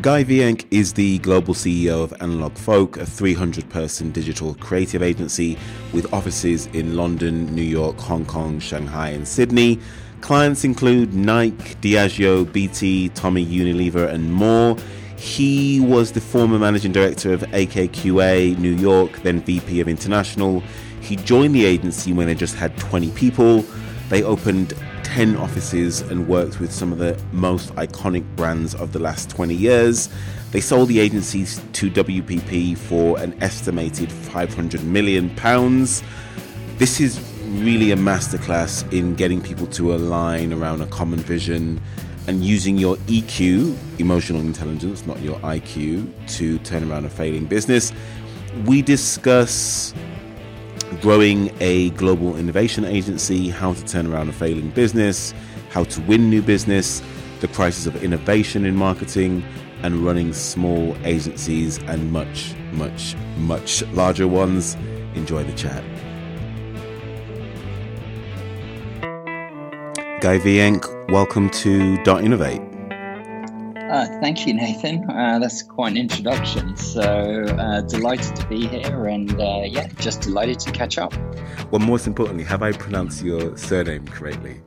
Guy 0.00 0.24
Wieynk 0.24 0.66
is 0.72 0.94
the 0.94 1.18
global 1.18 1.54
CEO 1.54 2.02
of 2.02 2.10
AnalogFolk, 2.18 2.96
a 2.96 3.06
300 3.06 3.70
person 3.70 4.10
digital 4.10 4.54
creative 4.56 5.04
agency 5.04 5.56
with 5.92 6.12
offices 6.12 6.66
in 6.72 6.96
London, 6.96 7.54
New 7.54 7.62
York, 7.62 7.96
Hong 8.00 8.26
Kong, 8.26 8.58
Shanghai, 8.58 9.10
and 9.10 9.26
Sydney. 9.26 9.78
Clients 10.20 10.64
include 10.64 11.14
Nike, 11.14 11.76
Diageo, 11.76 12.52
BT, 12.52 13.10
Tommy 13.10 13.46
Unilever, 13.46 14.08
and 14.08 14.32
more. 14.32 14.76
He 15.16 15.78
was 15.78 16.10
the 16.10 16.20
former 16.20 16.58
managing 16.58 16.90
director 16.90 17.32
of 17.32 17.42
AKQA 17.42 18.58
New 18.58 18.74
York, 18.74 19.22
then 19.22 19.42
VP 19.42 19.80
of 19.80 19.86
International. 19.86 20.60
He 21.02 21.14
joined 21.14 21.54
the 21.54 21.64
agency 21.64 22.12
when 22.12 22.26
they 22.26 22.34
just 22.34 22.56
had 22.56 22.76
20 22.78 23.12
people. 23.12 23.64
They 24.08 24.24
opened 24.24 24.74
10 25.04 25.36
offices 25.36 26.00
and 26.00 26.26
worked 26.26 26.58
with 26.60 26.72
some 26.72 26.92
of 26.92 26.98
the 26.98 27.18
most 27.32 27.74
iconic 27.76 28.24
brands 28.36 28.74
of 28.74 28.92
the 28.92 28.98
last 28.98 29.30
20 29.30 29.54
years. 29.54 30.08
They 30.50 30.60
sold 30.60 30.88
the 30.88 31.00
agencies 31.00 31.60
to 31.74 31.90
WPP 31.90 32.76
for 32.76 33.18
an 33.18 33.40
estimated 33.42 34.10
500 34.10 34.82
million 34.84 35.30
pounds. 35.36 36.02
This 36.78 37.00
is 37.00 37.20
really 37.46 37.92
a 37.92 37.96
masterclass 37.96 38.90
in 38.92 39.14
getting 39.14 39.40
people 39.40 39.66
to 39.68 39.94
align 39.94 40.52
around 40.52 40.80
a 40.80 40.86
common 40.86 41.20
vision 41.20 41.80
and 42.26 42.44
using 42.44 42.78
your 42.78 42.96
EQ, 43.06 43.76
emotional 44.00 44.40
intelligence, 44.40 45.06
not 45.06 45.20
your 45.20 45.38
IQ, 45.40 46.10
to 46.36 46.58
turn 46.60 46.90
around 46.90 47.04
a 47.04 47.10
failing 47.10 47.46
business. 47.46 47.92
We 48.64 48.82
discuss 48.82 49.92
growing 51.00 51.50
a 51.60 51.90
global 51.90 52.36
innovation 52.36 52.84
agency, 52.84 53.48
how 53.48 53.72
to 53.72 53.84
turn 53.84 54.06
around 54.06 54.28
a 54.28 54.32
failing 54.32 54.70
business, 54.70 55.34
how 55.70 55.84
to 55.84 56.00
win 56.02 56.30
new 56.30 56.42
business, 56.42 57.02
the 57.40 57.48
crisis 57.48 57.86
of 57.86 58.02
innovation 58.02 58.64
in 58.64 58.76
marketing, 58.76 59.44
and 59.82 59.96
running 59.96 60.32
small 60.32 60.96
agencies 61.04 61.78
and 61.78 62.10
much, 62.10 62.54
much, 62.72 63.14
much 63.36 63.82
larger 63.88 64.26
ones. 64.26 64.76
Enjoy 65.14 65.44
the 65.44 65.52
chat. 65.52 65.84
Guy 70.20 70.38
Wieynk, 70.38 71.10
welcome 71.10 71.50
to 71.50 72.02
Dot 72.02 72.24
Innovate. 72.24 72.73
Uh, 73.94 74.06
thank 74.18 74.44
you, 74.44 74.52
Nathan. 74.52 75.08
Uh, 75.08 75.38
that's 75.38 75.62
quite 75.62 75.92
an 75.92 75.96
introduction. 75.96 76.76
So 76.76 77.00
uh, 77.00 77.80
delighted 77.82 78.34
to 78.34 78.46
be 78.48 78.66
here, 78.66 79.06
and 79.06 79.40
uh, 79.40 79.62
yeah, 79.64 79.86
just 80.00 80.22
delighted 80.22 80.58
to 80.60 80.72
catch 80.72 80.98
up. 80.98 81.14
Well, 81.70 81.78
most 81.78 82.08
importantly, 82.08 82.42
have 82.42 82.60
I 82.60 82.72
pronounced 82.72 83.22
your 83.22 83.56
surname 83.56 84.04
correctly? 84.08 84.60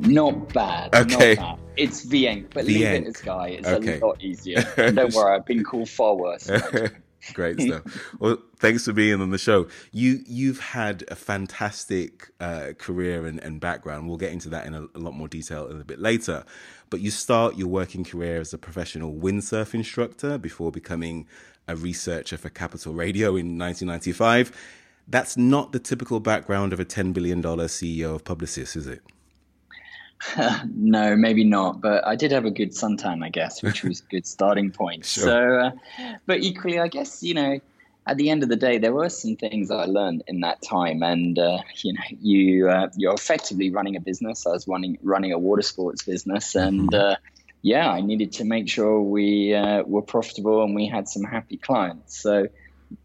Not 0.00 0.52
bad. 0.52 0.92
Okay. 0.92 1.36
Not 1.36 1.58
bad. 1.58 1.58
It's 1.76 2.04
Wieynk, 2.06 2.52
but 2.52 2.64
leave 2.64 2.82
it 2.84 3.06
as 3.06 3.18
Guy. 3.18 3.50
It's 3.50 3.68
okay. 3.68 4.00
a 4.00 4.04
lot 4.04 4.20
easier. 4.20 4.62
Don't 4.76 5.14
worry, 5.14 5.36
I've 5.36 5.46
been 5.46 5.62
called 5.62 5.88
far 5.88 6.16
worse. 6.16 6.50
Great 7.32 7.60
stuff. 7.60 7.82
well, 8.18 8.38
thanks 8.58 8.84
for 8.84 8.92
being 8.92 9.20
on 9.20 9.30
the 9.30 9.38
show. 9.38 9.68
You 9.92 10.18
you've 10.26 10.60
had 10.60 11.04
a 11.08 11.14
fantastic 11.14 12.32
uh, 12.40 12.72
career 12.76 13.24
and, 13.24 13.38
and, 13.40 13.60
background. 13.60 14.08
We'll 14.08 14.18
get 14.18 14.32
into 14.32 14.50
that 14.50 14.66
in 14.66 14.74
a, 14.74 14.82
a, 14.94 14.98
lot 14.98 15.14
more 15.14 15.28
detail 15.28 15.62
a 15.62 15.68
little 15.68 15.84
bit 15.84 16.00
later. 16.00 16.44
But 16.90 17.00
you 17.00 17.10
start 17.10 17.56
your 17.56 17.68
working 17.68 18.04
career 18.04 18.40
as 18.40 18.52
a 18.52 18.58
professional 18.58 19.14
windsurf 19.14 19.74
instructor 19.74 20.38
before 20.38 20.70
becoming 20.70 21.26
a 21.66 21.76
researcher 21.76 22.36
for 22.36 22.50
Capital 22.50 22.92
Radio 22.92 23.30
in 23.30 23.58
1995. 23.58 24.52
That's 25.08 25.36
not 25.36 25.72
the 25.72 25.78
typical 25.78 26.20
background 26.20 26.72
of 26.72 26.80
a 26.80 26.84
$10 26.84 27.12
billion 27.12 27.42
CEO 27.42 28.14
of 28.14 28.24
Publicis, 28.24 28.76
is 28.76 28.86
it? 28.86 29.02
no, 30.74 31.16
maybe 31.16 31.44
not. 31.44 31.80
But 31.80 32.06
I 32.06 32.16
did 32.16 32.32
have 32.32 32.44
a 32.44 32.50
good 32.50 32.70
suntan, 32.70 33.24
I 33.24 33.28
guess, 33.28 33.62
which 33.62 33.82
was 33.84 34.00
a 34.00 34.04
good 34.04 34.26
starting 34.26 34.70
point. 34.70 35.04
Sure. 35.14 35.24
So, 35.24 35.58
uh, 35.58 36.14
but 36.26 36.40
equally, 36.40 36.78
I 36.78 36.88
guess 36.88 37.22
you 37.22 37.34
know, 37.34 37.60
at 38.06 38.16
the 38.18 38.28
end 38.30 38.42
of 38.42 38.48
the 38.48 38.56
day, 38.56 38.78
there 38.78 38.92
were 38.92 39.08
some 39.08 39.36
things 39.36 39.70
I 39.70 39.84
learned 39.84 40.24
in 40.26 40.40
that 40.40 40.60
time, 40.62 41.02
and 41.02 41.38
uh, 41.38 41.58
you 41.76 41.94
know, 41.94 42.04
you 42.20 42.68
uh, 42.68 42.88
you're 42.96 43.14
effectively 43.14 43.70
running 43.70 43.96
a 43.96 44.00
business. 44.00 44.46
I 44.46 44.50
was 44.50 44.68
running 44.68 44.98
running 45.02 45.32
a 45.32 45.38
water 45.38 45.62
sports 45.62 46.02
business, 46.02 46.54
and 46.54 46.90
mm-hmm. 46.90 47.12
uh, 47.12 47.16
yeah, 47.62 47.88
I 47.90 48.02
needed 48.02 48.32
to 48.32 48.44
make 48.44 48.68
sure 48.68 49.00
we 49.00 49.54
uh, 49.54 49.84
were 49.84 50.02
profitable 50.02 50.62
and 50.62 50.74
we 50.74 50.86
had 50.86 51.08
some 51.08 51.24
happy 51.24 51.56
clients. 51.56 52.20
So 52.20 52.46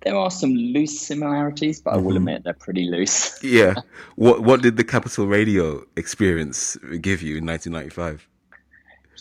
there 0.01 0.17
are 0.17 0.29
some 0.29 0.53
loose 0.53 0.99
similarities, 0.99 1.79
but 1.79 1.93
I 1.93 1.97
will 1.97 2.09
mm-hmm. 2.09 2.17
admit 2.17 2.43
they're 2.43 2.53
pretty 2.53 2.89
loose. 2.89 3.41
yeah. 3.41 3.75
What 4.15 4.41
What 4.41 4.61
did 4.61 4.75
the 4.75 4.83
Capital 4.83 5.27
Radio 5.27 5.85
experience 5.95 6.75
give 6.99 7.21
you 7.21 7.37
in 7.37 7.45
1995? 7.45 8.27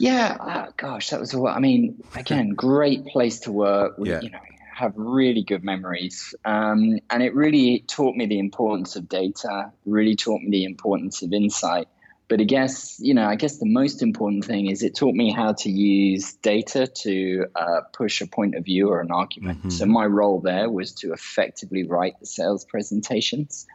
Yeah, 0.00 0.36
uh, 0.40 0.70
gosh, 0.76 1.10
that 1.10 1.20
was 1.20 1.34
what 1.34 1.56
I 1.56 1.60
mean. 1.60 2.02
Again, 2.14 2.50
great 2.50 3.04
place 3.06 3.40
to 3.40 3.52
work. 3.52 3.98
We, 3.98 4.10
yeah. 4.10 4.20
You 4.20 4.30
know, 4.30 4.38
have 4.78 4.92
really 4.96 5.42
good 5.42 5.64
memories, 5.64 6.34
um, 6.44 6.98
and 7.10 7.22
it 7.22 7.34
really 7.34 7.84
taught 7.86 8.14
me 8.16 8.26
the 8.26 8.38
importance 8.38 8.96
of 8.96 9.08
data. 9.08 9.72
Really 9.84 10.16
taught 10.16 10.40
me 10.40 10.50
the 10.50 10.64
importance 10.64 11.22
of 11.22 11.32
insight. 11.32 11.88
But 12.28 12.40
I 12.42 12.44
guess, 12.44 13.00
you 13.00 13.14
know, 13.14 13.26
I 13.26 13.36
guess 13.36 13.56
the 13.58 13.66
most 13.66 14.02
important 14.02 14.44
thing 14.44 14.66
is 14.66 14.82
it 14.82 14.94
taught 14.94 15.14
me 15.14 15.32
how 15.32 15.54
to 15.54 15.70
use 15.70 16.34
data 16.34 16.86
to 16.86 17.46
uh, 17.56 17.80
push 17.94 18.20
a 18.20 18.26
point 18.26 18.54
of 18.54 18.64
view 18.66 18.90
or 18.90 19.00
an 19.00 19.10
argument. 19.10 19.60
Mm-hmm. 19.60 19.70
So 19.70 19.86
my 19.86 20.04
role 20.04 20.40
there 20.40 20.68
was 20.68 20.92
to 21.00 21.12
effectively 21.14 21.84
write 21.84 22.20
the 22.20 22.26
sales 22.26 22.66
presentations 22.66 23.66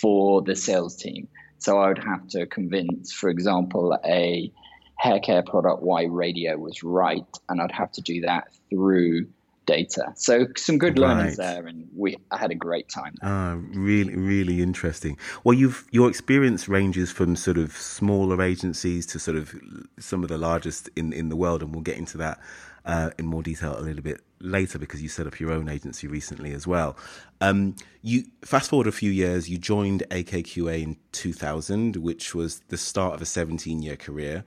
for 0.00 0.40
the 0.42 0.54
sales 0.54 0.94
team. 0.96 1.26
So 1.58 1.78
I 1.78 1.88
would 1.88 2.04
have 2.04 2.28
to 2.28 2.46
convince, 2.46 3.12
for 3.12 3.28
example, 3.28 3.98
a 4.04 4.52
hair 4.96 5.18
care 5.18 5.42
product 5.42 5.82
why 5.82 6.04
radio 6.04 6.56
was 6.56 6.82
right, 6.84 7.26
and 7.48 7.60
I'd 7.60 7.72
have 7.72 7.90
to 7.92 8.02
do 8.02 8.20
that 8.20 8.48
through 8.70 9.26
data. 9.66 10.12
So 10.16 10.46
some 10.56 10.78
good 10.78 10.98
learnings 10.98 11.38
right. 11.38 11.46
there, 11.46 11.66
and 11.66 11.88
we 11.94 12.16
I 12.30 12.38
had 12.38 12.50
a 12.50 12.54
great 12.54 12.88
time. 12.88 13.14
Ah, 13.22 13.58
really, 13.74 14.16
really 14.16 14.62
interesting. 14.62 15.18
Well, 15.44 15.54
you've 15.54 15.86
your 15.90 16.08
experience 16.08 16.68
ranges 16.68 17.10
from 17.10 17.36
sort 17.36 17.58
of 17.58 17.72
smaller 17.72 18.40
agencies 18.42 19.06
to 19.06 19.18
sort 19.18 19.36
of 19.36 19.54
some 19.98 20.22
of 20.22 20.28
the 20.28 20.38
largest 20.38 20.88
in 20.96 21.12
in 21.12 21.28
the 21.28 21.36
world, 21.36 21.62
and 21.62 21.74
we'll 21.74 21.82
get 21.82 21.98
into 21.98 22.16
that 22.18 22.38
uh, 22.86 23.10
in 23.18 23.26
more 23.26 23.42
detail 23.42 23.78
a 23.78 23.82
little 23.82 24.02
bit 24.02 24.20
later 24.40 24.78
because 24.78 25.02
you 25.02 25.08
set 25.08 25.26
up 25.26 25.40
your 25.40 25.52
own 25.52 25.68
agency 25.68 26.06
recently 26.06 26.52
as 26.52 26.66
well. 26.66 26.96
Um, 27.40 27.74
you 28.00 28.24
fast 28.42 28.70
forward 28.70 28.86
a 28.86 28.92
few 28.92 29.10
years, 29.10 29.50
you 29.50 29.58
joined 29.58 30.04
AKQA 30.10 30.82
in 30.82 30.96
2000, 31.12 31.96
which 31.96 32.34
was 32.34 32.60
the 32.68 32.76
start 32.76 33.14
of 33.14 33.22
a 33.22 33.26
17 33.26 33.82
year 33.82 33.96
career. 33.96 34.44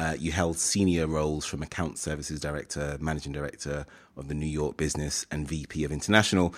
Uh, 0.00 0.14
you 0.18 0.32
held 0.32 0.56
senior 0.56 1.06
roles 1.06 1.44
from 1.44 1.62
account 1.62 1.98
services 1.98 2.40
director, 2.40 2.96
managing 3.00 3.34
director 3.34 3.84
of 4.16 4.28
the 4.28 4.34
New 4.34 4.46
York 4.46 4.78
business, 4.78 5.26
and 5.30 5.46
VP 5.46 5.84
of 5.84 5.92
international. 5.92 6.54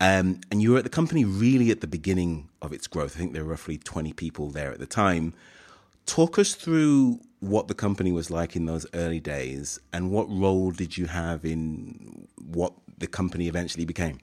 Um, 0.00 0.40
and 0.50 0.60
you 0.60 0.72
were 0.72 0.78
at 0.78 0.82
the 0.82 0.90
company 0.90 1.24
really 1.24 1.70
at 1.70 1.82
the 1.82 1.86
beginning 1.86 2.48
of 2.60 2.72
its 2.72 2.88
growth. 2.88 3.14
I 3.14 3.20
think 3.20 3.32
there 3.32 3.44
were 3.44 3.52
roughly 3.52 3.78
20 3.78 4.12
people 4.14 4.50
there 4.50 4.72
at 4.72 4.80
the 4.80 4.86
time. 4.86 5.34
Talk 6.04 6.36
us 6.36 6.56
through 6.56 7.20
what 7.38 7.68
the 7.68 7.74
company 7.74 8.10
was 8.10 8.28
like 8.28 8.56
in 8.56 8.66
those 8.66 8.86
early 8.92 9.20
days 9.20 9.78
and 9.92 10.10
what 10.10 10.28
role 10.28 10.72
did 10.72 10.98
you 10.98 11.06
have 11.06 11.44
in 11.44 12.26
what 12.44 12.72
the 12.98 13.06
company 13.06 13.46
eventually 13.46 13.84
became? 13.84 14.18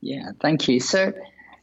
Yeah, 0.00 0.32
thank 0.40 0.66
you. 0.66 0.80
So, 0.80 1.12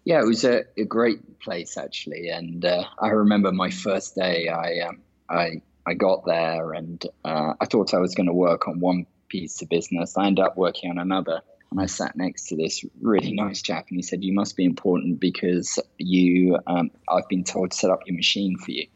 yeah, 0.05 0.21
it 0.21 0.25
was 0.25 0.45
a, 0.45 0.63
a 0.77 0.85
great 0.85 1.41
place 1.41 1.75
actually. 1.75 2.29
And 2.29 2.63
uh, 2.63 2.85
I 2.99 3.09
remember 3.09 3.51
my 3.51 3.69
first 3.69 4.15
day, 4.15 4.47
I, 4.47 4.87
um, 4.87 5.01
I 5.29 5.61
I 5.85 5.93
got 5.93 6.25
there 6.25 6.73
and 6.73 7.03
uh, 7.23 7.53
I 7.59 7.65
thought 7.65 7.93
I 7.93 7.99
was 7.99 8.15
going 8.15 8.27
to 8.27 8.33
work 8.33 8.67
on 8.67 8.79
one 8.79 9.05
piece 9.29 9.61
of 9.61 9.69
business. 9.69 10.17
I 10.17 10.27
ended 10.27 10.45
up 10.45 10.57
working 10.57 10.89
on 10.89 10.97
another. 10.97 11.41
And 11.71 11.79
I 11.79 11.85
sat 11.85 12.15
next 12.15 12.47
to 12.47 12.55
this 12.55 12.83
really 12.99 13.31
nice 13.35 13.61
chap, 13.61 13.85
and 13.89 13.97
he 13.97 14.01
said, 14.01 14.23
"You 14.23 14.33
must 14.33 14.57
be 14.57 14.65
important 14.65 15.19
because 15.19 15.77
you, 15.99 16.57
um, 16.65 16.89
I've 17.07 17.27
been 17.29 17.43
told 17.43 17.69
to 17.69 17.77
set 17.77 17.91
up 17.91 18.07
your 18.07 18.15
machine 18.15 18.57
for 18.57 18.71
you." 18.71 18.87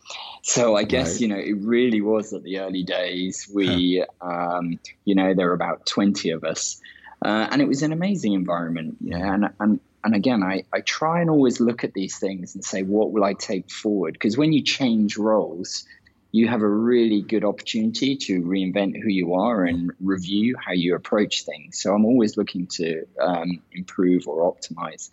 So 0.42 0.76
I 0.76 0.84
guess 0.84 1.12
right. 1.12 1.22
you 1.22 1.28
know 1.28 1.38
it 1.38 1.56
really 1.60 2.02
was 2.02 2.34
at 2.34 2.42
the 2.42 2.58
early 2.58 2.82
days. 2.82 3.48
We, 3.54 4.04
huh. 4.20 4.28
um, 4.28 4.80
you 5.06 5.14
know, 5.14 5.36
there 5.36 5.46
were 5.46 5.54
about 5.54 5.86
twenty 5.86 6.32
of 6.32 6.44
us, 6.44 6.82
uh, 7.24 7.48
and 7.52 7.62
it 7.62 7.68
was 7.68 7.84
an 7.84 7.94
amazing 7.94 8.34
environment. 8.34 8.98
Yeah, 9.02 9.36
and 9.36 9.50
and 9.60 9.80
and 10.04 10.16
again, 10.16 10.44
I, 10.44 10.64
I 10.74 10.82
try 10.82 11.22
and 11.22 11.30
always 11.30 11.60
look 11.60 11.84
at 11.84 11.94
these 11.94 12.18
things 12.18 12.56
and 12.56 12.64
say, 12.64 12.84
what 12.84 13.12
will 13.12 13.24
I 13.24 13.34
take 13.34 13.72
forward? 13.72 14.14
Because 14.14 14.38
when 14.38 14.52
you 14.52 14.62
change 14.62 15.18
roles, 15.18 15.86
you 16.34 16.48
have 16.48 16.64
a 16.64 16.68
really 16.68 17.22
good 17.22 17.46
opportunity 17.46 18.18
to 18.18 18.42
reinvent 18.42 19.00
who 19.02 19.08
you 19.08 19.36
are 19.36 19.64
and 19.64 19.92
review 20.02 20.56
how 20.58 20.74
you 20.74 20.96
approach 20.96 21.46
things. 21.46 21.80
So 21.80 21.94
I'm 21.94 22.06
always 22.06 22.38
looking 22.38 22.66
to 22.68 23.06
um, 23.22 23.62
improve 23.72 24.28
or 24.28 24.52
optimize. 24.52 25.12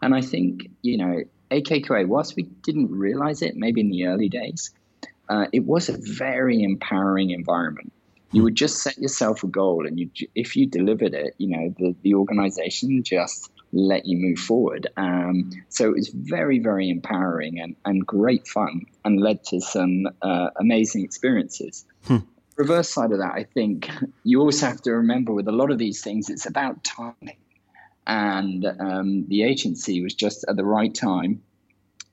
And 0.00 0.14
I 0.14 0.20
think, 0.20 0.70
you 0.82 0.96
know, 0.96 1.24
AKQA, 1.50 2.06
whilst 2.06 2.36
we 2.36 2.44
didn't 2.44 2.88
realize 2.88 3.42
it 3.42 3.56
maybe 3.56 3.80
in 3.80 3.90
the 3.90 4.06
early 4.06 4.28
days, 4.28 4.70
uh, 5.28 5.46
it 5.52 5.64
was 5.64 5.88
a 5.88 5.98
very 5.98 6.62
empowering 6.62 7.30
environment. 7.30 7.92
You 8.30 8.44
would 8.44 8.54
just 8.54 8.80
set 8.80 8.96
yourself 8.96 9.42
a 9.42 9.48
goal, 9.48 9.88
and 9.88 9.98
you, 9.98 10.08
if 10.36 10.54
you 10.54 10.66
delivered 10.66 11.14
it, 11.14 11.34
you 11.38 11.48
know, 11.48 11.74
the, 11.78 11.96
the 12.02 12.14
organization 12.14 13.02
just 13.02 13.50
let 13.72 14.06
you 14.06 14.16
move 14.18 14.38
forward. 14.38 14.88
Um, 14.96 15.50
so 15.68 15.90
it 15.90 15.94
was 15.94 16.08
very, 16.08 16.58
very 16.58 16.90
empowering 16.90 17.60
and, 17.60 17.76
and 17.84 18.06
great 18.06 18.46
fun 18.48 18.86
and 19.04 19.20
led 19.20 19.44
to 19.44 19.60
some 19.60 20.06
uh, 20.22 20.50
amazing 20.56 21.04
experiences. 21.04 21.84
Hmm. 22.04 22.18
reverse 22.56 22.88
side 22.88 23.12
of 23.12 23.18
that, 23.18 23.32
I 23.32 23.44
think 23.44 23.88
you 24.24 24.40
also 24.40 24.66
have 24.66 24.82
to 24.82 24.92
remember 24.92 25.32
with 25.32 25.48
a 25.48 25.52
lot 25.52 25.70
of 25.70 25.78
these 25.78 26.02
things, 26.02 26.28
it's 26.28 26.46
about 26.46 26.82
timing. 26.84 27.36
And 28.06 28.66
um, 28.80 29.26
the 29.28 29.44
agency 29.44 30.02
was 30.02 30.14
just 30.14 30.44
at 30.48 30.56
the 30.56 30.64
right 30.64 30.94
time. 30.94 31.42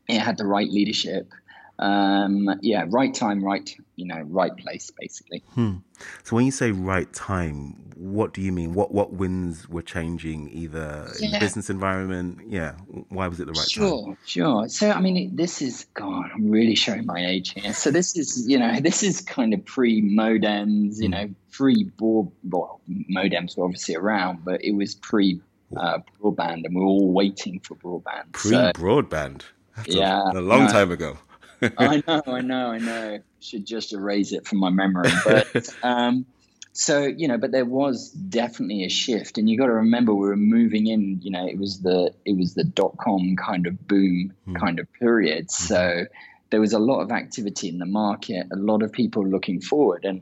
It 0.07 0.19
had 0.19 0.37
the 0.37 0.45
right 0.45 0.69
leadership 0.69 1.33
um, 1.79 2.49
yeah, 2.61 2.85
right 2.87 3.13
time, 3.13 3.43
right, 3.43 3.75
you 3.95 4.05
know, 4.05 4.21
right 4.21 4.55
place, 4.55 4.91
basically. 4.99 5.43
Hmm. 5.53 5.77
So 6.23 6.35
when 6.35 6.45
you 6.45 6.51
say 6.51 6.71
right 6.71 7.11
time, 7.13 7.75
what 7.95 8.33
do 8.33 8.41
you 8.41 8.51
mean? 8.51 8.73
What 8.73 8.93
what 8.93 9.13
winds 9.13 9.67
were 9.69 9.81
changing, 9.81 10.49
either 10.49 11.09
yeah. 11.19 11.25
in 11.25 11.31
the 11.33 11.39
business 11.39 11.69
environment? 11.69 12.39
Yeah, 12.47 12.73
why 13.09 13.27
was 13.27 13.39
it 13.39 13.45
the 13.45 13.53
right 13.53 13.69
sure, 13.69 14.05
time? 14.05 14.17
Sure, 14.25 14.45
sure. 14.45 14.69
So 14.69 14.91
I 14.91 15.01
mean, 15.01 15.35
this 15.35 15.61
is 15.61 15.85
God. 15.93 16.29
I'm 16.33 16.49
really 16.49 16.75
showing 16.75 17.05
my 17.05 17.25
age 17.25 17.53
here. 17.53 17.73
So 17.73 17.91
this 17.91 18.15
is, 18.15 18.47
you 18.47 18.59
know, 18.59 18.79
this 18.79 19.03
is 19.03 19.21
kind 19.21 19.53
of 19.53 19.65
pre 19.65 20.01
modems. 20.01 20.99
You 20.99 21.07
hmm. 21.07 21.11
know, 21.11 21.29
pre 21.51 21.83
broad. 21.83 22.31
Well, 22.43 22.81
modems 22.89 23.57
were 23.57 23.65
obviously 23.65 23.95
around, 23.95 24.45
but 24.45 24.63
it 24.63 24.71
was 24.71 24.95
pre 24.95 25.41
uh, 25.75 25.99
broadband, 26.21 26.65
and 26.65 26.75
we 26.75 26.81
are 26.81 26.85
all 26.85 27.11
waiting 27.11 27.59
for 27.59 27.75
broadband. 27.75 28.31
Pre 28.31 28.51
broadband. 28.51 29.43
So, 29.85 29.99
yeah, 29.99 30.31
a, 30.33 30.39
a 30.39 30.41
long 30.41 30.65
no, 30.65 30.71
time 30.71 30.91
ago. 30.91 31.17
I 31.61 32.03
know, 32.07 32.21
I 32.27 32.41
know, 32.41 32.71
I 32.71 32.77
know. 32.77 33.19
Should 33.39 33.65
just 33.65 33.93
erase 33.93 34.31
it 34.31 34.47
from 34.47 34.59
my 34.59 34.69
memory. 34.69 35.09
But 35.25 35.69
um, 35.83 36.25
so 36.73 37.03
you 37.05 37.27
know, 37.27 37.37
but 37.37 37.51
there 37.51 37.65
was 37.65 38.11
definitely 38.11 38.83
a 38.83 38.89
shift, 38.89 39.37
and 39.37 39.49
you 39.49 39.57
got 39.57 39.65
to 39.65 39.73
remember 39.73 40.13
we 40.13 40.27
were 40.27 40.35
moving 40.35 40.87
in. 40.87 41.19
You 41.21 41.31
know, 41.31 41.47
it 41.47 41.57
was 41.57 41.79
the 41.79 42.13
it 42.25 42.37
was 42.37 42.53
the 42.53 42.63
dot 42.63 42.97
com 42.97 43.35
kind 43.35 43.67
of 43.67 43.87
boom 43.87 44.33
mm. 44.47 44.59
kind 44.59 44.79
of 44.79 44.91
period. 44.93 45.47
Mm-hmm. 45.47 45.73
So 45.73 46.05
there 46.49 46.61
was 46.61 46.73
a 46.73 46.79
lot 46.79 47.01
of 47.01 47.11
activity 47.11 47.69
in 47.69 47.79
the 47.79 47.85
market, 47.85 48.47
a 48.51 48.55
lot 48.55 48.83
of 48.83 48.91
people 48.91 49.27
looking 49.27 49.61
forward, 49.61 50.05
and 50.05 50.21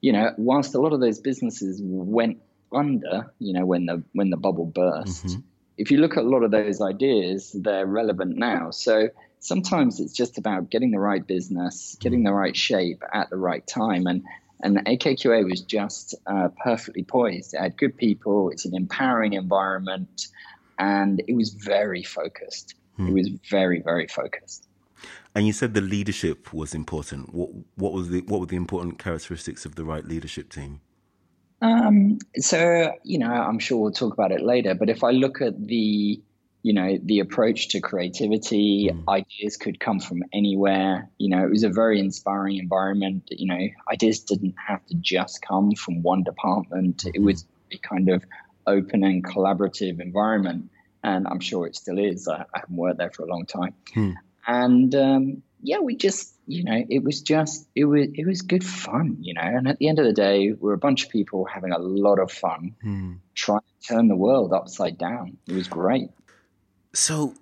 you 0.00 0.12
know, 0.12 0.32
whilst 0.36 0.74
a 0.74 0.80
lot 0.80 0.92
of 0.92 1.00
those 1.00 1.18
businesses 1.18 1.80
went 1.82 2.38
under, 2.72 3.32
you 3.38 3.52
know, 3.52 3.66
when 3.66 3.86
the 3.86 4.02
when 4.12 4.30
the 4.30 4.36
bubble 4.36 4.66
burst. 4.66 5.26
Mm-hmm. 5.26 5.40
If 5.78 5.90
you 5.90 5.98
look 5.98 6.16
at 6.16 6.24
a 6.24 6.28
lot 6.28 6.42
of 6.42 6.50
those 6.50 6.80
ideas, 6.80 7.50
they're 7.52 7.84
relevant 7.84 8.36
now. 8.36 8.70
So 8.70 9.10
sometimes 9.46 10.00
it's 10.00 10.12
just 10.12 10.38
about 10.38 10.70
getting 10.70 10.90
the 10.90 10.98
right 10.98 11.26
business, 11.26 11.96
getting 12.00 12.24
the 12.24 12.32
right 12.32 12.56
shape 12.56 13.02
at 13.12 13.30
the 13.30 13.36
right 13.36 13.66
time. 13.66 14.06
And 14.06 14.24
and 14.62 14.78
AKQA 14.86 15.44
was 15.48 15.60
just 15.60 16.14
uh, 16.26 16.48
perfectly 16.62 17.04
poised. 17.04 17.52
It 17.54 17.60
had 17.60 17.76
good 17.76 17.96
people. 17.96 18.50
It's 18.50 18.64
an 18.64 18.74
empowering 18.74 19.34
environment, 19.34 20.28
and 20.78 21.22
it 21.28 21.34
was 21.34 21.50
very 21.50 22.02
focused. 22.02 22.74
Hmm. 22.96 23.08
It 23.08 23.12
was 23.12 23.28
very 23.50 23.80
very 23.80 24.06
focused. 24.06 24.66
And 25.34 25.46
you 25.46 25.52
said 25.52 25.74
the 25.74 25.82
leadership 25.82 26.52
was 26.54 26.74
important. 26.74 27.34
What 27.34 27.50
what 27.76 27.92
was 27.92 28.08
the 28.08 28.22
what 28.22 28.40
were 28.40 28.46
the 28.46 28.56
important 28.56 28.98
characteristics 28.98 29.66
of 29.66 29.74
the 29.74 29.84
right 29.84 30.04
leadership 30.04 30.50
team? 30.50 30.80
Um, 31.62 32.18
so 32.36 32.92
you 33.02 33.18
know, 33.18 33.30
I'm 33.30 33.58
sure 33.58 33.78
we'll 33.78 33.92
talk 33.92 34.12
about 34.14 34.32
it 34.32 34.42
later. 34.42 34.74
But 34.74 34.88
if 34.88 35.04
I 35.04 35.10
look 35.10 35.42
at 35.42 35.66
the 35.66 36.20
you 36.66 36.72
know 36.72 36.98
the 37.04 37.20
approach 37.20 37.68
to 37.68 37.80
creativity 37.80 38.90
mm. 38.92 39.08
ideas 39.08 39.56
could 39.56 39.78
come 39.78 40.00
from 40.00 40.24
anywhere 40.32 41.08
you 41.16 41.28
know 41.28 41.44
it 41.44 41.50
was 41.50 41.62
a 41.62 41.68
very 41.68 42.00
inspiring 42.00 42.56
environment 42.56 43.22
you 43.30 43.46
know 43.46 43.68
ideas 43.92 44.18
didn't 44.18 44.56
have 44.66 44.84
to 44.86 44.96
just 44.96 45.40
come 45.42 45.76
from 45.76 46.02
one 46.02 46.24
department 46.24 46.96
mm-hmm. 46.96 47.10
it 47.14 47.22
was 47.22 47.44
a 47.70 47.78
kind 47.78 48.08
of 48.08 48.24
open 48.66 49.04
and 49.04 49.24
collaborative 49.24 50.00
environment 50.00 50.68
and 51.04 51.28
i'm 51.28 51.38
sure 51.38 51.68
it 51.68 51.76
still 51.76 52.00
is 52.00 52.26
i, 52.26 52.44
I 52.52 52.58
haven't 52.58 52.76
worked 52.76 52.98
there 52.98 53.12
for 53.12 53.22
a 53.22 53.28
long 53.28 53.46
time 53.46 53.74
mm. 53.94 54.14
and 54.48 54.92
um, 54.96 55.42
yeah 55.62 55.78
we 55.78 55.94
just 55.94 56.34
you 56.48 56.64
know 56.64 56.84
it 56.90 57.04
was 57.04 57.20
just 57.20 57.68
it 57.76 57.84
was 57.84 58.08
it 58.12 58.26
was 58.26 58.42
good 58.42 58.64
fun 58.64 59.18
you 59.20 59.34
know 59.34 59.42
and 59.58 59.68
at 59.68 59.78
the 59.78 59.86
end 59.88 60.00
of 60.00 60.04
the 60.04 60.12
day 60.12 60.52
we're 60.52 60.72
a 60.72 60.78
bunch 60.78 61.04
of 61.04 61.10
people 61.10 61.44
having 61.44 61.70
a 61.70 61.78
lot 61.78 62.18
of 62.18 62.32
fun 62.32 62.74
mm. 62.84 63.18
trying 63.36 63.60
to 63.60 63.88
turn 63.88 64.08
the 64.08 64.16
world 64.16 64.52
upside 64.52 64.98
down 64.98 65.36
it 65.46 65.54
was 65.54 65.68
great 65.68 66.10
so, 66.96 67.34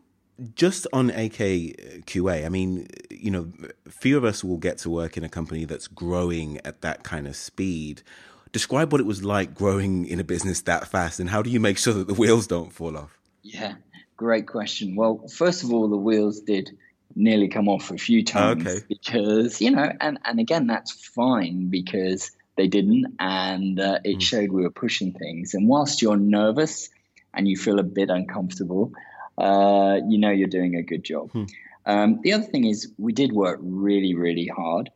just 0.56 0.86
on 0.92 1.10
AKQA, 1.10 2.44
I 2.44 2.48
mean, 2.48 2.88
you 3.08 3.30
know, 3.30 3.52
few 3.88 4.16
of 4.16 4.24
us 4.24 4.42
will 4.42 4.56
get 4.56 4.78
to 4.78 4.90
work 4.90 5.16
in 5.16 5.22
a 5.22 5.28
company 5.28 5.64
that's 5.64 5.86
growing 5.86 6.60
at 6.64 6.80
that 6.80 7.04
kind 7.04 7.28
of 7.28 7.36
speed. 7.36 8.02
Describe 8.50 8.90
what 8.90 9.00
it 9.00 9.06
was 9.06 9.22
like 9.22 9.54
growing 9.54 10.06
in 10.06 10.18
a 10.18 10.24
business 10.24 10.62
that 10.62 10.88
fast, 10.88 11.20
and 11.20 11.30
how 11.30 11.40
do 11.40 11.50
you 11.50 11.60
make 11.60 11.78
sure 11.78 11.94
that 11.94 12.08
the 12.08 12.14
wheels 12.14 12.48
don't 12.48 12.72
fall 12.72 12.96
off? 12.96 13.16
Yeah, 13.42 13.74
great 14.16 14.48
question. 14.48 14.96
Well, 14.96 15.26
first 15.28 15.62
of 15.62 15.72
all, 15.72 15.88
the 15.88 15.96
wheels 15.96 16.40
did 16.40 16.76
nearly 17.14 17.46
come 17.46 17.68
off 17.68 17.92
a 17.92 17.98
few 17.98 18.24
times 18.24 18.66
okay. 18.66 18.84
because 18.88 19.60
you 19.60 19.70
know, 19.70 19.92
and 20.00 20.18
and 20.24 20.40
again, 20.40 20.66
that's 20.66 20.90
fine 20.90 21.68
because 21.70 22.32
they 22.56 22.66
didn't, 22.66 23.16
and 23.20 23.78
uh, 23.78 24.00
it 24.02 24.16
mm. 24.16 24.22
showed 24.22 24.50
we 24.50 24.62
were 24.62 24.70
pushing 24.70 25.12
things. 25.12 25.54
And 25.54 25.68
whilst 25.68 26.02
you're 26.02 26.16
nervous 26.16 26.90
and 27.32 27.46
you 27.46 27.56
feel 27.56 27.78
a 27.78 27.84
bit 27.84 28.10
uncomfortable, 28.10 28.92
uh, 29.38 29.98
you 30.08 30.18
know 30.18 30.30
you're 30.30 30.48
doing 30.48 30.76
a 30.76 30.82
good 30.82 31.04
job. 31.04 31.30
Hmm. 31.32 31.44
Um, 31.86 32.20
the 32.22 32.32
other 32.32 32.44
thing 32.44 32.64
is, 32.64 32.92
we 32.98 33.12
did 33.12 33.32
work 33.32 33.58
really, 33.62 34.14
really 34.14 34.46
hard. 34.46 34.90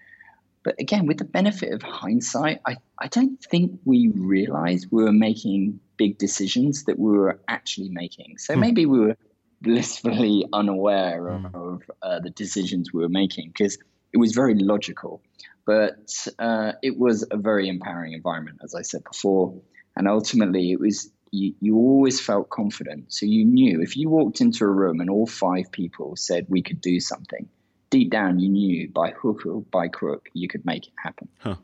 But 0.64 0.76
again, 0.80 1.06
with 1.06 1.18
the 1.18 1.24
benefit 1.24 1.72
of 1.72 1.82
hindsight, 1.82 2.60
I, 2.66 2.76
I 2.98 3.08
don't 3.08 3.42
think 3.42 3.80
we 3.84 4.08
realized 4.08 4.88
we 4.90 5.04
were 5.04 5.12
making 5.12 5.80
big 5.96 6.18
decisions 6.18 6.84
that 6.84 6.98
we 6.98 7.16
were 7.16 7.40
actually 7.46 7.90
making. 7.90 8.38
So 8.38 8.54
hmm. 8.54 8.60
maybe 8.60 8.86
we 8.86 9.00
were 9.00 9.16
blissfully 9.60 10.44
unaware 10.52 11.38
hmm. 11.38 11.46
of 11.54 11.82
uh, 12.02 12.20
the 12.20 12.30
decisions 12.30 12.92
we 12.92 13.02
were 13.02 13.08
making 13.08 13.48
because 13.48 13.78
it 14.12 14.18
was 14.18 14.32
very 14.32 14.54
logical. 14.54 15.22
But 15.66 16.26
uh, 16.38 16.72
it 16.82 16.98
was 16.98 17.26
a 17.30 17.36
very 17.36 17.68
empowering 17.68 18.14
environment, 18.14 18.60
as 18.64 18.74
I 18.74 18.82
said 18.82 19.04
before. 19.04 19.60
And 19.94 20.08
ultimately, 20.08 20.72
it 20.72 20.80
was 20.80 21.10
you, 21.30 21.54
you 21.60 21.76
always 21.76 22.20
felt 22.20 22.50
confident. 22.50 23.12
So 23.12 23.26
you 23.26 23.44
knew 23.44 23.82
if 23.82 23.96
you 23.96 24.08
walked 24.08 24.40
into 24.40 24.64
a 24.64 24.68
room 24.68 25.00
and 25.00 25.10
all 25.10 25.26
five 25.26 25.70
people 25.72 26.16
said 26.16 26.46
we 26.48 26.62
could 26.62 26.80
do 26.80 27.00
something, 27.00 27.48
deep 27.90 28.10
down 28.10 28.38
you 28.38 28.48
knew 28.48 28.88
by 28.88 29.10
hook 29.10 29.46
or 29.46 29.62
by 29.62 29.88
crook 29.88 30.28
you 30.32 30.48
could 30.48 30.64
make 30.64 30.86
it 30.86 30.92
happen. 31.02 31.28
Huh. 31.38 31.56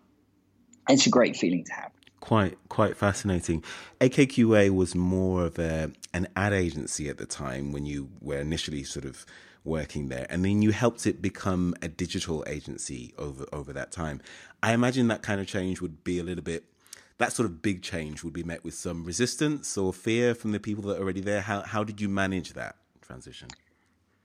It's 0.88 1.06
a 1.06 1.10
great 1.10 1.36
feeling 1.36 1.64
to 1.64 1.72
have. 1.72 1.90
Quite, 2.20 2.56
quite 2.68 2.96
fascinating. 2.96 3.62
AKQA 4.00 4.70
was 4.70 4.94
more 4.94 5.44
of 5.44 5.58
a 5.58 5.92
an 6.14 6.28
ad 6.36 6.52
agency 6.52 7.08
at 7.08 7.18
the 7.18 7.26
time 7.26 7.72
when 7.72 7.84
you 7.84 8.08
were 8.20 8.38
initially 8.38 8.84
sort 8.84 9.04
of 9.04 9.26
working 9.64 10.08
there, 10.08 10.26
and 10.30 10.44
then 10.44 10.62
you 10.62 10.70
helped 10.70 11.06
it 11.06 11.20
become 11.20 11.74
a 11.82 11.88
digital 11.88 12.44
agency 12.46 13.12
over 13.18 13.44
over 13.52 13.72
that 13.72 13.92
time. 13.92 14.20
I 14.62 14.72
imagine 14.72 15.08
that 15.08 15.22
kind 15.22 15.40
of 15.40 15.46
change 15.46 15.80
would 15.80 16.04
be 16.04 16.18
a 16.18 16.22
little 16.22 16.44
bit 16.44 16.64
that 17.18 17.32
sort 17.32 17.46
of 17.46 17.62
big 17.62 17.82
change 17.82 18.24
would 18.24 18.32
be 18.32 18.42
met 18.42 18.64
with 18.64 18.74
some 18.74 19.04
resistance 19.04 19.78
or 19.78 19.92
fear 19.92 20.34
from 20.34 20.52
the 20.52 20.60
people 20.60 20.84
that 20.84 20.98
are 20.98 21.02
already 21.02 21.20
there. 21.20 21.40
How 21.40 21.62
how 21.62 21.84
did 21.84 22.00
you 22.00 22.08
manage 22.08 22.54
that 22.54 22.76
transition? 23.00 23.48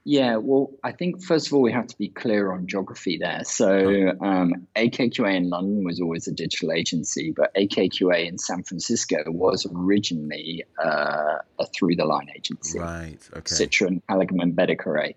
Yeah, 0.06 0.38
well, 0.38 0.72
I 0.84 0.94
think 0.94 1.22
first 1.24 1.48
of 1.48 1.54
all 1.54 1.62
we 1.62 1.72
have 1.72 1.86
to 1.88 1.98
be 1.98 2.08
clear 2.08 2.52
on 2.52 2.68
geography 2.68 3.18
there. 3.18 3.44
So 3.44 4.14
um, 4.22 4.68
AKQA 4.76 5.36
in 5.36 5.50
London 5.50 5.84
was 5.84 6.00
always 6.00 6.28
a 6.28 6.32
digital 6.32 6.72
agency, 6.72 7.32
but 7.32 7.54
AKQA 7.54 8.28
in 8.28 8.38
San 8.38 8.64
Francisco 8.64 9.18
was 9.28 9.68
originally 9.72 10.64
uh, 10.84 11.38
a 11.60 11.66
through 11.76 11.98
the 11.98 12.06
line 12.06 12.30
agency. 12.36 12.80
Right. 12.80 13.20
Okay. 13.36 13.54
Citron, 13.54 14.02
Haligman, 14.10 14.42
and 14.42 14.56
Bedecarré. 14.56 15.16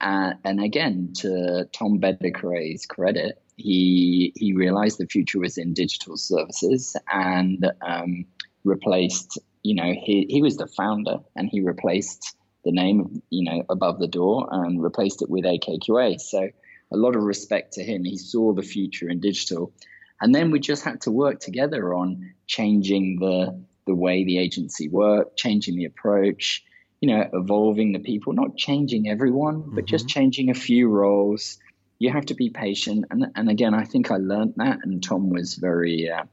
Uh, 0.00 0.32
and 0.44 0.62
again, 0.62 1.12
to 1.18 1.68
Tom 1.72 2.00
Bedecarré's 2.00 2.86
credit, 2.86 3.40
he 3.56 4.32
he 4.36 4.52
realized 4.52 4.98
the 4.98 5.06
future 5.06 5.40
was 5.40 5.58
in 5.58 5.72
digital 5.72 6.16
services 6.16 6.96
and 7.10 7.70
um, 7.82 8.26
replaced. 8.64 9.38
You 9.62 9.74
know, 9.74 9.92
he 9.92 10.26
he 10.28 10.42
was 10.42 10.56
the 10.56 10.66
founder, 10.66 11.18
and 11.34 11.48
he 11.48 11.60
replaced 11.60 12.36
the 12.64 12.72
name, 12.72 13.22
you 13.30 13.44
know, 13.44 13.64
above 13.68 13.98
the 13.98 14.08
door 14.08 14.48
and 14.50 14.82
replaced 14.82 15.22
it 15.22 15.30
with 15.30 15.44
AKQA. 15.44 16.20
So 16.20 16.50
a 16.92 16.96
lot 16.96 17.16
of 17.16 17.22
respect 17.22 17.74
to 17.74 17.82
him. 17.82 18.04
He 18.04 18.16
saw 18.16 18.52
the 18.52 18.62
future 18.62 19.08
in 19.08 19.20
digital, 19.20 19.72
and 20.20 20.34
then 20.34 20.50
we 20.50 20.60
just 20.60 20.84
had 20.84 21.00
to 21.02 21.10
work 21.10 21.40
together 21.40 21.94
on 21.94 22.34
changing 22.46 23.18
the 23.20 23.58
the 23.86 23.94
way 23.94 24.24
the 24.24 24.38
agency 24.38 24.88
worked, 24.88 25.36
changing 25.36 25.76
the 25.76 25.84
approach, 25.84 26.64
you 27.00 27.08
know, 27.08 27.28
evolving 27.32 27.92
the 27.92 28.00
people, 28.00 28.32
not 28.32 28.56
changing 28.56 29.08
everyone, 29.08 29.62
but 29.62 29.84
mm-hmm. 29.84 29.86
just 29.86 30.08
changing 30.08 30.50
a 30.50 30.54
few 30.54 30.88
roles. 30.88 31.58
You 31.98 32.10
have 32.12 32.26
to 32.26 32.34
be 32.34 32.50
patient, 32.50 33.06
and 33.10 33.26
and 33.34 33.48
again, 33.48 33.74
I 33.74 33.84
think 33.84 34.10
I 34.10 34.16
learned 34.16 34.54
that, 34.56 34.78
and 34.82 35.02
Tom 35.02 35.30
was 35.30 35.54
very, 35.54 36.10
uh, 36.10 36.24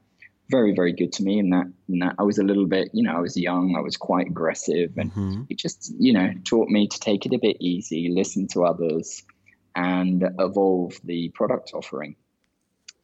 very, 0.50 0.74
very 0.74 0.92
good 0.92 1.12
to 1.14 1.22
me 1.22 1.38
in 1.38 1.50
that. 1.50 1.66
In 1.88 2.00
that, 2.00 2.16
I 2.18 2.22
was 2.22 2.38
a 2.38 2.44
little 2.44 2.66
bit, 2.66 2.90
you 2.92 3.02
know, 3.02 3.16
I 3.16 3.20
was 3.20 3.36
young, 3.36 3.74
I 3.76 3.80
was 3.80 3.96
quite 3.96 4.26
aggressive, 4.26 4.92
and 4.96 5.10
mm-hmm. 5.10 5.42
he 5.48 5.54
just, 5.54 5.92
you 5.98 6.12
know, 6.12 6.32
taught 6.44 6.68
me 6.68 6.86
to 6.88 7.00
take 7.00 7.24
it 7.24 7.32
a 7.32 7.38
bit 7.38 7.56
easy, 7.60 8.10
listen 8.10 8.46
to 8.48 8.64
others, 8.64 9.22
and 9.74 10.24
evolve 10.38 11.00
the 11.04 11.30
product 11.30 11.72
offering. 11.74 12.16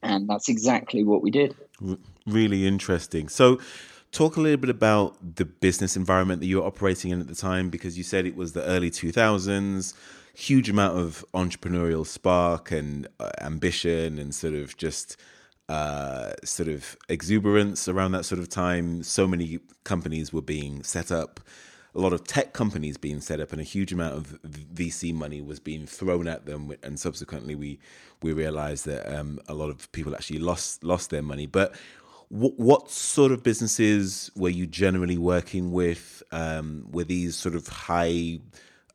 And 0.02 0.29
that's 0.29 0.49
exactly 0.49 1.05
what 1.05 1.23
we 1.23 1.31
did. 1.31 1.55
Really 2.26 2.67
interesting. 2.67 3.29
So, 3.29 3.59
Talk 4.12 4.37
a 4.37 4.40
little 4.40 4.57
bit 4.57 4.71
about 4.71 5.37
the 5.37 5.45
business 5.45 5.97
environment 5.97 6.40
that 6.40 6.47
you 6.49 6.61
were 6.61 6.67
operating 6.67 7.12
in 7.12 7.21
at 7.21 7.29
the 7.29 7.35
time, 7.35 7.71
because 7.71 7.97
you 7.97 8.02
said 8.02 8.26
it 8.26 8.35
was 8.35 8.55
the 8.55 8.64
early 8.64 8.90
2000s, 8.90 9.95
huge 10.35 10.69
amount 10.69 10.99
of 10.99 11.25
entrepreneurial 11.35 12.07
spark 12.07 12.71
and 12.71 13.09
uh, 13.19 13.31
ambition, 13.41 14.19
and 14.19 14.35
sort 14.35 14.55
of 14.55 14.77
just 14.77 15.17
uh, 15.69 16.33
sort 16.45 16.69
of 16.69 16.97
exuberance 17.09 17.89
around 17.89 18.13
that 18.13 18.25
sort 18.25 18.39
of 18.39 18.49
time. 18.49 19.03
So 19.03 19.27
many 19.27 19.61
companies 19.85 20.33
were 20.33 20.43
being 20.43 20.83
set 20.83 21.13
up, 21.13 21.41
a 21.95 22.01
lot 22.01 22.13
of 22.13 22.25
tech 22.25 22.53
companies 22.53 22.97
being 22.97 23.21
set 23.21 23.41
up, 23.41 23.53
and 23.53 23.61
a 23.61 23.65
huge 23.65 23.93
amount 23.93 24.15
of 24.15 24.43
VC 24.43 25.15
money 25.15 25.41
was 25.41 25.61
being 25.61 25.87
thrown 25.87 26.27
at 26.29 26.47
them. 26.47 26.73
And 26.83 26.99
subsequently, 26.99 27.55
we 27.55 27.79
we 28.23 28.33
realized 28.33 28.87
that 28.87 29.13
um, 29.15 29.39
a 29.49 29.55
lot 29.55 29.71
of 29.71 29.91
people 29.93 30.15
actually 30.15 30.41
lost 30.41 30.85
lost 30.85 31.11
their 31.11 31.23
money. 31.23 31.47
But 31.47 31.75
what, 32.31 32.59
what 32.59 32.91
sort 32.91 33.33
of 33.33 33.43
businesses 33.43 34.31
were 34.37 34.49
you 34.49 34.67
generally 34.67 35.19
working 35.19 35.73
with? 35.73 36.23
Um, 36.33 36.87
were 36.91 37.05
these 37.05 37.35
sort 37.35 37.57
of 37.57 37.67
high, 37.67 38.39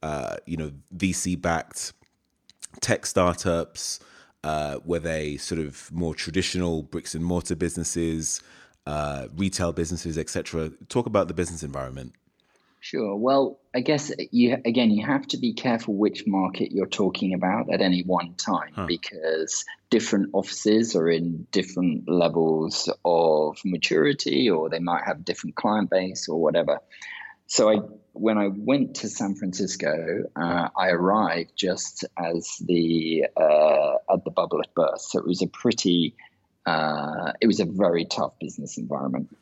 uh, 0.04 0.38
you 0.46 0.58
know, 0.58 0.72
VC 0.96 1.40
backed 1.40 1.94
tech 2.82 3.06
startups? 3.06 4.00
Uh, 4.44 4.80
were 4.86 5.00
they 5.00 5.38
sort 5.38 5.60
of 5.60 5.92
more 5.92 6.14
traditional 6.14 6.84
bricks 6.84 7.16
and 7.16 7.26
mortar 7.26 7.56
businesses, 7.56 8.42
uh, 8.86 9.28
retail 9.36 9.74
businesses, 9.74 10.18
etc.? 10.18 10.72
Talk 10.88 11.08
about 11.08 11.28
the 11.28 11.34
business 11.34 11.64
environment. 11.64 12.14
Sure. 12.86 13.16
Well, 13.16 13.60
I 13.74 13.80
guess 13.80 14.12
you 14.30 14.58
again 14.64 14.92
you 14.92 15.04
have 15.04 15.26
to 15.30 15.38
be 15.38 15.54
careful 15.54 15.96
which 15.96 16.28
market 16.28 16.72
you're 16.72 16.86
talking 16.86 17.34
about 17.34 17.74
at 17.74 17.82
any 17.82 18.04
one 18.04 18.36
time 18.36 18.74
huh. 18.76 18.86
because 18.86 19.66
different 19.90 20.30
offices 20.34 20.96
are 20.96 21.10
in 21.10 21.48
different 21.52 22.08
levels 22.08 22.88
of 23.04 23.58
maturity 23.66 24.52
or 24.52 24.70
they 24.70 24.78
might 24.78 25.04
have 25.04 25.26
different 25.26 25.56
client 25.56 25.90
base 25.90 26.30
or 26.30 26.40
whatever. 26.40 26.80
So 27.48 27.70
I 27.70 27.76
when 28.14 28.38
I 28.38 28.48
went 28.48 28.96
to 28.98 29.10
San 29.10 29.36
Francisco, 29.36 30.24
uh, 30.36 30.70
I 30.78 30.90
arrived 30.90 31.52
just 31.56 32.06
as 32.18 32.58
the 32.66 33.26
uh, 33.36 34.14
at 34.14 34.24
the 34.24 34.32
bubble 34.32 34.60
had 34.60 34.74
burst. 34.74 35.12
So 35.12 35.20
it 35.20 35.28
was 35.28 35.42
a 35.42 35.48
pretty 35.48 36.16
uh, 36.66 37.34
it 37.42 37.48
was 37.48 37.60
a 37.60 37.66
very 37.66 38.06
tough 38.06 38.34
business 38.40 38.78
environment. 38.78 39.36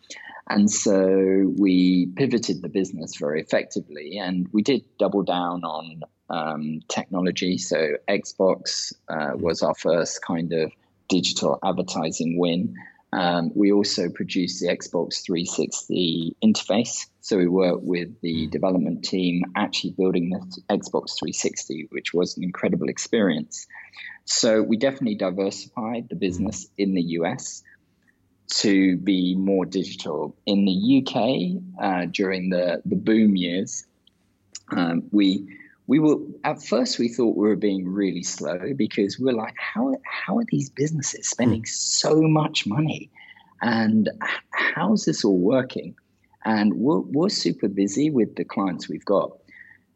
And 0.50 0.70
so 0.70 1.54
we 1.58 2.08
pivoted 2.18 2.62
the 2.62 2.68
business 2.68 3.16
very 3.16 3.42
effectively 3.42 4.18
and 4.18 4.48
we 4.52 4.62
did 4.62 4.84
double 5.00 5.24
down 5.24 5.64
on 5.64 6.02
um, 6.30 6.82
technology. 6.90 7.58
So 7.58 7.94
Xbox 8.10 8.94
uh, 9.08 9.32
was 9.36 9.62
our 9.62 9.76
first 9.76 10.22
kind 10.22 10.52
of 10.52 10.72
digital 11.08 11.60
advertising 11.64 12.38
win. 12.38 12.76
Um, 13.14 13.52
we 13.54 13.72
also 13.72 14.10
produced 14.10 14.60
the 14.60 14.68
Xbox 14.68 15.24
360 15.24 16.36
interface. 16.44 17.06
So 17.22 17.38
we 17.38 17.48
worked 17.48 17.84
with 17.84 18.20
the 18.22 18.48
development 18.48 19.04
team 19.04 19.44
actually 19.56 19.92
building 19.92 20.32
the 20.32 20.40
Xbox 20.70 21.20
360, 21.20 21.90
which 21.92 22.12
was 22.14 22.38
an 22.38 22.44
incredible 22.44 22.90
experience. 22.90 23.68
So 24.26 24.64
we 24.64 24.78
definitely 24.78 25.16
diversified 25.16 26.10
the 26.10 26.16
business 26.16 26.68
in 26.78 26.96
the 26.96 27.04
US 27.20 27.62
to 28.56 28.98
be 28.98 29.36
more 29.36 29.66
digital. 29.66 30.36
In 30.48 30.66
the 30.66 31.04
UK, 31.04 31.84
uh, 31.84 32.06
during 32.12 32.50
the, 32.50 32.82
the 32.84 32.96
boom 32.96 33.36
years, 33.36 33.86
um, 34.72 35.04
we 35.12 35.48
we 35.88 36.00
were 36.00 36.18
at 36.44 36.64
first 36.64 37.00
we 37.00 37.10
thought 37.10 37.36
we 37.36 37.48
were 37.48 37.56
being 37.56 37.88
really 37.88 38.24
slow 38.24 38.74
because 38.76 39.20
we 39.20 39.30
are 39.32 39.36
like, 39.36 39.56
how 39.58 39.96
how 40.04 40.38
are 40.38 40.46
these 40.48 40.70
businesses 40.70 41.28
spending 41.28 41.62
hmm. 41.62 41.66
so 41.68 42.22
much 42.22 42.66
money, 42.66 43.10
and 43.62 44.10
how's 44.52 45.06
this 45.06 45.26
all 45.26 45.38
working? 45.38 45.96
And 46.46 46.74
we're, 46.74 47.00
we're 47.00 47.30
super 47.30 47.70
busy 47.70 48.10
with 48.10 48.36
the 48.36 48.44
clients 48.44 48.90
we've 48.90 49.06
got. 49.06 49.32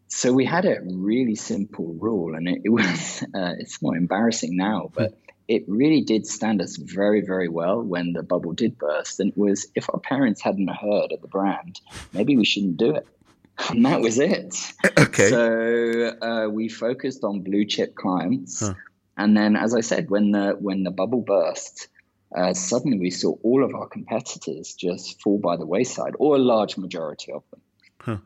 So 0.07 0.31
we 0.31 0.45
had 0.45 0.63
a 0.63 0.77
really 0.81 1.35
simple 1.35 1.93
rule, 1.99 2.35
and 2.35 2.47
it, 2.47 2.61
it 2.63 2.69
was 2.69 3.23
uh, 3.35 3.55
it's 3.59 3.81
more 3.81 3.95
embarrassing 3.95 4.55
now, 4.55 4.91
but 4.93 5.17
it 5.47 5.63
really 5.67 6.01
did 6.01 6.25
stand 6.25 6.61
us 6.61 6.75
very, 6.75 7.21
very 7.21 7.47
well 7.47 7.81
when 7.81 8.13
the 8.13 8.23
bubble 8.23 8.51
did 8.53 8.77
burst. 8.77 9.19
And 9.19 9.31
it 9.31 9.37
was 9.37 9.67
if 9.75 9.89
our 9.93 9.99
parents 9.99 10.41
hadn't 10.41 10.69
heard 10.69 11.11
of 11.11 11.21
the 11.21 11.27
brand, 11.27 11.79
maybe 12.13 12.35
we 12.35 12.45
shouldn't 12.45 12.77
do 12.77 12.95
it. 12.95 13.07
And 13.69 13.85
that 13.85 14.01
was 14.01 14.19
it. 14.19 14.55
Okay. 14.99 15.29
So 15.29 16.17
uh, 16.21 16.47
we 16.49 16.69
focused 16.69 17.23
on 17.23 17.41
blue 17.41 17.65
chip 17.65 17.95
clients, 17.95 18.59
huh. 18.59 18.73
and 19.15 19.35
then, 19.35 19.55
as 19.55 19.73
I 19.73 19.81
said, 19.81 20.09
when 20.09 20.31
the 20.31 20.55
when 20.59 20.83
the 20.83 20.91
bubble 20.91 21.21
burst, 21.21 21.87
uh, 22.35 22.53
suddenly 22.53 22.99
we 22.99 23.09
saw 23.09 23.35
all 23.43 23.63
of 23.63 23.73
our 23.73 23.87
competitors 23.87 24.75
just 24.75 25.21
fall 25.21 25.39
by 25.39 25.55
the 25.55 25.65
wayside, 25.65 26.13
or 26.19 26.35
a 26.35 26.39
large 26.39 26.77
majority 26.77 27.31
of 27.31 27.43
them. 27.51 27.61
Huh. 27.99 28.17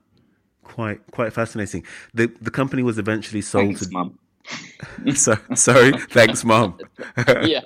Quite 0.63 0.99
quite 1.11 1.33
fascinating. 1.33 1.85
The 2.13 2.27
the 2.41 2.51
company 2.51 2.83
was 2.83 2.97
eventually 2.97 3.41
sold 3.41 3.77
Thanks, 3.77 3.87
to. 3.87 3.93
Mum. 3.93 4.19
so, 5.15 5.37
sorry, 5.55 5.91
thanks, 6.09 6.43
mom. 6.43 6.77
yeah. 7.43 7.61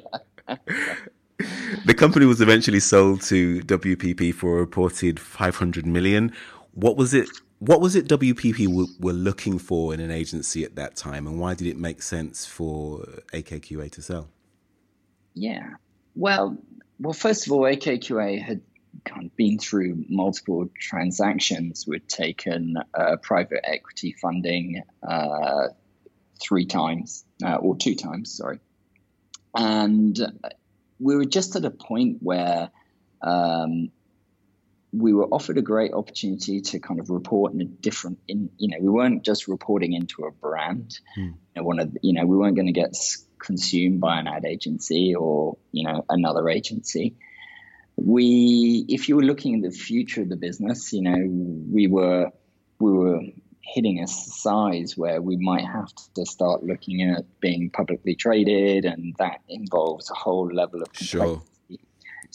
the 1.86 1.94
company 1.96 2.26
was 2.26 2.42
eventually 2.42 2.80
sold 2.80 3.22
to 3.24 3.62
WPP 3.62 4.34
for 4.34 4.58
a 4.58 4.60
reported 4.60 5.20
500 5.20 5.86
million. 5.86 6.32
What 6.74 6.98
was 6.98 7.14
it? 7.14 7.30
What 7.60 7.82
was 7.82 7.96
it 7.96 8.08
WPP 8.08 8.68
w- 8.68 8.88
were 9.00 9.14
looking 9.14 9.60
for 9.60 9.94
in 9.94 10.00
an 10.00 10.12
agency 10.12 10.64
at 10.64 10.76
that 10.76 10.96
time, 10.96 11.26
and 11.26 11.40
why 11.40 11.54
did 11.54 11.68
it 11.68 11.78
make 11.78 12.02
sense 12.02 12.46
for 12.46 13.06
AKQA 13.34 13.92
to 13.92 14.02
sell? 14.02 14.28
Yeah, 15.34 15.76
well, 16.16 16.58
well, 17.00 17.14
first 17.14 17.48
of 17.48 17.54
all, 17.54 17.62
AKQA 17.62 18.42
had 18.42 18.62
kind 19.04 19.26
of 19.26 19.36
been 19.36 19.60
through 19.60 20.06
multiple 20.10 20.70
transactions. 20.80 21.86
We'd 21.88 22.08
taken 22.08 22.76
uh, 22.94 23.18
private 23.22 23.62
equity 23.64 24.16
funding, 24.22 24.84
uh, 25.08 25.68
three 26.42 26.66
times 26.66 27.26
uh, 27.44 27.56
or 27.56 27.78
two 27.78 27.96
times, 27.96 28.36
sorry. 28.36 28.60
And 29.56 30.18
we 31.00 31.16
were 31.16 31.26
just 31.26 31.56
at 31.56 31.66
a 31.66 31.72
point 31.72 32.18
where 32.22 32.70
um, 33.22 33.90
we 34.98 35.14
were 35.14 35.26
offered 35.26 35.58
a 35.58 35.62
great 35.62 35.94
opportunity 35.94 36.62
to 36.62 36.80
kind 36.80 37.00
of 37.00 37.10
report 37.10 37.54
in 37.54 37.62
a 37.62 37.66
different, 37.66 38.20
in 38.28 38.50
you 38.58 38.70
know, 38.70 38.78
we 38.80 38.90
weren't 38.90 39.24
just 39.24 39.48
reporting 39.48 39.94
into 39.94 40.26
a 40.26 40.32
brand. 40.32 41.00
Hmm. 41.16 41.22
You 41.22 41.34
know, 41.58 41.64
one 41.64 41.80
of, 41.80 41.98
you 42.02 42.14
know, 42.14 42.26
we 42.26 42.38
weren't 42.38 42.56
going 42.56 42.68
to 42.68 42.72
get 42.74 42.96
consumed 43.40 44.02
by 44.02 44.20
an 44.20 44.28
ad 44.28 44.46
agency 44.46 45.16
or 45.16 45.58
you 45.72 45.88
know 45.88 46.06
another 46.10 46.50
agency. 46.50 47.16
We, 47.98 48.86
if 48.90 49.08
you 49.08 49.16
were 49.16 49.24
looking 49.24 49.56
at 49.56 49.72
the 49.72 49.78
future 49.78 50.22
of 50.22 50.30
the 50.30 50.36
business, 50.36 50.92
you 50.92 51.02
know, 51.02 51.18
we 51.72 51.88
were 51.88 52.32
we 52.80 52.92
were 52.92 53.22
hitting 53.62 54.02
a 54.02 54.08
size 54.08 54.96
where 54.96 55.22
we 55.22 55.38
might 55.38 55.66
have 55.66 55.92
to 56.16 56.26
start 56.26 56.64
looking 56.64 57.02
at 57.02 57.40
being 57.40 57.70
publicly 57.70 58.16
traded, 58.16 58.86
and 58.86 59.16
that 59.18 59.42
involves 59.48 60.10
a 60.12 60.14
whole 60.14 60.48
level 60.48 60.82
of 60.82 60.92
complexity. 60.92 61.18
Sure. 61.18 61.42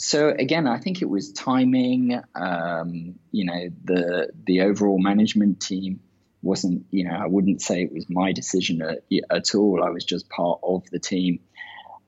So 0.03 0.31
again, 0.31 0.67
I 0.67 0.79
think 0.79 1.03
it 1.03 1.11
was 1.11 1.31
timing. 1.31 2.19
Um, 2.35 3.17
you 3.33 3.45
know, 3.45 3.69
the 3.85 4.31
the 4.47 4.63
overall 4.63 4.99
management 4.99 5.61
team 5.61 6.01
wasn't. 6.41 6.87
You 6.91 7.05
know, 7.05 7.15
I 7.15 7.27
wouldn't 7.27 7.61
say 7.61 7.83
it 7.83 7.93
was 7.93 8.09
my 8.09 8.33
decision 8.33 8.81
at, 8.81 9.01
at 9.31 9.55
all. 9.55 9.85
I 9.85 9.91
was 9.91 10.07
just 10.07 10.31
part 10.31 10.61
of 10.63 10.89
the 10.91 10.99
team. 10.99 11.41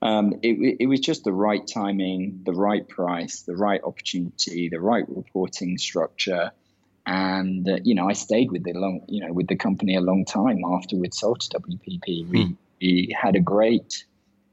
Um, 0.00 0.32
it, 0.42 0.78
it 0.80 0.86
was 0.86 1.00
just 1.00 1.24
the 1.24 1.34
right 1.34 1.64
timing, 1.66 2.40
the 2.44 2.54
right 2.54 2.88
price, 2.88 3.42
the 3.42 3.54
right 3.54 3.80
opportunity, 3.84 4.70
the 4.70 4.80
right 4.80 5.04
reporting 5.06 5.76
structure 5.76 6.50
and 7.04 7.68
uh, 7.68 7.76
you 7.82 7.94
know 7.94 8.08
I 8.08 8.12
stayed 8.12 8.50
with 8.50 8.64
the 8.64 8.72
long 8.72 9.02
you 9.08 9.26
know 9.26 9.32
with 9.32 9.48
the 9.48 9.56
company 9.56 9.96
a 9.96 10.00
long 10.00 10.24
time 10.24 10.60
after 10.64 10.96
we'd 10.96 11.14
sold 11.14 11.40
to 11.40 11.58
WPP. 11.60 12.28
We, 12.28 12.44
hmm. 12.44 12.52
we 12.80 13.16
had 13.20 13.36
a 13.36 13.40
great 13.40 14.04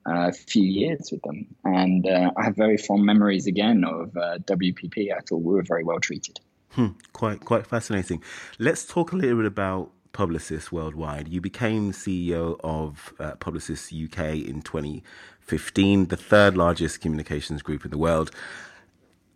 uh, 0.06 0.32
few 0.32 0.64
years 0.64 1.10
with 1.12 1.22
them, 1.24 1.48
and 1.64 2.08
uh, 2.08 2.32
I 2.38 2.44
have 2.44 2.56
very 2.56 2.78
fond 2.78 3.06
memories 3.06 3.48
again 3.48 3.84
of 3.84 4.16
uh, 4.16 4.40
WPP. 4.40 5.14
I 5.16 5.20
thought 5.22 5.38
we 5.38 5.54
were 5.54 5.64
very 5.64 5.84
well 5.84 6.00
treated. 6.00 6.40
Hmm. 6.72 6.90
Quite 7.14 7.46
quite 7.46 7.68
fascinating. 7.68 8.24
Let's 8.58 8.86
talk 8.86 9.12
a 9.12 9.16
little 9.16 9.38
bit 9.38 9.46
about 9.46 9.92
Publicis 10.14 10.72
Worldwide. 10.72 11.28
You 11.28 11.42
became 11.42 11.92
CEO 11.92 12.60
of 12.64 13.14
uh, 13.20 13.36
Publicis 13.36 13.92
UK 13.92 14.48
in 14.48 14.62
2015, 14.62 16.08
the 16.08 16.18
third 16.18 16.58
largest 16.58 17.02
communications 17.02 17.62
group 17.62 17.86
in 17.86 17.92
the 17.92 17.98
world 17.98 18.32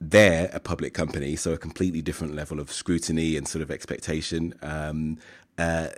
they're 0.10 0.50
a 0.54 0.60
public 0.60 0.94
company, 0.94 1.36
so 1.36 1.54
a 1.54 1.58
completely 1.58 2.02
different 2.02 2.36
level 2.36 2.60
of 2.60 2.72
scrutiny 2.72 3.38
and 3.38 3.48
sort 3.48 3.62
of 3.62 3.72
expectation. 3.72 4.54
Um, 4.62 5.18
uh, 5.58 5.90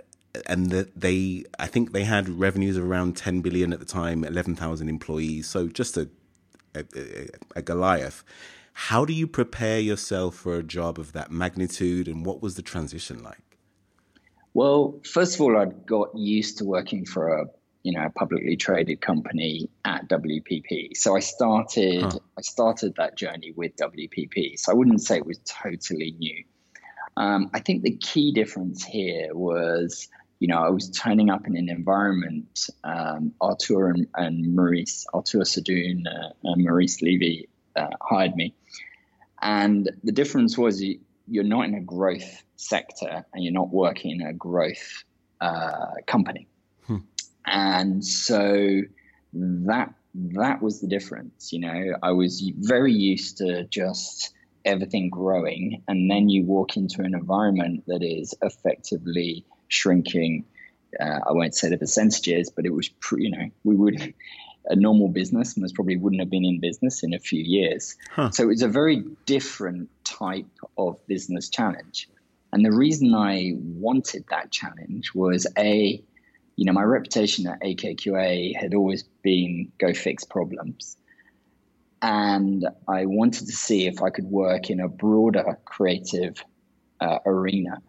and 0.46 0.70
that 0.70 1.00
they, 1.00 1.44
I 1.58 1.66
think 1.66 1.92
they 1.92 2.04
had 2.04 2.28
revenues 2.28 2.76
of 2.76 2.84
around 2.84 3.16
10 3.16 3.40
billion 3.40 3.72
at 3.72 3.78
the 3.78 3.86
time, 3.86 4.24
11,000 4.24 4.88
employees. 4.88 5.46
So 5.46 5.68
just 5.68 5.96
a, 5.96 6.08
a, 6.74 6.84
a 7.56 7.62
Goliath. 7.62 8.24
How 8.72 9.04
do 9.06 9.14
you 9.14 9.26
prepare 9.26 9.80
yourself 9.80 10.34
for 10.34 10.56
a 10.56 10.62
job 10.62 10.98
of 10.98 11.12
that 11.12 11.30
magnitude, 11.30 12.08
and 12.08 12.26
what 12.26 12.42
was 12.42 12.56
the 12.56 12.62
transition 12.62 13.22
like? 13.22 13.38
Well, 14.52 15.00
first 15.02 15.36
of 15.36 15.40
all, 15.40 15.56
I'd 15.56 15.86
got 15.86 16.14
used 16.14 16.58
to 16.58 16.66
working 16.66 17.06
for 17.06 17.28
a 17.28 17.46
you 17.82 17.92
know 17.92 18.04
a 18.04 18.10
publicly 18.10 18.56
traded 18.56 19.00
company 19.00 19.70
at 19.84 20.08
WPP. 20.08 20.96
So 20.96 21.16
I 21.16 21.20
started 21.20 22.02
huh. 22.02 22.18
I 22.36 22.42
started 22.42 22.96
that 22.96 23.16
journey 23.16 23.52
with 23.56 23.76
WPP. 23.76 24.58
So 24.58 24.72
I 24.72 24.74
wouldn't 24.74 25.00
say 25.00 25.16
it 25.16 25.26
was 25.26 25.40
totally 25.46 26.14
new. 26.18 26.44
Um, 27.16 27.50
I 27.54 27.60
think 27.60 27.82
the 27.82 27.96
key 27.96 28.32
difference 28.32 28.84
here 28.84 29.34
was 29.34 30.08
you 30.38 30.48
know, 30.48 30.58
I 30.58 30.68
was 30.68 30.90
turning 30.90 31.30
up 31.30 31.46
in 31.46 31.56
an 31.56 31.68
environment. 31.68 32.68
Um, 32.84 33.32
Arthur 33.40 33.88
and, 33.88 34.06
and, 34.14 34.54
Maurice, 34.54 35.06
Arthur 35.14 35.38
Sadoun 35.38 36.06
uh, 36.06 36.32
and 36.44 36.64
Maurice 36.64 37.00
Levy 37.00 37.48
uh, 37.74 37.88
hired 38.00 38.36
me, 38.36 38.54
and 39.40 39.90
the 40.04 40.12
difference 40.12 40.58
was 40.58 40.82
you, 40.82 41.00
you're 41.26 41.44
not 41.44 41.66
in 41.66 41.74
a 41.74 41.80
growth 41.80 42.42
sector 42.56 43.24
and 43.32 43.44
you're 43.44 43.52
not 43.52 43.70
working 43.70 44.20
in 44.20 44.26
a 44.26 44.32
growth 44.32 45.04
uh, 45.40 45.92
company, 46.06 46.48
hmm. 46.86 46.98
and 47.46 48.04
so 48.04 48.82
that 49.32 49.94
that 50.14 50.62
was 50.62 50.80
the 50.80 50.86
difference. 50.86 51.52
You 51.52 51.60
know, 51.60 51.96
I 52.02 52.12
was 52.12 52.50
very 52.58 52.92
used 52.92 53.38
to 53.38 53.64
just 53.64 54.34
everything 54.66 55.08
growing, 55.08 55.82
and 55.88 56.10
then 56.10 56.28
you 56.28 56.44
walk 56.44 56.76
into 56.76 57.02
an 57.02 57.14
environment 57.14 57.84
that 57.86 58.02
is 58.02 58.34
effectively 58.42 59.46
shrinking. 59.68 60.44
Uh, 60.98 61.20
I 61.28 61.32
won't 61.32 61.54
say 61.54 61.68
the 61.68 61.78
percentages, 61.78 62.50
but 62.50 62.64
it 62.64 62.72
was, 62.72 62.88
pre, 62.88 63.24
you 63.24 63.30
know, 63.30 63.50
we 63.64 63.74
would 63.74 64.14
a 64.68 64.76
normal 64.76 65.08
business 65.08 65.56
most 65.56 65.74
probably 65.74 65.96
wouldn't 65.96 66.20
have 66.20 66.30
been 66.30 66.44
in 66.44 66.60
business 66.60 67.02
in 67.02 67.14
a 67.14 67.18
few 67.18 67.42
years. 67.42 67.96
Huh. 68.10 68.30
So 68.30 68.44
it 68.44 68.46
was 68.46 68.62
a 68.62 68.68
very 68.68 69.04
different 69.24 69.88
type 70.04 70.46
of 70.76 71.04
business 71.06 71.48
challenge. 71.48 72.08
And 72.52 72.64
the 72.64 72.72
reason 72.72 73.14
I 73.14 73.52
wanted 73.56 74.24
that 74.30 74.50
challenge 74.50 75.14
was 75.14 75.46
a, 75.58 76.02
you 76.56 76.64
know, 76.64 76.72
my 76.72 76.82
reputation 76.82 77.46
at 77.46 77.60
AKQA 77.60 78.56
had 78.56 78.74
always 78.74 79.02
been 79.22 79.72
go 79.78 79.92
fix 79.92 80.24
problems. 80.24 80.96
And 82.02 82.66
I 82.88 83.06
wanted 83.06 83.46
to 83.46 83.52
see 83.52 83.86
if 83.86 84.02
I 84.02 84.10
could 84.10 84.26
work 84.26 84.70
in 84.70 84.80
a 84.80 84.88
broader 84.88 85.58
creative 85.64 86.42
uh, 87.00 87.18
arena 87.26 87.82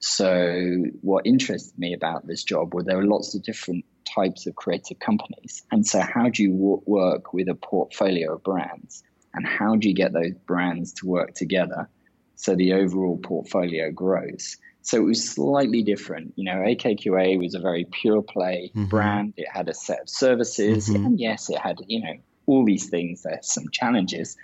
so, 0.00 0.84
what 1.00 1.26
interested 1.26 1.78
me 1.78 1.94
about 1.94 2.26
this 2.26 2.42
job 2.44 2.74
were 2.74 2.82
there 2.82 2.98
were 2.98 3.06
lots 3.06 3.34
of 3.34 3.42
different 3.42 3.84
types 4.14 4.46
of 4.46 4.54
creative 4.54 4.98
companies. 4.98 5.62
And 5.72 5.86
so, 5.86 6.00
how 6.00 6.28
do 6.28 6.42
you 6.42 6.50
w- 6.50 6.82
work 6.86 7.32
with 7.32 7.48
a 7.48 7.54
portfolio 7.54 8.34
of 8.34 8.42
brands? 8.42 9.02
And 9.34 9.46
how 9.46 9.76
do 9.76 9.88
you 9.88 9.94
get 9.94 10.12
those 10.12 10.34
brands 10.46 10.92
to 10.94 11.06
work 11.06 11.34
together 11.34 11.88
so 12.36 12.54
the 12.54 12.74
overall 12.74 13.18
portfolio 13.18 13.90
grows? 13.90 14.56
So 14.82 14.98
it 14.98 15.04
was 15.04 15.26
slightly 15.26 15.82
different. 15.82 16.34
You 16.36 16.44
know, 16.44 16.56
AKQA 16.56 17.38
was 17.38 17.54
a 17.54 17.58
very 17.58 17.86
pure 17.90 18.22
play 18.22 18.70
mm-hmm. 18.74 18.84
brand. 18.84 19.34
It 19.36 19.48
had 19.50 19.68
a 19.70 19.74
set 19.74 20.02
of 20.02 20.10
services. 20.10 20.88
Mm-hmm. 20.88 21.06
And 21.06 21.20
yes, 21.20 21.48
it 21.48 21.58
had, 21.58 21.78
you 21.86 22.02
know, 22.02 22.14
all 22.46 22.66
these 22.66 22.90
things. 22.90 23.22
There's 23.22 23.50
some 23.50 23.70
challenges. 23.72 24.36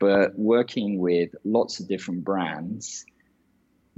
But 0.00 0.36
working 0.36 0.98
with 0.98 1.30
lots 1.44 1.78
of 1.78 1.86
different 1.86 2.24
brands 2.24 3.04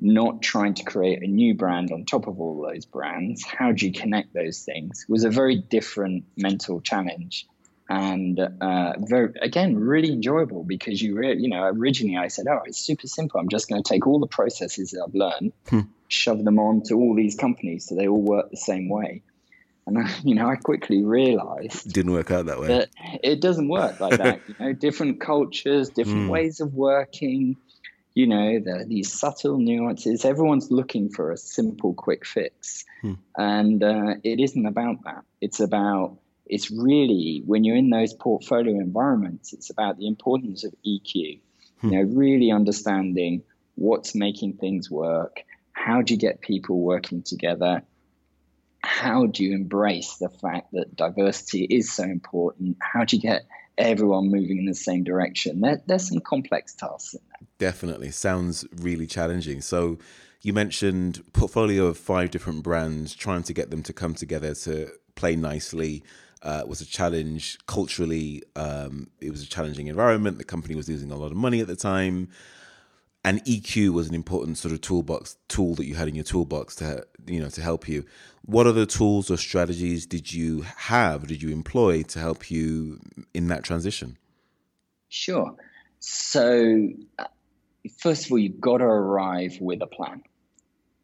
not 0.02 0.42
trying 0.42 0.75
to 0.75 0.82
create 0.82 1.23
a 1.23 1.26
new 1.26 1.54
brand 1.54 1.92
on 1.92 2.04
top 2.04 2.26
of 2.26 2.40
all 2.40 2.61
those 2.61 2.85
brands. 2.85 3.44
How 3.44 3.71
do 3.71 3.87
you 3.87 3.92
connect 3.92 4.35
those 4.35 4.61
things? 4.61 5.06
was 5.09 5.25
a 5.25 5.30
very 5.30 5.56
different 5.56 6.25
mental 6.37 6.80
challenge, 6.80 7.47
and 7.88 8.38
uh, 8.38 8.94
very 8.99 9.32
again 9.40 9.76
really 9.76 10.12
enjoyable 10.12 10.64
because 10.64 11.00
you 11.00 11.14
really, 11.14 11.40
you 11.42 11.49
know 11.49 11.64
originally 11.64 12.16
I 12.16 12.28
said, 12.28 12.47
oh, 12.49 12.62
it's 12.66 12.78
super 12.78 13.06
simple. 13.06 13.40
I'm 13.40 13.49
just 13.49 13.68
going 13.68 13.82
to 13.82 13.88
take 13.88 14.06
all 14.06 14.18
the 14.18 14.26
processes 14.26 14.90
that 14.90 15.04
I've 15.06 15.14
learned, 15.14 15.52
hmm. 15.68 15.80
shove 16.09 16.44
them 16.44 16.59
on 16.59 16.82
to 16.85 16.94
all 16.94 17.14
these 17.14 17.37
companies 17.37 17.88
so 17.88 17.94
they 17.94 18.09
all 18.09 18.23
work 18.23 18.50
the 18.50 18.56
same 18.56 18.88
way. 18.88 19.23
And 19.87 19.99
I, 19.99 20.14
you 20.23 20.35
know, 20.35 20.49
I 20.49 20.56
quickly 20.56 21.02
realized 21.02 21.92
didn't 21.92 22.12
work 22.12 22.30
out 22.30 22.47
that 22.47 22.61
way. 22.61 22.68
That 22.68 22.88
it 23.23 23.40
doesn't 23.40 23.68
work 23.68 24.00
like 24.00 24.18
that. 24.18 24.40
you 24.49 24.54
know, 24.59 24.73
different 24.73 25.21
cultures, 25.21 25.90
different 25.90 26.28
mm. 26.28 26.30
ways 26.30 26.61
of 26.61 26.75
working 26.75 27.56
you 28.14 28.26
know, 28.26 28.59
the, 28.59 28.85
these 28.87 29.12
subtle 29.12 29.59
nuances. 29.59 30.25
Everyone's 30.25 30.71
looking 30.71 31.09
for 31.09 31.33
a 31.33 31.37
simple, 31.37 31.95
quick 31.95 32.26
fix. 32.26 32.85
Hmm. 33.00 33.14
And 33.37 33.83
uh, 33.83 34.14
it 34.23 34.40
isn't 34.40 34.66
about 34.66 35.04
that. 35.04 35.25
It's 35.40 35.61
about, 35.61 36.19
it's 36.47 36.71
really, 36.71 37.42
when 37.47 37.64
you're 37.64 37.76
in 37.76 37.90
those 37.90 38.12
portfolio 38.12 38.78
environments, 38.78 39.52
it's 39.52 39.71
about 39.71 39.99
the 39.99 40.07
importance 40.07 40.64
of 40.64 40.75
EQ. 40.87 41.40
Hmm. 41.81 41.88
You 41.88 42.04
know, 42.04 42.12
really 42.14 42.50
understanding 42.50 43.42
what's 43.75 44.14
making 44.14 44.54
things 44.54 44.90
work. 44.90 45.42
How 45.72 46.03
do 46.03 46.14
you 46.14 46.20
get 46.20 46.40
people 46.40 46.81
working 46.81 47.22
together? 47.22 47.83
How 48.85 49.27
do 49.27 49.44
you 49.44 49.55
embrace 49.55 50.16
the 50.16 50.29
fact 50.29 50.72
that 50.72 50.94
diversity 50.96 51.64
is 51.64 51.92
so 51.92 52.03
important? 52.03 52.77
How 52.81 53.05
do 53.05 53.16
you 53.16 53.22
get 53.22 53.42
everyone 53.78 54.30
moving 54.30 54.58
in 54.58 54.66
the 54.66 54.74
same 54.74 55.04
direction. 55.04 55.61
There, 55.61 55.82
there's 55.87 56.08
some 56.08 56.20
complex 56.20 56.74
tasks 56.74 57.14
in 57.14 57.20
there. 57.28 57.48
Definitely. 57.58 58.11
Sounds 58.11 58.64
really 58.76 59.06
challenging. 59.06 59.61
So 59.61 59.98
you 60.42 60.52
mentioned 60.52 61.22
portfolio 61.32 61.87
of 61.87 61.96
five 61.96 62.30
different 62.30 62.62
brands, 62.62 63.14
trying 63.14 63.44
to 63.44 63.52
get 63.52 63.70
them 63.70 63.82
to 63.85 63.92
come 63.92 64.14
together 64.14 64.54
to 64.54 64.90
play 65.14 65.37
nicely. 65.37 66.02
Uh, 66.42 66.64
was 66.66 66.80
a 66.80 66.87
challenge 66.87 67.56
culturally. 67.68 68.42
Um, 68.56 69.08
it 69.20 69.30
was 69.30 69.44
a 69.44 69.46
challenging 69.46 69.87
environment. 69.87 70.38
The 70.38 70.44
company 70.44 70.74
was 70.74 70.88
losing 70.88 71.12
a 71.12 71.16
lot 71.16 71.30
of 71.30 71.37
money 71.37 71.61
at 71.61 71.68
the 71.68 71.76
time 71.76 72.30
and 73.24 73.44
EQ 73.44 73.90
was 73.90 74.08
an 74.08 74.14
important 74.14 74.58
sort 74.58 74.72
of 74.72 74.80
toolbox 74.80 75.37
tool 75.48 75.74
that 75.76 75.87
you 75.87 75.94
had 75.94 76.08
in 76.08 76.14
your 76.14 76.24
toolbox 76.24 76.74
to 76.76 77.06
you 77.26 77.40
know 77.40 77.48
to 77.50 77.61
help 77.61 77.88
you. 77.88 78.04
What 78.44 78.66
other 78.66 78.87
tools 78.87 79.30
or 79.30 79.37
strategies 79.37 80.06
did 80.06 80.32
you 80.32 80.62
have? 80.62 81.28
Did 81.28 81.42
you 81.42 81.50
employ 81.50 82.02
to 82.02 82.18
help 82.18 82.50
you 82.50 83.00
in 83.32 83.48
that 83.48 83.62
transition? 83.62 84.18
Sure. 85.08 85.54
So 86.00 86.88
uh, 87.18 87.24
first 87.98 88.26
of 88.26 88.32
all, 88.32 88.38
you've 88.38 88.61
got 88.61 88.78
to 88.78 88.85
arrive 88.85 89.56
with 89.61 89.82
a 89.82 89.87
plan. 89.87 90.22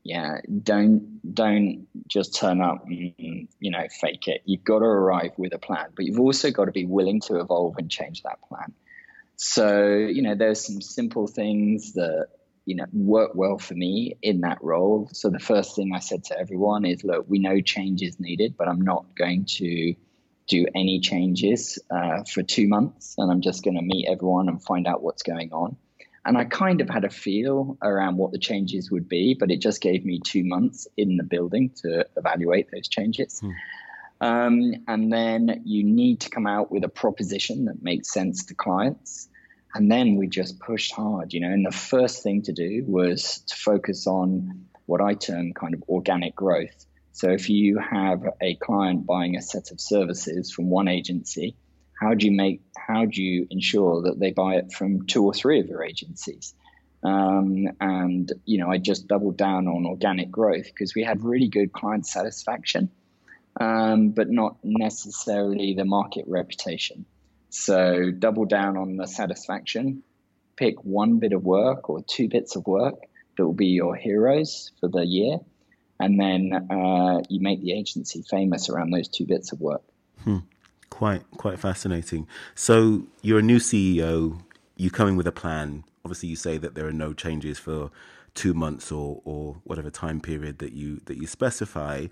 Yeah, 0.02 0.38
don't 0.62 1.20
don't 1.35 1.87
just 2.09 2.35
turn 2.35 2.61
up 2.61 2.85
and 2.87 3.48
you 3.61 3.70
know 3.70 3.87
fake 4.00 4.26
it. 4.26 4.42
You've 4.44 4.64
got 4.64 4.81
to 4.81 4.87
arrive 4.87 5.33
with 5.37 5.52
a 5.52 5.59
plan, 5.59 5.88
but 5.94 6.04
you've 6.07 6.20
also 6.20 6.50
got 6.50 6.64
to 6.64 6.72
be 6.72 6.87
willing 6.87 7.20
to 7.22 7.38
evolve 7.38 7.76
and 7.78 7.90
change 7.90 8.22
that 8.22 8.40
plan. 8.48 8.72
So, 9.40 9.87
you 9.94 10.22
know, 10.22 10.35
there's 10.35 10.66
some 10.66 10.81
simple 10.81 11.29
things 11.29 11.92
that, 11.92 12.27
you 12.66 12.74
know, 12.74 12.87
work 12.92 13.31
well 13.37 13.57
for 13.57 13.74
me 13.74 14.16
in 14.20 14.40
that 14.40 14.59
role. 14.61 15.09
So 15.12 15.31
the 15.31 15.38
first 15.38 15.77
thing 15.77 15.92
I 15.94 16.01
said 16.01 16.24
to 16.24 16.38
everyone 16.38 16.85
is, 16.85 17.05
look, 17.05 17.27
we 17.29 17.38
know 17.38 17.61
change 17.61 18.03
is 18.03 18.18
needed, 18.18 18.57
but 18.59 18.66
I'm 18.66 18.81
not 18.81 19.14
going 19.14 19.44
to 19.59 19.94
do 20.48 20.66
any 20.74 20.98
changes 20.98 21.79
uh, 21.88 22.24
for 22.24 22.42
two 22.42 22.66
months. 22.66 23.14
And 23.16 23.31
I'm 23.31 23.40
just 23.40 23.62
going 23.62 23.77
to 23.77 23.83
meet 23.83 24.09
everyone 24.09 24.48
and 24.48 24.61
find 24.61 24.88
out 24.88 25.05
what's 25.05 25.22
going 25.22 25.53
on. 25.53 25.77
And 26.24 26.37
I 26.37 26.44
kind 26.44 26.81
of 26.81 26.90
had 26.90 27.05
a 27.05 27.11
feel 27.11 27.79
around 27.81 28.16
what 28.16 28.33
the 28.33 28.38
changes 28.40 28.90
would 28.90 29.09
be, 29.09 29.37
but 29.38 29.53
it 29.53 29.61
just 29.61 29.81
gave 29.81 30.05
me 30.05 30.18
two 30.18 30.42
months 30.42 30.88
in 30.96 31.16
the 31.16 31.22
building 31.22 31.70
to 31.83 32.07
evaluate 32.16 32.72
those 32.72 32.88
changes. 32.88 33.38
Hmm. 33.38 33.51
Um, 34.20 34.74
and 34.88 35.12
then 35.12 35.62
you 35.64 35.85
need 35.85 36.20
to 36.22 36.31
come 36.31 36.46
out 36.46 36.72
with 36.72 36.83
a 36.83 36.88
proposition 36.88 37.66
that 37.66 37.83
makes 37.83 38.12
sense 38.12 38.46
to 38.46 38.55
clients. 38.55 39.28
And 39.79 39.91
then 39.91 40.17
we 40.17 40.27
just 40.27 40.59
pushed 40.59 40.93
hard, 40.93 41.33
you 41.33 41.41
know. 41.41 41.49
And 41.49 41.64
the 41.64 41.71
first 41.71 42.23
thing 42.23 42.43
to 42.43 42.53
do 42.53 42.85
was 42.87 43.38
to 43.47 43.55
focus 43.55 44.07
on 44.07 44.67
what 44.87 45.01
I 45.01 45.14
term 45.14 45.53
kind 45.53 45.75
of 45.75 45.83
organic 45.88 46.35
growth. 46.35 46.85
So 47.12 47.31
if 47.31 47.49
you 47.49 47.79
have 47.79 48.23
a 48.41 48.57
client 48.57 49.07
buying 49.07 49.37
a 49.37 49.43
set 49.43 49.71
of 49.71 49.81
services 49.81 50.51
from 50.51 50.69
one 50.69 50.88
agency, 50.88 51.57
how 52.01 52.14
do 52.14 52.27
you 52.27 52.33
make 52.33 52.61
how 52.77 53.05
do 53.07 53.23
you 53.23 53.47
ensure 53.51 54.03
that 54.03 54.19
they 54.19 54.33
buy 54.33 54.57
it 54.57 54.73
from 54.73 55.07
two 55.07 55.25
or 55.25 55.33
three 55.33 55.61
of 55.61 55.69
your 55.69 55.83
agencies? 55.83 56.55
Um, 57.03 57.69
and 57.81 58.33
you 58.45 58.59
know, 58.59 58.71
I 58.71 58.79
just 58.79 59.07
doubled 59.07 59.37
down 59.37 59.69
on 59.69 59.87
organic 59.87 60.31
growth 60.31 60.67
because 60.67 60.95
we 60.95 61.05
had 61.05 61.23
really 61.23 61.49
good 61.49 61.73
client 61.73 62.07
satisfaction 62.07 62.91
um, 63.61 64.11
but 64.11 64.31
not 64.31 64.57
necessarily 64.62 65.75
the 65.75 65.85
market 65.85 66.25
reputation. 66.29 67.05
So 67.51 68.11
double 68.11 68.45
down 68.45 68.77
on 68.77 68.97
the 68.97 69.07
satisfaction. 69.07 70.03
Pick 70.57 70.85
one 70.85 71.19
bit 71.19 71.33
of 71.33 71.45
work 71.45 71.89
or 71.89 72.03
two 72.03 72.29
bits 72.29 72.57
of 72.57 72.67
work 72.67 72.97
that 73.37 73.47
will 73.47 73.55
be 73.55 73.69
your 73.69 73.95
heroes 73.95 74.73
for 74.81 74.89
the 74.89 75.07
year, 75.07 75.39
and 76.01 76.21
then 76.21 76.53
uh, 76.71 77.23
you 77.29 77.41
make 77.41 77.63
the 77.63 77.73
agency 77.73 78.23
famous 78.23 78.69
around 78.69 78.91
those 78.91 79.09
two 79.09 79.25
bits 79.25 79.53
of 79.53 79.61
work. 79.61 79.83
Hmm. 80.25 80.39
Quite 80.91 81.23
quite 81.37 81.59
fascinating. 81.59 82.27
So 82.55 83.05
you're 83.23 83.39
a 83.39 83.43
new 83.43 83.59
CEO. 83.59 84.41
You 84.77 84.91
come 84.91 85.09
in 85.09 85.17
with 85.17 85.27
a 85.27 85.33
plan. 85.33 85.85
Obviously, 86.05 86.29
you 86.29 86.37
say 86.37 86.59
that 86.59 86.75
there 86.75 86.87
are 86.87 86.93
no 86.93 87.13
changes 87.13 87.59
for 87.59 87.91
two 88.35 88.55
months 88.55 88.91
or 88.91 89.23
or 89.25 89.57
whatever 89.65 89.91
time 89.91 90.21
period 90.21 90.59
that 90.59 90.73
you 90.73 91.01
that 91.07 91.19
you 91.19 91.27
specify. 91.27 92.07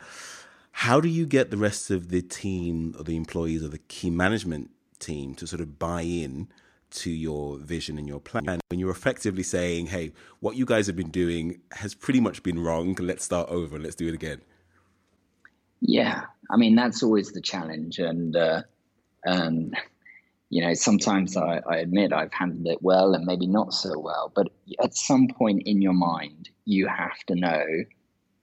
How 0.71 1.01
do 1.01 1.09
you 1.09 1.25
get 1.27 1.51
the 1.51 1.57
rest 1.57 1.91
of 1.91 2.11
the 2.11 2.21
team 2.21 2.95
or 2.99 3.05
the 3.05 3.17
employees 3.17 3.65
or 3.65 3.69
the 3.69 3.79
key 3.79 4.11
management 4.11 4.71
team 4.97 5.35
to 5.37 5.47
sort 5.47 5.61
of 5.61 5.79
buy 5.79 6.03
in 6.03 6.49
to 6.89 7.11
your 7.11 7.59
vision 7.59 7.99
and 7.99 8.07
your 8.07 8.21
plan 8.21 8.61
when 8.69 8.79
you're 8.79 8.91
effectively 8.91 9.43
saying, 9.43 9.87
hey, 9.87 10.13
what 10.41 10.57
you 10.57 10.65
guys 10.65 10.87
have 10.87 10.97
been 10.97 11.11
doing 11.11 11.61
has 11.73 11.95
pretty 11.95 12.21
much 12.21 12.43
been 12.43 12.59
wrong. 12.59 12.95
Let's 12.99 13.25
start 13.25 13.49
over 13.49 13.77
and 13.77 13.85
let's 13.85 13.97
do 13.97 14.09
it 14.09 14.15
again? 14.15 14.41
Yeah, 15.81 16.23
I 16.51 16.57
mean, 16.57 16.75
that's 16.75 17.03
always 17.03 17.33
the 17.33 17.41
challenge. 17.41 17.99
And, 17.99 18.35
uh, 18.35 18.63
um, 19.27 19.73
you 20.49 20.65
know, 20.65 20.75
sometimes 20.75 21.37
I, 21.37 21.61
I 21.69 21.79
admit 21.79 22.13
I've 22.13 22.33
handled 22.33 22.67
it 22.67 22.79
well 22.81 23.15
and 23.15 23.27
maybe 23.27 23.47
not 23.47 23.75
so 23.75 23.99
well. 23.99 24.33
But 24.35 24.49
at 24.83 24.97
some 24.97 25.29
point 25.29 25.63
in 25.67 25.83
your 25.83 25.93
mind, 25.93 26.49
you 26.65 26.87
have 26.87 27.19
to 27.27 27.35
know 27.35 27.65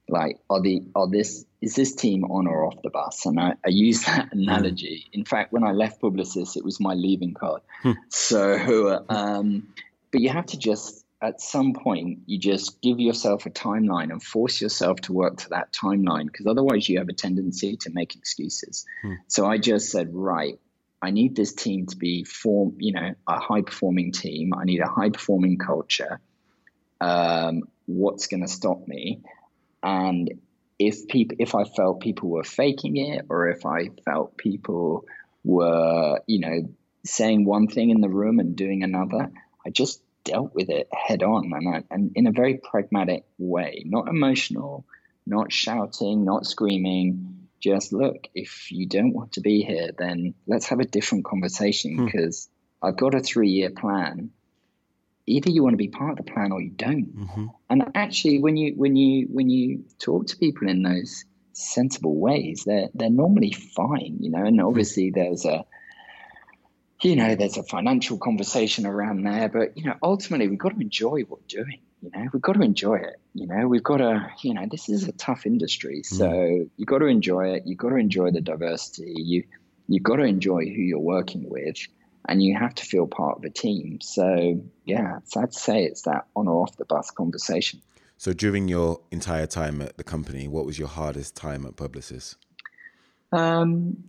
like 0.09 0.39
are 0.49 0.61
the 0.61 0.83
are 0.95 1.07
this 1.07 1.45
is 1.61 1.75
this 1.75 1.95
team 1.95 2.25
on 2.25 2.47
or 2.47 2.65
off 2.65 2.81
the 2.83 2.89
bus? 2.89 3.25
And 3.25 3.39
i, 3.39 3.53
I 3.65 3.69
use 3.69 4.03
that 4.05 4.29
hmm. 4.31 4.39
analogy 4.39 5.07
in 5.13 5.25
fact 5.25 5.53
when 5.53 5.63
i 5.63 5.71
left 5.71 6.01
publicis 6.01 6.55
it 6.55 6.63
was 6.63 6.79
my 6.79 6.93
leaving 6.93 7.33
card. 7.33 7.61
Hmm. 7.81 7.91
so 8.09 9.05
um, 9.09 9.73
but 10.11 10.21
you 10.21 10.29
have 10.29 10.47
to 10.47 10.57
just 10.57 11.05
at 11.21 11.39
some 11.39 11.73
point 11.73 12.19
you 12.25 12.37
just 12.37 12.81
give 12.81 12.99
yourself 12.99 13.45
a 13.45 13.49
timeline 13.49 14.11
and 14.11 14.21
force 14.21 14.59
yourself 14.61 14.99
to 15.01 15.13
work 15.13 15.37
to 15.37 15.49
that 15.49 15.71
timeline 15.71 16.25
because 16.25 16.47
otherwise 16.47 16.87
you 16.89 16.99
have 16.99 17.07
a 17.07 17.13
tendency 17.13 17.77
to 17.77 17.89
make 17.91 18.15
excuses. 18.15 18.85
Hmm. 19.01 19.13
so 19.27 19.45
i 19.45 19.57
just 19.57 19.89
said 19.89 20.09
right 20.13 20.59
i 21.01 21.11
need 21.11 21.35
this 21.35 21.53
team 21.53 21.85
to 21.85 21.95
be 21.95 22.23
form 22.25 22.75
you 22.79 22.91
know 22.93 23.13
a 23.27 23.39
high 23.39 23.61
performing 23.61 24.11
team. 24.11 24.53
I 24.53 24.65
need 24.65 24.81
a 24.81 24.87
high 24.87 25.09
performing 25.09 25.57
culture. 25.57 26.19
Um, 27.01 27.63
what's 27.85 28.27
going 28.27 28.41
to 28.41 28.47
stop 28.47 28.87
me 28.87 29.21
and 29.83 30.39
if 30.79 31.07
people 31.07 31.37
if 31.39 31.53
i 31.53 31.63
felt 31.63 31.99
people 31.99 32.29
were 32.29 32.43
faking 32.43 32.97
it 32.97 33.25
or 33.29 33.49
if 33.49 33.65
i 33.65 33.89
felt 34.05 34.37
people 34.37 35.05
were 35.43 36.19
you 36.25 36.39
know 36.39 36.69
saying 37.05 37.45
one 37.45 37.67
thing 37.67 37.89
in 37.89 38.01
the 38.01 38.09
room 38.09 38.39
and 38.39 38.55
doing 38.55 38.83
another 38.83 39.29
i 39.65 39.69
just 39.69 40.01
dealt 40.23 40.55
with 40.55 40.69
it 40.69 40.87
head 40.93 41.21
on 41.21 41.51
and, 41.53 41.75
I, 41.75 41.83
and 41.91 42.11
in 42.15 42.27
a 42.27 42.31
very 42.31 42.57
pragmatic 42.57 43.25
way 43.37 43.83
not 43.85 44.07
emotional 44.07 44.85
not 45.27 45.51
shouting 45.51 46.23
not 46.23 46.45
screaming 46.45 47.47
just 47.59 47.93
look 47.93 48.27
if 48.33 48.71
you 48.71 48.87
don't 48.87 49.13
want 49.13 49.33
to 49.33 49.41
be 49.41 49.61
here 49.61 49.91
then 49.97 50.33
let's 50.47 50.67
have 50.67 50.79
a 50.79 50.85
different 50.85 51.25
conversation 51.25 52.05
because 52.05 52.49
hmm. 52.81 52.87
i've 52.87 52.97
got 52.97 53.15
a 53.15 53.19
three 53.19 53.49
year 53.49 53.69
plan 53.69 54.31
either 55.25 55.49
you 55.49 55.63
want 55.63 55.73
to 55.73 55.77
be 55.77 55.87
part 55.87 56.11
of 56.11 56.25
the 56.25 56.31
plan 56.31 56.51
or 56.51 56.61
you 56.61 56.71
don't. 56.71 57.15
Mm-hmm. 57.15 57.47
And 57.69 57.83
actually, 57.95 58.39
when 58.39 58.57
you 58.57 58.73
when 58.75 58.95
you 58.95 59.27
when 59.29 59.49
you 59.49 59.85
talk 59.99 60.27
to 60.27 60.37
people 60.37 60.67
in 60.67 60.83
those 60.83 61.25
sensible 61.53 62.15
ways, 62.15 62.63
they're 62.65 62.89
they're 62.93 63.09
normally 63.09 63.51
fine, 63.51 64.17
you 64.19 64.29
know. 64.29 64.43
And 64.43 64.59
obviously, 64.61 65.11
there's 65.11 65.45
a 65.45 65.65
you 67.01 67.15
know 67.15 67.35
there's 67.35 67.57
a 67.57 67.63
financial 67.63 68.17
conversation 68.17 68.85
around 68.85 69.23
there, 69.23 69.49
but 69.49 69.77
you 69.77 69.85
know 69.85 69.95
ultimately 70.01 70.47
we've 70.47 70.59
got 70.59 70.75
to 70.75 70.81
enjoy 70.81 71.21
what 71.21 71.41
we're 71.41 71.63
doing. 71.63 71.79
You 72.01 72.11
know, 72.13 72.27
we've 72.33 72.41
got 72.41 72.53
to 72.53 72.61
enjoy 72.61 72.95
it. 72.95 73.15
You 73.33 73.47
know, 73.47 73.65
we've 73.65 73.81
got 73.81 73.97
to, 73.97 74.29
you 74.41 74.53
know, 74.53 74.67
this 74.69 74.89
is 74.89 75.07
a 75.07 75.13
tough 75.13 75.45
industry. 75.45 76.01
Mm. 76.01 76.05
So 76.05 76.27
mm. 76.27 76.69
you've 76.75 76.87
got 76.87 76.97
to 76.97 77.05
enjoy 77.05 77.53
it. 77.53 77.63
You've 77.65 77.77
got 77.77 77.89
to 77.91 77.95
enjoy 77.95 78.31
the 78.31 78.41
diversity. 78.41 79.13
You, 79.15 79.43
you've 79.87 80.03
got 80.03 80.17
to 80.17 80.23
enjoy 80.23 80.65
who 80.65 80.81
you're 80.81 80.99
working 80.99 81.49
with 81.49 81.77
and 82.27 82.41
you 82.41 82.57
have 82.57 82.75
to 82.75 82.85
feel 82.85 83.07
part 83.07 83.37
of 83.37 83.43
a 83.43 83.49
team. 83.49 83.99
So 84.01 84.63
yeah, 84.85 85.19
so 85.25 85.41
I'd 85.41 85.53
say 85.53 85.83
it's 85.83 86.03
that 86.03 86.27
on 86.35 86.47
or 86.47 86.63
off 86.63 86.77
the 86.77 86.85
bus 86.85 87.11
conversation. 87.11 87.81
So 88.17 88.31
during 88.31 88.67
your 88.67 89.01
entire 89.11 89.47
time 89.47 89.81
at 89.81 89.97
the 89.97 90.03
company, 90.03 90.47
what 90.47 90.65
was 90.65 90.79
your 90.79 90.87
hardest 90.87 91.35
time 91.35 91.65
at 91.65 91.75
Publicis? 91.75 92.35
Um, 93.33 94.03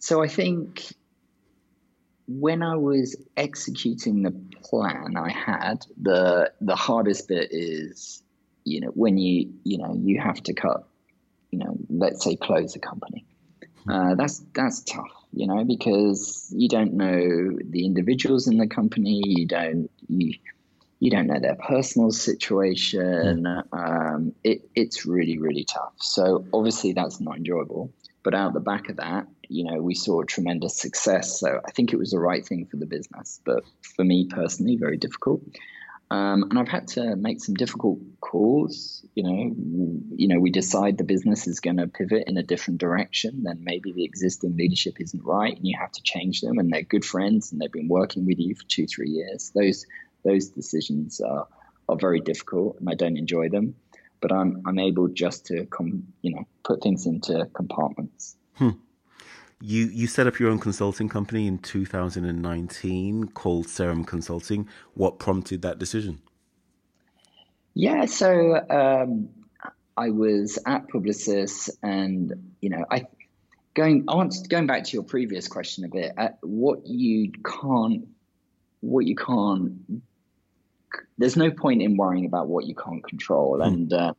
so 0.00 0.22
I 0.22 0.28
think 0.28 0.92
when 2.28 2.62
I 2.62 2.76
was 2.76 3.16
executing 3.36 4.22
the 4.22 4.32
plan 4.62 5.16
I 5.16 5.30
had, 5.30 5.86
the 6.00 6.52
the 6.60 6.74
hardest 6.74 7.28
bit 7.28 7.48
is, 7.52 8.22
you 8.64 8.80
know, 8.80 8.88
when 8.88 9.18
you 9.18 9.52
you 9.64 9.78
know 9.78 9.94
you 9.94 10.20
have 10.20 10.42
to 10.44 10.52
cut, 10.52 10.88
you 11.50 11.60
know, 11.60 11.76
let's 11.88 12.24
say 12.24 12.36
close 12.36 12.74
a 12.74 12.80
company. 12.80 13.24
Uh, 13.88 14.16
that's 14.16 14.40
that's 14.52 14.82
tough, 14.82 15.15
you 15.36 15.46
know, 15.46 15.64
because 15.64 16.50
you 16.56 16.66
don't 16.66 16.94
know 16.94 17.58
the 17.62 17.84
individuals 17.84 18.48
in 18.48 18.56
the 18.56 18.66
company. 18.66 19.20
You 19.22 19.46
don't 19.46 19.90
you 20.08 20.34
you 20.98 21.10
don't 21.10 21.26
know 21.26 21.38
their 21.38 21.56
personal 21.56 22.10
situation. 22.10 23.44
Mm. 23.44 23.64
Um, 23.70 24.34
it, 24.42 24.68
it's 24.74 25.04
really 25.04 25.38
really 25.38 25.64
tough. 25.64 25.92
So 26.00 26.46
obviously 26.54 26.94
that's 26.94 27.20
not 27.20 27.36
enjoyable. 27.36 27.92
But 28.22 28.34
out 28.34 28.54
the 28.54 28.60
back 28.60 28.88
of 28.88 28.96
that, 28.96 29.28
you 29.48 29.62
know, 29.62 29.80
we 29.80 29.94
saw 29.94 30.22
tremendous 30.22 30.80
success. 30.80 31.38
So 31.38 31.60
I 31.64 31.70
think 31.70 31.92
it 31.92 31.96
was 31.96 32.10
the 32.10 32.18
right 32.18 32.44
thing 32.44 32.66
for 32.66 32.78
the 32.78 32.86
business. 32.86 33.40
But 33.44 33.62
for 33.94 34.04
me 34.04 34.26
personally, 34.26 34.76
very 34.76 34.96
difficult. 34.96 35.42
Um, 36.08 36.44
and 36.50 36.58
I've 36.58 36.68
had 36.68 36.88
to 36.88 37.16
make 37.16 37.40
some 37.40 37.54
difficult 37.54 37.98
calls. 38.20 39.04
You 39.14 39.24
know, 39.24 39.54
you 40.14 40.28
know, 40.28 40.38
we 40.38 40.50
decide 40.50 40.98
the 40.98 41.04
business 41.04 41.48
is 41.48 41.58
going 41.58 41.78
to 41.78 41.88
pivot 41.88 42.24
in 42.28 42.36
a 42.36 42.44
different 42.44 42.78
direction. 42.78 43.42
Then 43.42 43.64
maybe 43.64 43.92
the 43.92 44.04
existing 44.04 44.56
leadership 44.56 45.00
isn't 45.00 45.24
right, 45.24 45.56
and 45.56 45.66
you 45.66 45.76
have 45.80 45.90
to 45.92 46.02
change 46.02 46.42
them. 46.42 46.58
And 46.58 46.72
they're 46.72 46.82
good 46.82 47.04
friends, 47.04 47.50
and 47.50 47.60
they've 47.60 47.72
been 47.72 47.88
working 47.88 48.24
with 48.24 48.38
you 48.38 48.54
for 48.54 48.64
two, 48.64 48.86
three 48.86 49.10
years. 49.10 49.50
Those 49.54 49.86
those 50.24 50.48
decisions 50.50 51.20
are 51.20 51.48
are 51.88 51.96
very 51.96 52.20
difficult, 52.20 52.78
and 52.78 52.88
I 52.88 52.94
don't 52.94 53.16
enjoy 53.16 53.48
them. 53.48 53.74
But 54.20 54.32
I'm 54.32 54.62
I'm 54.64 54.78
able 54.78 55.08
just 55.08 55.46
to 55.46 55.66
come, 55.66 56.12
you 56.22 56.36
know, 56.36 56.46
put 56.62 56.82
things 56.82 57.06
into 57.06 57.46
compartments. 57.52 58.36
Hmm. 58.54 58.70
You 59.60 59.86
you 59.86 60.06
set 60.06 60.26
up 60.26 60.38
your 60.38 60.50
own 60.50 60.58
consulting 60.58 61.08
company 61.08 61.46
in 61.46 61.58
2019 61.58 63.28
called 63.28 63.68
Serum 63.68 64.04
Consulting. 64.04 64.68
What 64.94 65.18
prompted 65.18 65.62
that 65.62 65.78
decision? 65.78 66.20
Yeah, 67.72 68.06
so 68.06 68.54
um, 68.70 69.28
I 69.96 70.10
was 70.10 70.58
at 70.66 70.88
Publicis, 70.88 71.70
and 71.82 72.52
you 72.60 72.68
know, 72.68 72.84
I 72.90 73.06
going 73.74 74.04
on 74.08 74.30
going 74.48 74.66
back 74.66 74.84
to 74.84 74.92
your 74.92 75.02
previous 75.02 75.48
question 75.48 75.84
a 75.84 75.88
bit. 75.88 76.12
Uh, 76.18 76.28
what 76.42 76.86
you 76.86 77.32
can't, 77.44 78.06
what 78.80 79.06
you 79.06 79.16
can't. 79.16 80.02
There's 81.18 81.36
no 81.36 81.50
point 81.50 81.80
in 81.80 81.96
worrying 81.96 82.26
about 82.26 82.48
what 82.48 82.66
you 82.66 82.74
can't 82.74 83.06
control, 83.06 83.58
mm. 83.58 83.66
and 83.66 83.92
uh, 83.92 84.12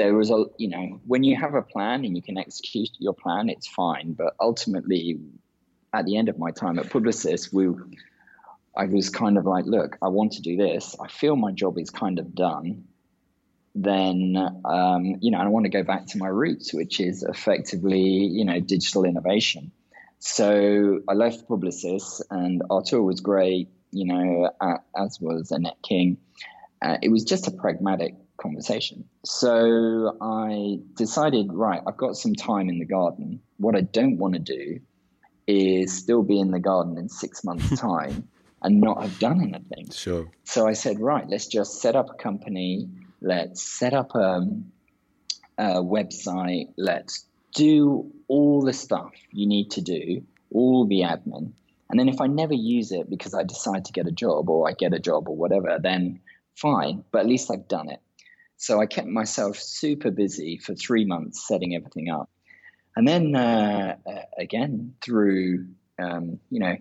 there 0.00 0.14
was 0.14 0.30
a 0.30 0.44
you 0.56 0.68
know 0.68 0.98
when 1.06 1.22
you 1.22 1.36
have 1.36 1.54
a 1.54 1.60
plan 1.60 2.06
and 2.06 2.16
you 2.16 2.22
can 2.22 2.38
execute 2.38 2.88
your 2.98 3.12
plan 3.12 3.50
it's 3.50 3.68
fine. 3.68 4.14
But 4.14 4.34
ultimately 4.40 5.20
at 5.92 6.06
the 6.06 6.16
end 6.16 6.30
of 6.30 6.38
my 6.38 6.52
time 6.52 6.78
at 6.78 6.86
publicis 6.86 7.52
we 7.52 7.64
i 8.74 8.86
was 8.86 9.10
kind 9.10 9.36
of 9.36 9.44
like 9.44 9.66
look 9.66 9.98
i 10.00 10.08
want 10.08 10.32
to 10.32 10.42
do 10.42 10.56
this. 10.56 10.96
I 10.98 11.08
feel 11.08 11.36
my 11.36 11.52
job 11.52 11.78
is 11.78 11.90
kind 11.90 12.18
of 12.18 12.34
done. 12.34 12.84
Then 13.74 14.36
um, 14.64 15.04
you 15.20 15.30
know 15.32 15.38
i 15.38 15.46
want 15.48 15.64
to 15.66 15.74
go 15.78 15.82
back 15.82 16.06
to 16.06 16.18
my 16.18 16.28
roots 16.28 16.72
which 16.72 16.98
is 16.98 17.22
effectively 17.22 18.06
you 18.38 18.46
know 18.46 18.58
digital 18.58 19.04
innovation. 19.04 19.70
So 20.18 21.00
i 21.10 21.12
left 21.12 21.46
publicis 21.46 22.22
and 22.30 22.62
Arthur 22.70 23.02
was 23.02 23.20
great 23.20 23.68
you 23.90 24.06
know 24.06 24.50
as 24.96 25.20
was 25.20 25.50
annette 25.50 25.82
king. 25.82 26.16
Uh, 26.82 26.96
it 27.02 27.10
was 27.10 27.24
just 27.24 27.46
a 27.46 27.50
pragmatic 27.50 28.14
conversation. 28.40 29.04
So 29.24 30.16
I 30.20 30.78
decided, 30.96 31.52
right, 31.52 31.80
I've 31.86 31.96
got 31.96 32.16
some 32.16 32.34
time 32.34 32.68
in 32.68 32.78
the 32.78 32.84
garden. 32.84 33.40
What 33.58 33.76
I 33.76 33.82
don't 33.82 34.18
want 34.18 34.34
to 34.34 34.40
do 34.40 34.80
is 35.46 35.96
still 35.96 36.22
be 36.22 36.38
in 36.38 36.50
the 36.50 36.60
garden 36.60 36.96
in 36.98 37.08
six 37.08 37.44
months' 37.44 37.80
time 37.80 38.28
and 38.62 38.80
not 38.80 39.02
have 39.02 39.18
done 39.18 39.40
anything. 39.42 39.90
Sure. 39.90 40.30
So 40.44 40.66
I 40.66 40.72
said, 40.72 41.00
right, 41.00 41.26
let's 41.28 41.46
just 41.46 41.80
set 41.80 41.96
up 41.96 42.10
a 42.10 42.14
company. 42.14 42.88
Let's 43.20 43.62
set 43.62 43.94
up 43.94 44.14
a, 44.14 44.46
a 45.58 45.64
website. 45.82 46.68
Let's 46.76 47.26
do 47.54 48.12
all 48.28 48.62
the 48.62 48.72
stuff 48.72 49.12
you 49.30 49.46
need 49.46 49.72
to 49.72 49.80
do, 49.80 50.22
all 50.52 50.86
the 50.86 51.00
admin. 51.00 51.52
And 51.88 51.98
then 51.98 52.08
if 52.08 52.20
I 52.20 52.28
never 52.28 52.54
use 52.54 52.92
it 52.92 53.10
because 53.10 53.34
I 53.34 53.42
decide 53.42 53.86
to 53.86 53.92
get 53.92 54.06
a 54.06 54.12
job 54.12 54.48
or 54.48 54.68
I 54.68 54.74
get 54.74 54.94
a 54.94 55.00
job 55.00 55.28
or 55.28 55.36
whatever, 55.36 55.78
then 55.82 56.20
fine, 56.54 57.04
but 57.10 57.20
at 57.20 57.26
least 57.26 57.50
I've 57.50 57.66
done 57.66 57.88
it. 57.90 58.00
So 58.60 58.78
I 58.78 58.84
kept 58.84 59.08
myself 59.08 59.56
super 59.56 60.10
busy 60.10 60.58
for 60.58 60.74
three 60.74 61.06
months 61.06 61.48
setting 61.48 61.74
everything 61.74 62.10
up. 62.10 62.28
And 62.94 63.08
then 63.08 63.34
uh, 63.34 63.96
uh, 64.06 64.22
again, 64.36 64.96
through, 65.00 65.68
um, 65.98 66.40
you 66.50 66.60
know, 66.60 66.76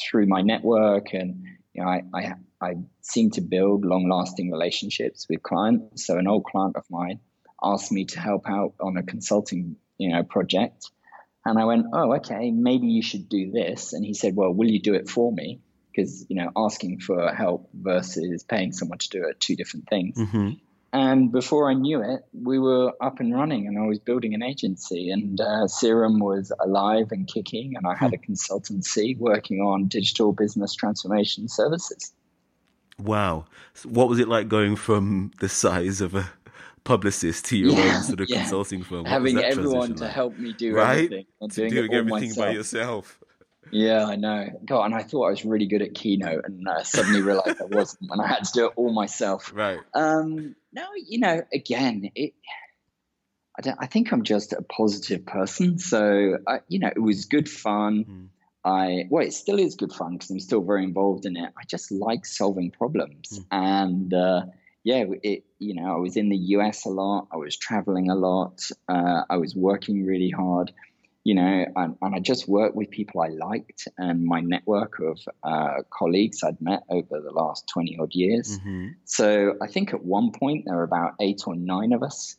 through 0.00 0.26
my 0.28 0.42
network 0.42 1.14
and, 1.14 1.44
you 1.74 1.82
know, 1.82 1.88
I, 1.88 2.02
I, 2.14 2.32
I 2.60 2.74
seem 3.00 3.32
to 3.32 3.40
build 3.40 3.84
long 3.84 4.08
lasting 4.08 4.52
relationships 4.52 5.26
with 5.28 5.42
clients. 5.42 6.06
So 6.06 6.16
an 6.16 6.28
old 6.28 6.44
client 6.44 6.76
of 6.76 6.84
mine 6.90 7.18
asked 7.60 7.90
me 7.90 8.04
to 8.04 8.20
help 8.20 8.48
out 8.48 8.74
on 8.80 8.96
a 8.96 9.02
consulting, 9.02 9.74
you 9.98 10.12
know, 10.12 10.22
project. 10.22 10.90
And 11.44 11.58
I 11.58 11.64
went, 11.64 11.86
oh, 11.92 12.14
okay, 12.18 12.52
maybe 12.52 12.86
you 12.86 13.02
should 13.02 13.28
do 13.28 13.50
this. 13.50 13.94
And 13.94 14.04
he 14.04 14.14
said, 14.14 14.36
well, 14.36 14.52
will 14.52 14.70
you 14.70 14.80
do 14.80 14.94
it 14.94 15.10
for 15.10 15.32
me? 15.32 15.60
Because, 15.90 16.24
you 16.28 16.36
know, 16.36 16.52
asking 16.56 17.00
for 17.00 17.34
help 17.34 17.68
versus 17.74 18.44
paying 18.44 18.70
someone 18.70 18.98
to 18.98 19.08
do 19.08 19.26
it, 19.26 19.40
two 19.40 19.56
different 19.56 19.88
things. 19.88 20.16
Mm-hmm. 20.16 20.50
And 20.92 21.30
before 21.30 21.70
I 21.70 21.74
knew 21.74 22.02
it, 22.02 22.24
we 22.32 22.58
were 22.58 22.92
up 23.00 23.20
and 23.20 23.34
running, 23.34 23.66
and 23.66 23.78
I 23.78 23.86
was 23.86 23.98
building 23.98 24.34
an 24.34 24.42
agency. 24.42 25.10
And 25.10 25.40
uh, 25.40 25.66
Serum 25.66 26.20
was 26.20 26.52
alive 26.60 27.08
and 27.10 27.26
kicking, 27.26 27.76
and 27.76 27.86
I 27.86 27.94
had 27.94 28.14
a 28.14 28.18
consultancy 28.18 29.18
working 29.18 29.60
on 29.60 29.88
digital 29.88 30.32
business 30.32 30.74
transformation 30.74 31.48
services. 31.48 32.12
Wow. 32.98 33.46
So 33.74 33.90
what 33.90 34.08
was 34.08 34.18
it 34.18 34.28
like 34.28 34.48
going 34.48 34.76
from 34.76 35.32
the 35.40 35.48
size 35.48 36.00
of 36.00 36.14
a 36.14 36.30
Publicis 36.84 37.42
to 37.46 37.58
your 37.58 37.72
yeah, 37.72 37.96
own 37.96 38.02
sort 38.04 38.20
of 38.20 38.30
yeah. 38.30 38.42
consulting 38.42 38.82
firm? 38.82 39.02
What 39.02 39.08
Having 39.08 39.38
everyone 39.38 39.96
to 39.96 40.08
help 40.08 40.38
me 40.38 40.52
do 40.52 40.74
right? 40.74 41.04
everything. 41.04 41.26
And 41.40 41.52
to 41.52 41.68
doing, 41.68 41.92
everything 41.92 42.28
myself. 42.28 42.46
by 42.46 42.52
yourself. 42.52 43.18
Yeah, 43.72 44.06
I 44.06 44.16
know. 44.16 44.48
God, 44.64 44.86
and 44.86 44.94
I 44.94 45.02
thought 45.02 45.26
I 45.26 45.30
was 45.30 45.44
really 45.44 45.66
good 45.66 45.82
at 45.82 45.94
Keynote, 45.94 46.44
and 46.44 46.66
uh, 46.68 46.84
suddenly 46.84 47.22
realized 47.22 47.60
I 47.60 47.64
wasn't, 47.64 48.10
and 48.10 48.22
I 48.22 48.26
had 48.28 48.44
to 48.44 48.52
do 48.52 48.66
it 48.66 48.72
all 48.76 48.92
myself. 48.92 49.52
Right. 49.56 49.80
Um, 49.94 50.54
no, 50.76 50.84
you 50.94 51.18
know, 51.18 51.42
again, 51.52 52.10
it 52.14 52.34
I, 53.58 53.62
don't, 53.62 53.78
I 53.80 53.86
think 53.86 54.12
I'm 54.12 54.22
just 54.22 54.52
a 54.52 54.62
positive 54.62 55.24
person. 55.24 55.78
So, 55.78 56.38
I, 56.46 56.58
you 56.68 56.78
know, 56.78 56.90
it 56.94 57.00
was 57.00 57.24
good 57.24 57.48
fun. 57.48 58.04
Mm. 58.04 58.28
I 58.64 59.04
well, 59.10 59.24
it 59.24 59.32
still 59.32 59.58
is 59.58 59.76
good 59.76 59.92
fun 59.92 60.14
because 60.14 60.28
I'm 60.30 60.40
still 60.40 60.60
very 60.60 60.82
involved 60.82 61.24
in 61.24 61.36
it. 61.36 61.52
I 61.56 61.62
just 61.68 61.92
like 61.92 62.26
solving 62.26 62.72
problems, 62.72 63.38
mm. 63.38 63.44
and 63.52 64.12
uh, 64.12 64.42
yeah, 64.82 65.04
it 65.22 65.44
you 65.60 65.74
know 65.74 65.94
I 65.94 65.98
was 65.98 66.16
in 66.16 66.30
the 66.30 66.36
US 66.36 66.84
a 66.84 66.88
lot. 66.88 67.28
I 67.32 67.36
was 67.36 67.56
traveling 67.56 68.10
a 68.10 68.16
lot. 68.16 68.68
Uh, 68.88 69.22
I 69.30 69.36
was 69.36 69.54
working 69.54 70.04
really 70.04 70.30
hard, 70.30 70.72
you 71.26 71.34
know, 71.34 71.66
and, 71.74 71.96
and, 72.00 72.14
I 72.14 72.20
just 72.20 72.46
worked 72.46 72.76
with 72.76 72.88
people 72.90 73.20
I 73.20 73.28
liked, 73.28 73.88
and 73.98 74.24
my 74.24 74.40
network 74.40 75.00
of 75.00 75.18
uh, 75.42 75.82
colleagues 75.90 76.44
I'd 76.44 76.60
met 76.60 76.84
over 76.88 77.20
the 77.20 77.32
last 77.32 77.66
twenty 77.66 77.98
odd 77.98 78.14
years. 78.14 78.58
Mm-hmm. 78.58 78.88
So 79.04 79.54
I 79.60 79.66
think 79.66 79.92
at 79.92 80.04
one 80.04 80.30
point 80.30 80.66
there 80.66 80.76
were 80.76 80.84
about 80.84 81.14
eight 81.20 81.42
or 81.46 81.56
nine 81.56 81.92
of 81.92 82.04
us 82.04 82.36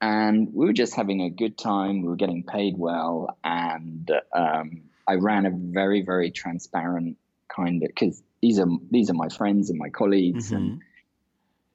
and 0.00 0.48
we 0.52 0.66
were 0.66 0.72
just 0.72 0.94
having 0.94 1.22
a 1.22 1.30
good 1.30 1.56
time. 1.58 2.02
We 2.02 2.08
were 2.08 2.16
getting 2.16 2.44
paid 2.44 2.76
well, 2.76 3.36
and 3.42 4.10
um, 4.32 4.82
I 5.06 5.14
ran 5.14 5.46
a 5.46 5.50
very 5.50 6.02
very 6.02 6.30
transparent 6.30 7.16
kind 7.48 7.82
of 7.82 7.88
because 7.88 8.22
these 8.42 8.58
are 8.58 8.68
these 8.90 9.10
are 9.10 9.14
my 9.14 9.28
friends 9.28 9.70
and 9.70 9.78
my 9.78 9.88
colleagues, 9.88 10.46
mm-hmm. 10.46 10.56
and 10.56 10.82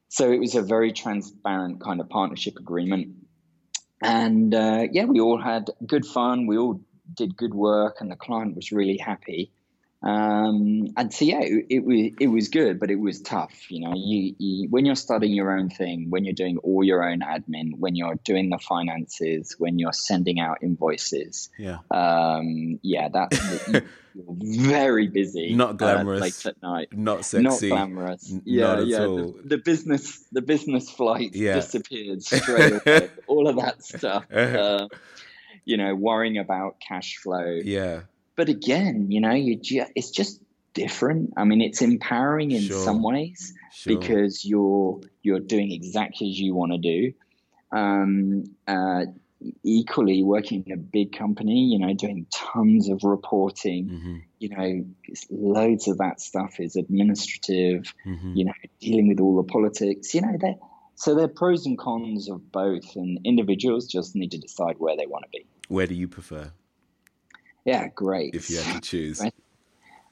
so 0.09 0.31
it 0.31 0.39
was 0.39 0.55
a 0.55 0.61
very 0.61 0.93
transparent 0.93 1.81
kind 1.81 1.99
of 1.99 2.09
partnership 2.09 2.57
agreement. 2.57 3.15
And 4.03 4.53
uh, 4.53 4.87
yeah, 4.91 5.05
we 5.05 5.19
all 5.19 5.41
had 5.41 5.71
good 5.87 6.05
fun. 6.05 6.45
We 6.45 6.57
all 6.57 6.81
did 7.13 7.37
good 7.37 7.53
work, 7.53 7.97
and 8.01 8.11
the 8.11 8.15
client 8.15 8.55
was 8.55 8.71
really 8.71 8.97
happy. 8.97 9.51
Um, 10.03 10.89
and 10.97 11.13
so 11.13 11.23
yeah, 11.23 11.39
it, 11.41 11.65
it, 11.69 11.85
was 11.85 12.11
it 12.19 12.27
was 12.27 12.49
good, 12.49 12.77
but 12.77 12.91
it 12.91 12.99
was 12.99 13.21
tough. 13.21 13.71
You 13.71 13.79
know, 13.79 13.93
you, 13.95 14.35
you, 14.37 14.67
when 14.69 14.85
you're 14.85 14.95
starting 14.95 15.31
your 15.31 15.57
own 15.57 15.69
thing, 15.69 16.09
when 16.09 16.25
you're 16.25 16.33
doing 16.33 16.57
all 16.57 16.83
your 16.83 17.07
own 17.07 17.21
admin, 17.21 17.77
when 17.77 17.95
you're 17.95 18.19
doing 18.25 18.49
the 18.49 18.57
finances, 18.57 19.55
when 19.57 19.79
you're 19.79 19.93
sending 19.93 20.41
out 20.41 20.57
invoices. 20.61 21.49
Yeah. 21.57 21.77
Um, 21.89 22.79
yeah, 22.81 23.07
that 23.07 23.63
you're 24.13 24.69
very 24.69 25.07
busy. 25.07 25.53
Not 25.53 25.77
glamorous. 25.77 26.19
Uh, 26.19 26.23
late 26.23 26.45
at 26.47 26.61
night. 26.61 26.87
Not 26.91 27.23
sexy. 27.23 27.69
Not 27.69 27.75
glamorous. 27.75 28.33
Yeah, 28.43 28.75
Not 28.75 28.87
yeah. 28.87 28.99
The, 28.99 29.41
the, 29.45 29.57
business 29.57 30.17
the 30.33 30.41
business 30.41 30.89
flight 30.89 31.33
yeah. 31.33 31.55
disappeared 31.55 32.23
straight 32.23 32.81
away. 32.85 33.09
all 33.27 33.47
of 33.47 33.55
that 33.55 33.83
stuff. 33.83 34.25
Uh, 34.33 34.87
you 35.65 35.77
know, 35.77 35.95
worrying 35.95 36.37
about 36.37 36.77
cash 36.81 37.17
flow. 37.17 37.57
Yeah 37.63 38.01
but 38.35 38.49
again, 38.49 39.07
you 39.09 39.21
know, 39.21 39.33
you 39.33 39.57
ju- 39.59 39.85
it's 39.95 40.11
just 40.11 40.41
different. 40.73 41.33
I 41.37 41.43
mean, 41.43 41.61
it's 41.61 41.81
empowering 41.81 42.51
in 42.51 42.63
sure. 42.63 42.83
some 42.83 43.03
ways 43.03 43.53
sure. 43.73 43.97
because 43.97 44.43
you're 44.45 45.01
you're 45.21 45.39
doing 45.39 45.71
exactly 45.71 46.29
as 46.29 46.39
you 46.39 46.55
want 46.55 46.71
to 46.71 46.77
do. 46.77 47.13
Um, 47.71 48.43
uh, 48.67 49.05
equally, 49.63 50.23
working 50.23 50.63
in 50.65 50.73
a 50.73 50.77
big 50.77 51.17
company, 51.17 51.69
you 51.71 51.79
know, 51.79 51.93
doing 51.93 52.27
tons 52.33 52.89
of 52.89 53.03
reporting. 53.03 53.87
Mm-hmm. 53.87 54.17
You 54.39 54.49
know, 54.49 54.85
loads 55.29 55.87
of 55.87 55.97
that 55.99 56.19
stuff 56.19 56.59
is 56.59 56.75
administrative. 56.75 57.93
Mm-hmm. 58.05 58.33
You 58.35 58.45
know, 58.45 58.53
dealing 58.79 59.07
with 59.09 59.19
all 59.19 59.37
the 59.37 59.43
politics. 59.43 60.13
You 60.13 60.21
know, 60.21 60.37
they 60.39 60.55
so 60.95 61.15
there 61.15 61.25
are 61.25 61.29
pros 61.29 61.65
and 61.65 61.77
cons 61.77 62.29
of 62.29 62.51
both, 62.51 62.95
and 62.95 63.19
individuals 63.23 63.87
just 63.87 64.15
need 64.15 64.31
to 64.31 64.37
decide 64.37 64.75
where 64.77 64.95
they 64.95 65.05
want 65.05 65.23
to 65.23 65.29
be. 65.31 65.45
Where 65.67 65.87
do 65.87 65.95
you 65.95 66.07
prefer? 66.07 66.51
Yeah, 67.65 67.87
great. 67.87 68.35
If 68.35 68.49
you 68.49 68.59
had 68.59 68.75
to 68.75 68.81
choose. 68.81 69.21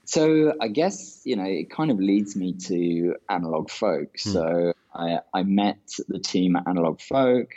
So 0.06 0.54
I 0.60 0.68
guess, 0.68 1.22
you 1.24 1.36
know, 1.36 1.46
it 1.46 1.70
kind 1.70 1.92
of 1.92 2.00
leads 2.00 2.36
me 2.36 2.54
to 2.68 3.16
AnalogFolk. 3.30 4.22
Hmm. 4.24 4.30
So 4.30 4.74
I, 4.94 5.20
I 5.34 5.44
met 5.44 5.80
the 6.08 6.20
team 6.20 6.56
at 6.56 6.66
AnalogFolk. 6.66 7.48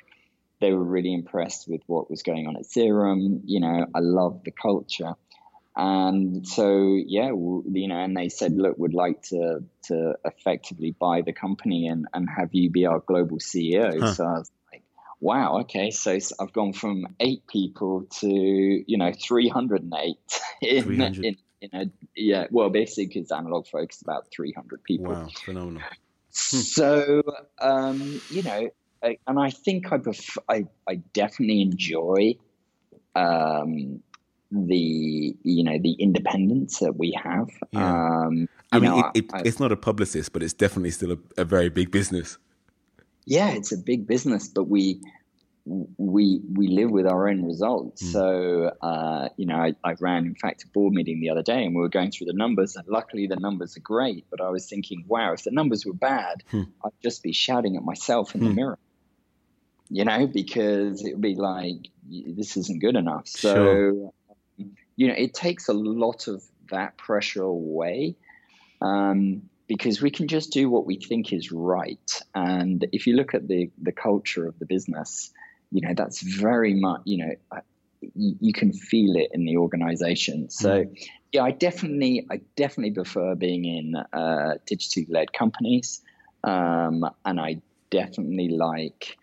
They 0.61 0.72
were 0.72 0.85
really 0.85 1.12
impressed 1.12 1.68
with 1.68 1.83
what 1.87 2.11
was 2.11 2.22
going 2.22 2.46
on 2.46 2.57
at 2.57 2.66
Serum. 2.66 3.42
You 3.44 3.61
know, 3.61 3.87
I 3.94 3.98
love 3.98 4.42
the 4.44 4.52
culture. 4.52 5.14
And 5.76 6.46
so, 6.46 6.94
yeah, 6.94 7.30
you 7.30 7.88
know, 7.88 7.98
and 7.98 8.16
they 8.16 8.28
said, 8.28 8.57
look, 8.57 8.78
we'd 8.78 8.94
like 8.94 9.22
to 9.30 9.64
to 9.88 10.14
effectively 10.24 10.92
buy 10.92 11.22
the 11.22 11.33
company 11.33 11.88
and, 11.88 12.07
and 12.14 12.28
have 12.30 12.50
you 12.52 12.70
be 12.70 12.87
our 12.87 13.00
global 13.00 13.38
CEO. 13.38 13.98
Huh. 13.98 14.14
So 14.14 14.24
I 14.24 14.38
was 14.38 14.50
wow, 15.24 15.60
okay, 15.60 15.90
so 15.90 16.18
I've 16.38 16.52
gone 16.52 16.74
from 16.74 17.06
eight 17.18 17.46
people 17.46 18.06
to 18.20 18.28
you 18.28 18.98
know 18.98 19.10
308 19.12 20.16
in, 20.62 20.84
300. 20.84 21.24
in, 21.24 21.37
in 21.62 21.70
a 21.72 21.90
yeah. 22.14 22.46
Well, 22.50 22.68
basically, 22.68 23.06
because 23.06 23.30
AnalogFolk's 23.30 24.02
about 24.02 24.26
300 24.30 24.84
people. 24.84 25.14
Wow, 25.14 25.28
phenomenal. 25.44 25.82
so 26.30 27.22
um, 27.60 28.20
you 28.30 28.42
know, 28.42 28.68
I, 29.02 29.18
and 29.26 29.40
I 29.40 29.50
think 29.50 29.90
I, 29.90 29.98
pref- 29.98 30.38
I 30.48 30.66
I 30.87 30.96
definitely 31.14 31.62
enjoy 31.62 32.34
um, 33.14 34.02
the 34.52 35.37
you 35.42 35.64
know 35.64 35.78
the 35.78 35.92
independence 35.92 36.80
that 36.80 36.96
we 36.96 37.18
have. 37.22 37.48
Yeah. 37.72 38.26
Um, 38.26 38.48
I 38.70 38.78
mean, 38.78 38.90
know, 38.90 39.10
it, 39.14 39.24
it, 39.24 39.30
I, 39.32 39.42
it's 39.44 39.58
not 39.58 39.72
a 39.72 39.76
Publicis, 39.76 40.30
but 40.30 40.42
it's 40.42 40.52
definitely 40.52 40.90
still 40.90 41.12
a, 41.12 41.18
a 41.38 41.44
very 41.44 41.70
big 41.70 41.90
business 41.90 42.37
yeah, 43.24 43.50
it's 43.50 43.72
a 43.72 43.78
big 43.78 44.06
business, 44.06 44.48
but 44.48 44.64
we 44.64 45.00
we 45.66 46.42
we 46.52 46.68
live 46.68 46.90
with 46.90 47.06
our 47.06 47.28
own 47.28 47.42
results. 47.44 48.02
Mm. 48.02 48.12
So 48.12 48.72
uh, 48.82 49.28
you 49.37 49.46
know, 49.46 49.56
I, 49.56 49.74
I, 49.82 49.94
ran 49.98 50.26
in 50.26 50.34
fact 50.34 50.64
a 50.64 50.68
board 50.68 50.92
meeting 50.92 51.20
the 51.20 51.30
other 51.30 51.42
day, 51.42 51.64
and 51.64 51.74
we 51.74 51.80
were 51.80 51.88
going 51.88 52.10
through 52.10 52.26
the 52.26 52.34
numbers. 52.34 52.76
And 52.76 52.87
luckily, 52.87 53.26
the 53.26 53.37
numbers 53.37 53.76
are 53.76 53.80
great. 53.80 54.26
But 54.30 54.40
I 54.40 54.50
was 54.50 54.68
thinking, 54.68 55.04
wow, 55.08 55.32
if 55.32 55.44
the 55.44 55.50
numbers 55.50 55.87
were 55.87 55.94
bad, 55.94 56.42
mm. 56.52 56.66
I'd 56.84 56.90
just 57.02 57.22
be 57.22 57.32
shouting 57.32 57.76
at 57.76 57.82
myself 57.82 58.34
in 58.34 58.42
mm. 58.42 58.44
the 58.44 58.50
hmm. 58.50 58.56
mirror. 58.56 58.78
You 59.90 60.04
know, 60.04 60.26
because 60.26 61.04
it 61.04 61.12
would 61.12 61.20
be 61.20 61.34
like 61.34 61.88
this 62.08 62.56
isn't 62.56 62.80
good 62.80 62.96
enough. 62.96 63.28
So 63.28 63.54
sure. 63.54 64.12
you 64.96 65.08
know, 65.08 65.14
it 65.16 65.34
takes 65.34 65.68
a 65.68 65.74
lot 65.74 66.28
of 66.28 66.42
that 66.70 66.96
pressure 66.96 67.42
away. 67.42 68.16
Um, 68.82 69.48
because 69.66 70.03
we 70.03 70.11
can 70.11 70.29
just 70.29 70.53
do 70.53 70.68
what 70.68 70.87
we 70.87 70.96
think 70.96 71.33
is 71.33 71.50
right. 71.50 72.20
And 72.35 72.87
if 72.92 73.07
you 73.07 73.16
look 73.16 73.35
at 73.35 73.48
the 73.48 73.70
the 73.81 73.92
culture 73.92 74.46
of 74.46 74.59
the 74.59 74.66
business, 74.66 75.31
you 75.70 75.81
know 75.81 75.94
that's 75.94 76.20
very 76.22 76.74
much 76.74 77.00
you 77.05 77.18
know 77.18 77.61
you, 78.14 78.37
you 78.40 78.53
can 78.53 78.72
feel 78.72 79.16
it 79.16 79.31
in 79.33 79.44
the 79.44 79.57
organization. 79.57 80.50
So 80.50 80.85
mm. 80.85 81.09
yeah, 81.33 81.42
I 81.42 81.50
definitely 81.50 82.27
I 82.31 82.40
definitely 82.57 82.92
prefer 82.92 83.35
being 83.35 83.64
in 83.64 83.94
uh, 84.12 84.55
digitally 84.70 85.07
led 85.09 85.33
companies, 85.33 86.03
um, 86.42 87.05
and 87.24 87.40
I 87.40 87.61
definitely 87.90 88.48
like 88.48 89.16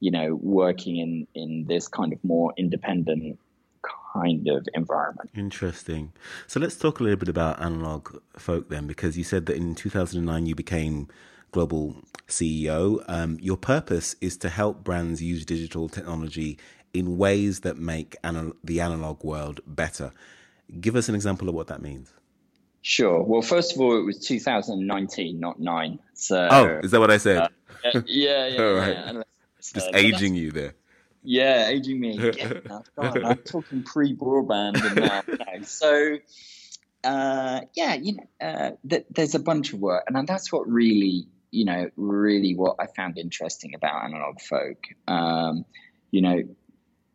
you 0.00 0.10
know 0.10 0.34
working 0.34 0.96
in 0.96 1.26
in 1.34 1.64
this 1.66 1.88
kind 1.88 2.12
of 2.12 2.22
more 2.22 2.52
independent 2.56 3.38
kind 4.12 4.48
of 4.48 4.66
environment. 4.74 5.30
Interesting. 5.34 6.12
So 6.46 6.60
let's 6.60 6.76
talk 6.76 7.00
a 7.00 7.02
little 7.02 7.18
bit 7.18 7.28
about 7.28 7.60
analog 7.60 8.20
folk 8.36 8.68
then, 8.68 8.86
because 8.86 9.16
you 9.16 9.24
said 9.24 9.46
that 9.46 9.56
in 9.56 9.74
2009 9.74 10.46
you 10.46 10.54
became 10.54 11.08
global 11.50 11.96
CEO. 12.28 13.04
Um, 13.08 13.38
your 13.40 13.56
purpose 13.56 14.16
is 14.20 14.36
to 14.38 14.48
help 14.48 14.84
brands 14.84 15.22
use 15.22 15.44
digital 15.44 15.88
technology 15.88 16.58
in 16.94 17.18
ways 17.18 17.60
that 17.60 17.76
make 17.76 18.16
anal- 18.24 18.56
the 18.64 18.80
analog 18.80 19.22
world 19.24 19.60
better. 19.66 20.12
Give 20.80 20.96
us 20.96 21.08
an 21.08 21.14
example 21.14 21.48
of 21.48 21.54
what 21.54 21.68
that 21.68 21.82
means. 21.82 22.12
Sure. 22.82 23.22
Well, 23.22 23.42
first 23.42 23.74
of 23.74 23.80
all, 23.80 23.98
it 23.98 24.04
was 24.04 24.18
2019, 24.18 25.40
not 25.40 25.60
nine. 25.60 25.98
So. 26.14 26.48
Oh, 26.50 26.80
is 26.82 26.90
that 26.92 27.00
what 27.00 27.10
I 27.10 27.18
said? 27.18 27.38
Uh, 27.84 28.02
yeah, 28.06 28.46
yeah. 28.46 28.62
all 28.62 28.74
right. 28.74 28.96
Yeah. 28.96 29.22
Just 29.60 29.90
aging 29.94 30.34
you 30.34 30.50
there. 30.52 30.74
Yeah, 31.30 31.68
aging 31.68 32.00
me 32.00 32.16
again. 32.16 32.62
God, 32.66 33.22
I'm 33.22 33.36
talking 33.36 33.82
pre-broadband 33.82 34.82
and 34.82 34.96
now. 34.96 35.22
now. 35.28 35.44
So, 35.64 36.16
uh, 37.04 37.60
yeah, 37.74 37.94
you 37.96 38.16
know, 38.16 38.24
uh, 38.40 38.70
th- 38.88 39.04
there's 39.10 39.34
a 39.34 39.38
bunch 39.38 39.74
of 39.74 39.78
work, 39.78 40.04
and 40.08 40.26
that's 40.26 40.50
what 40.50 40.66
really, 40.66 41.26
you 41.50 41.66
know, 41.66 41.90
really 41.96 42.54
what 42.54 42.76
I 42.80 42.86
found 42.86 43.18
interesting 43.18 43.74
about 43.74 44.04
AnalogFolk. 44.04 44.76
Um, 45.06 45.66
you 46.10 46.22
know, 46.22 46.44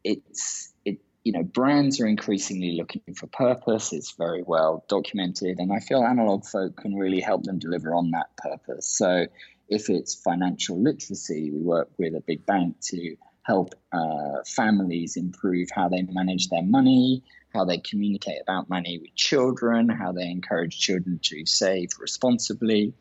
it's 0.04 0.72
it. 0.86 1.00
You 1.24 1.32
know, 1.32 1.44
brands 1.44 2.00
are 2.00 2.06
increasingly 2.06 2.74
looking 2.74 3.16
for 3.16 3.26
purpose. 3.26 3.94
It's 3.94 4.12
very 4.12 4.44
well 4.44 4.86
documented, 4.88 5.58
and 5.58 5.74
I 5.74 5.80
feel 5.80 6.04
AnalogFolk 6.04 6.76
can 6.76 6.94
really 6.94 7.20
help 7.20 7.46
them 7.46 7.58
deliver 7.58 7.96
on 7.96 8.12
that 8.12 8.38
purpose. 8.38 8.88
So, 8.88 9.26
if 9.70 9.90
it's 9.90 10.14
financial 10.14 10.80
literacy, 10.80 11.50
we 11.50 11.62
work 11.62 11.90
with 11.98 12.14
a 12.14 12.22
big 12.22 12.46
bank 12.46 12.76
to 12.90 13.18
help 13.44 13.76
uh, 13.92 14.44
families 14.46 15.18
improve 15.18 15.68
how 15.74 15.90
they 15.90 16.02
manage 16.02 16.50
their 16.50 16.64
money, 16.64 17.24
how 17.54 17.66
they 17.66 17.78
communicate 17.78 18.42
about 18.42 18.70
money 18.70 18.98
with 19.00 19.14
children, 19.16 19.90
how 19.90 20.12
they 20.12 20.30
encourage 20.30 20.80
children 20.80 21.20
to 21.22 21.46
save 21.46 21.90
responsibly. 22.00 22.94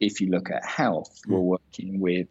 If 0.00 0.20
you 0.20 0.30
look 0.30 0.50
at 0.50 0.64
health, 0.64 1.20
mm. 1.26 1.32
we're 1.32 1.40
working 1.40 2.00
with 2.00 2.28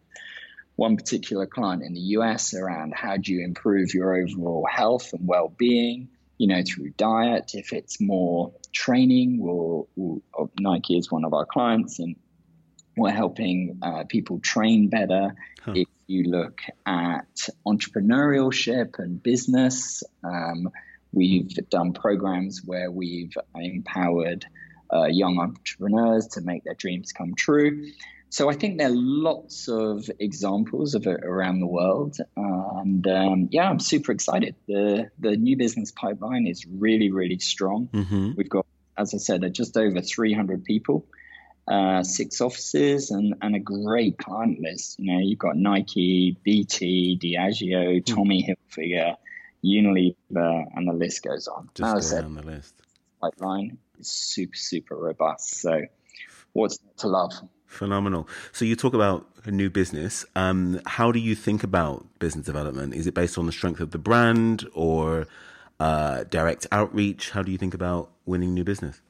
one 0.76 0.96
particular 0.96 1.46
client 1.46 1.82
in 1.82 1.94
the 1.94 2.00
US 2.00 2.52
around 2.52 2.94
how 2.94 3.16
do 3.16 3.32
you 3.32 3.44
improve 3.44 3.94
your 3.94 4.16
overall 4.16 4.66
health 4.68 5.12
and 5.12 5.26
well 5.26 5.48
being, 5.56 6.08
you 6.38 6.48
know, 6.48 6.62
through 6.66 6.90
diet. 6.96 7.52
If 7.54 7.72
it's 7.72 8.00
more 8.00 8.52
training, 8.72 9.38
we'll, 9.40 9.88
we'll, 9.94 10.22
Nike 10.58 10.98
is 10.98 11.10
one 11.10 11.24
of 11.24 11.32
our 11.32 11.46
clients, 11.46 12.00
and 12.00 12.16
we're 12.96 13.10
helping 13.10 13.78
uh, 13.82 14.04
people 14.08 14.40
train 14.40 14.88
better. 14.88 15.34
Huh. 15.62 15.72
If 15.74 15.88
you 16.06 16.24
look 16.24 16.60
at 16.86 17.48
entrepreneurship 17.66 18.98
and 18.98 19.22
business, 19.22 20.02
um, 20.22 20.68
we've 21.12 21.54
done 21.70 21.92
programs 21.92 22.62
where 22.64 22.90
we've 22.90 23.36
empowered 23.54 24.46
uh, 24.92 25.06
young 25.06 25.38
entrepreneurs 25.38 26.28
to 26.28 26.40
make 26.42 26.64
their 26.64 26.74
dreams 26.74 27.12
come 27.12 27.34
true. 27.34 27.90
So 28.30 28.50
I 28.50 28.54
think 28.54 28.78
there 28.78 28.88
are 28.88 28.94
lots 28.94 29.68
of 29.68 30.10
examples 30.18 30.96
of 30.96 31.06
it 31.06 31.24
around 31.24 31.60
the 31.60 31.68
world, 31.68 32.16
and 32.36 33.06
um, 33.06 33.48
yeah, 33.52 33.70
I'm 33.70 33.78
super 33.78 34.10
excited. 34.10 34.56
the 34.66 35.08
The 35.20 35.36
new 35.36 35.56
business 35.56 35.92
pipeline 35.92 36.48
is 36.48 36.66
really, 36.66 37.12
really 37.12 37.38
strong. 37.38 37.88
Mm-hmm. 37.92 38.32
We've 38.36 38.48
got, 38.48 38.66
as 38.98 39.14
I 39.14 39.18
said, 39.18 39.54
just 39.54 39.76
over 39.76 40.00
300 40.00 40.64
people 40.64 41.06
uh, 41.66 42.02
six 42.02 42.40
offices 42.40 43.10
and, 43.10 43.34
and 43.42 43.56
a 43.56 43.58
great 43.58 44.18
client 44.18 44.60
list. 44.60 44.98
You 44.98 45.12
know, 45.12 45.18
you've 45.20 45.38
got 45.38 45.56
Nike, 45.56 46.36
BT, 46.42 47.18
Diageo, 47.22 48.06
hmm. 48.06 48.14
Tommy 48.14 48.42
Hilfiger, 48.42 49.16
Unilever, 49.64 50.64
and 50.74 50.88
the 50.88 50.92
list 50.92 51.22
goes 51.22 51.48
on. 51.48 51.70
Just 51.74 52.10
said, 52.10 52.24
on 52.24 52.34
the 52.34 52.42
list. 52.42 52.74
Pipeline 53.20 53.78
is 53.98 54.10
super, 54.10 54.56
super 54.56 54.96
robust. 54.96 55.60
So, 55.60 55.82
what's 56.52 56.78
to 56.98 57.08
love? 57.08 57.32
Phenomenal. 57.66 58.28
So 58.52 58.64
you 58.64 58.76
talk 58.76 58.94
about 58.94 59.26
a 59.44 59.50
new 59.50 59.68
business. 59.68 60.24
Um, 60.36 60.80
how 60.86 61.10
do 61.10 61.18
you 61.18 61.34
think 61.34 61.64
about 61.64 62.06
business 62.20 62.46
development? 62.46 62.94
Is 62.94 63.06
it 63.08 63.14
based 63.14 63.36
on 63.36 63.46
the 63.46 63.52
strength 63.52 63.80
of 63.80 63.90
the 63.90 63.98
brand 63.98 64.68
or 64.74 65.26
uh, 65.80 66.22
direct 66.24 66.68
outreach? 66.70 67.30
How 67.30 67.42
do 67.42 67.50
you 67.50 67.58
think 67.58 67.74
about 67.74 68.12
winning 68.26 68.54
new 68.54 68.62
business? 68.62 69.00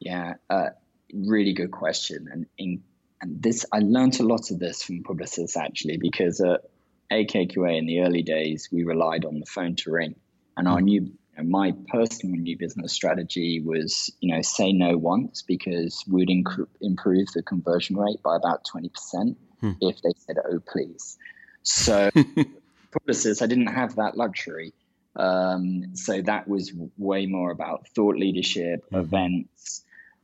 Yeah, 0.00 0.34
uh, 0.48 0.70
really 1.12 1.52
good 1.52 1.70
question. 1.70 2.28
And 2.30 2.46
in, 2.58 2.82
and 3.20 3.42
this, 3.42 3.64
I 3.72 3.78
learned 3.78 4.18
a 4.20 4.24
lot 4.24 4.50
of 4.50 4.58
this 4.58 4.82
from 4.82 5.02
Publicis 5.02 5.56
actually, 5.56 5.96
because 5.96 6.40
at 6.40 6.62
AKQA 7.10 7.78
in 7.78 7.86
the 7.86 8.00
early 8.00 8.22
days, 8.22 8.68
we 8.72 8.84
relied 8.84 9.24
on 9.24 9.38
the 9.38 9.46
phone 9.46 9.76
to 9.76 9.92
ring. 9.92 10.16
And 10.56 10.68
our 10.68 10.78
hmm. 10.78 10.84
new, 10.84 11.12
my 11.42 11.74
personal 11.88 12.36
new 12.36 12.56
business 12.58 12.92
strategy 12.92 13.60
was, 13.60 14.10
you 14.20 14.34
know, 14.34 14.42
say 14.42 14.72
no 14.72 14.96
once 14.96 15.42
because 15.42 16.04
we'd 16.08 16.28
inc- 16.28 16.68
improve 16.80 17.28
the 17.34 17.42
conversion 17.42 17.96
rate 17.96 18.22
by 18.22 18.36
about 18.36 18.64
20% 18.64 19.36
hmm. 19.60 19.70
if 19.80 20.02
they 20.02 20.12
said, 20.26 20.36
oh, 20.44 20.60
please. 20.60 21.16
So, 21.62 22.10
Publicis, 22.92 23.40
I 23.40 23.46
didn't 23.46 23.68
have 23.68 23.96
that 23.96 24.16
luxury. 24.16 24.74
Um, 25.14 25.94
so 25.94 26.22
that 26.22 26.48
was 26.48 26.72
way 26.96 27.26
more 27.26 27.50
about 27.50 27.88
thought 27.88 28.16
leadership, 28.16 28.84
mm-hmm. 28.86 28.96
events, 28.96 29.82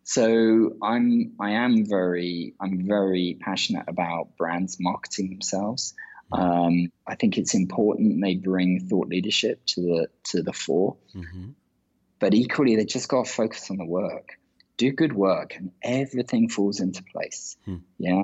so 0.08 0.74
I'm 0.82 1.32
I 1.38 1.50
am 1.50 1.84
very 1.84 2.54
I'm 2.58 2.86
very 2.86 3.36
passionate 3.38 3.84
about 3.88 4.38
brands 4.38 4.78
marketing 4.80 5.28
themselves. 5.28 5.92
Um, 6.32 6.90
I 7.06 7.14
think 7.14 7.36
it's 7.36 7.54
important 7.54 8.22
they 8.22 8.36
bring 8.36 8.88
thought 8.88 9.08
leadership 9.08 9.60
to 9.66 9.82
the 9.82 10.08
to 10.30 10.42
the 10.42 10.54
fore, 10.54 10.96
mm-hmm. 11.14 11.50
but 12.20 12.32
equally 12.32 12.76
they 12.76 12.86
just 12.86 13.10
got 13.10 13.26
to 13.26 13.30
focus 13.30 13.70
on 13.70 13.76
the 13.76 13.84
work, 13.84 14.38
do 14.78 14.92
good 14.92 15.12
work, 15.12 15.54
and 15.56 15.72
everything 15.82 16.48
falls 16.48 16.80
into 16.80 17.02
place. 17.02 17.58
Hmm. 17.66 17.76
Yeah, 17.98 18.22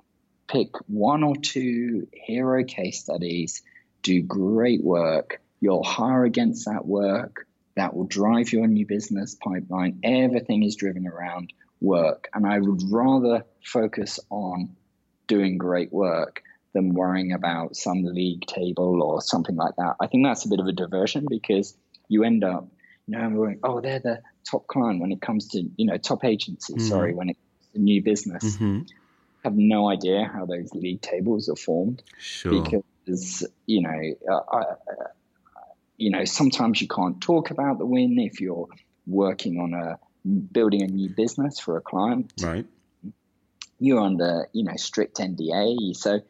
pick 0.49 0.69
one 0.87 1.23
or 1.23 1.37
two 1.37 2.09
hero 2.15 2.65
case 2.65 3.01
studies, 3.01 3.63
do 4.03 4.23
great 4.23 4.83
work. 4.83 5.43
You'll 5.61 5.85
hire 5.85 6.25
against 6.25 6.65
that 6.65 6.87
work. 6.87 7.47
That 7.77 7.95
will 7.95 8.07
drive 8.07 8.53
your 8.53 8.69
new 8.69 8.87
business 8.87 9.35
pipeline. 9.35 10.01
Everything 10.03 10.63
is 10.63 10.77
driven 10.77 11.07
around 11.07 11.53
work. 11.81 12.29
And 12.35 12.47
I 12.47 12.59
would 12.59 12.83
rather 12.91 13.45
focus 13.63 14.21
on 14.31 14.77
doing 15.27 15.59
great 15.59 15.93
work 15.93 16.43
than 16.73 16.93
worrying 16.93 17.33
about 17.33 17.77
some 17.77 18.03
league 18.03 18.47
table 18.47 19.03
or 19.03 19.23
something 19.23 19.57
like 19.57 19.77
that. 19.77 19.97
I 20.01 20.07
think 20.07 20.25
that's 20.25 20.45
a 20.45 20.49
bit 20.49 20.61
of 20.61 20.67
a 20.67 20.73
diversion 20.73 21.27
because 21.29 21.77
you 22.09 22.25
end 22.25 22.45
up, 22.45 22.69
you 23.07 23.17
know, 23.17 23.31
going, 23.31 23.61
oh, 23.63 23.81
they're 23.81 24.01
the 24.01 24.23
top 24.51 24.67
client 24.67 25.01
when 25.01 25.13
it 25.13 25.21
comes 25.21 25.49
to, 25.49 25.63
you 25.77 25.87
know, 25.87 25.97
top 25.97 26.25
agency, 26.25 26.75
mm-hmm. 26.75 26.89
sorry, 26.89 27.15
when 27.15 27.31
it's 27.31 27.41
a 27.75 27.79
new 27.79 28.03
business. 28.03 28.57
Mm-hmm. 28.57 28.83
have 29.45 29.55
no 29.57 29.89
idea 29.89 30.31
how 30.33 30.47
those 30.47 30.73
league 30.75 31.01
tables 31.01 31.49
are 31.49 31.57
formed. 31.57 32.03
Sure. 32.19 32.63
Because, 32.63 33.47
you 33.67 33.83
know, 33.83 34.15
uh, 34.31 34.57
uh, 34.57 34.75
you 35.97 36.11
know, 36.11 36.25
sometimes 36.25 36.81
you 36.81 36.89
can't 36.89 37.21
talk 37.21 37.51
about 37.51 37.79
the 37.79 37.87
win 37.87 38.19
if 38.19 38.41
you're 38.41 38.69
working 39.07 39.61
on 39.61 39.75
a 39.75 39.99
building 40.53 40.83
a 40.83 40.87
new 40.87 41.09
business 41.09 41.59
for 41.59 41.77
a 41.77 41.81
client. 41.81 42.33
Right. 42.43 42.67
You're 43.79 44.01
under, 44.01 44.49
you 44.53 44.65
know, 44.65 44.77
strict 44.77 45.19
NDA. 45.19 45.95
So 45.97 46.21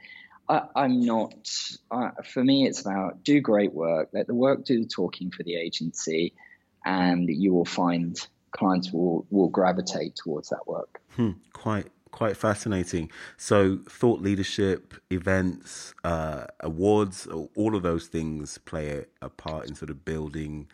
I, 0.48 0.68
am 0.76 1.00
not, 1.00 1.48
uh, 1.90 2.10
for 2.24 2.42
me, 2.42 2.66
it's 2.66 2.80
about 2.80 3.22
do 3.22 3.40
great 3.40 3.72
work, 3.72 4.10
let 4.12 4.26
the 4.26 4.34
work 4.34 4.64
do 4.64 4.80
the 4.80 4.88
talking 4.88 5.30
for 5.30 5.42
the 5.42 5.56
agency, 5.56 6.34
and 6.84 7.28
you 7.28 7.52
will 7.52 7.64
find 7.64 8.16
clients 8.50 8.92
will, 8.92 9.26
will 9.30 9.48
gravitate 9.48 10.16
towards 10.16 10.50
that 10.50 10.66
work. 10.66 11.00
Hmm, 11.16 11.32
quite 11.52 11.86
quite 12.10 12.36
fascinating. 12.36 13.10
So, 13.36 13.80
thought 13.88 14.20
leadership, 14.20 14.94
events, 15.10 15.94
uh, 16.04 16.44
awards, 16.60 17.26
all 17.56 17.74
of 17.74 17.82
those 17.82 18.06
things 18.06 18.56
play 18.58 18.90
a, 18.90 19.26
a, 19.26 19.28
part 19.28 19.66
in 19.66 19.74
sort 19.74 19.90
of 19.90 20.04
building 20.04 20.68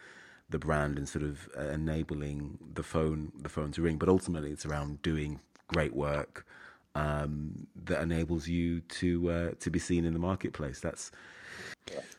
the 0.50 0.58
brand 0.58 0.98
and 0.98 1.08
sort 1.08 1.24
of 1.24 1.48
uh, 1.56 1.68
enabling 1.68 2.58
the 2.74 2.82
phone 2.82 3.32
the 3.40 3.48
phone 3.48 3.72
to 3.72 3.82
ring. 3.82 3.96
But 3.96 4.08
ultimately, 4.08 4.50
it's 4.50 4.66
around 4.66 5.02
doing 5.02 5.40
great 5.68 5.94
work 5.94 6.46
um, 6.94 7.66
that 7.84 8.02
enables 8.02 8.48
you 8.48 8.80
to 8.80 9.30
uh, 9.30 9.50
to 9.60 9.70
be 9.70 9.78
seen 9.78 10.04
in 10.04 10.12
the 10.12 10.18
marketplace. 10.18 10.80
That's 10.80 11.10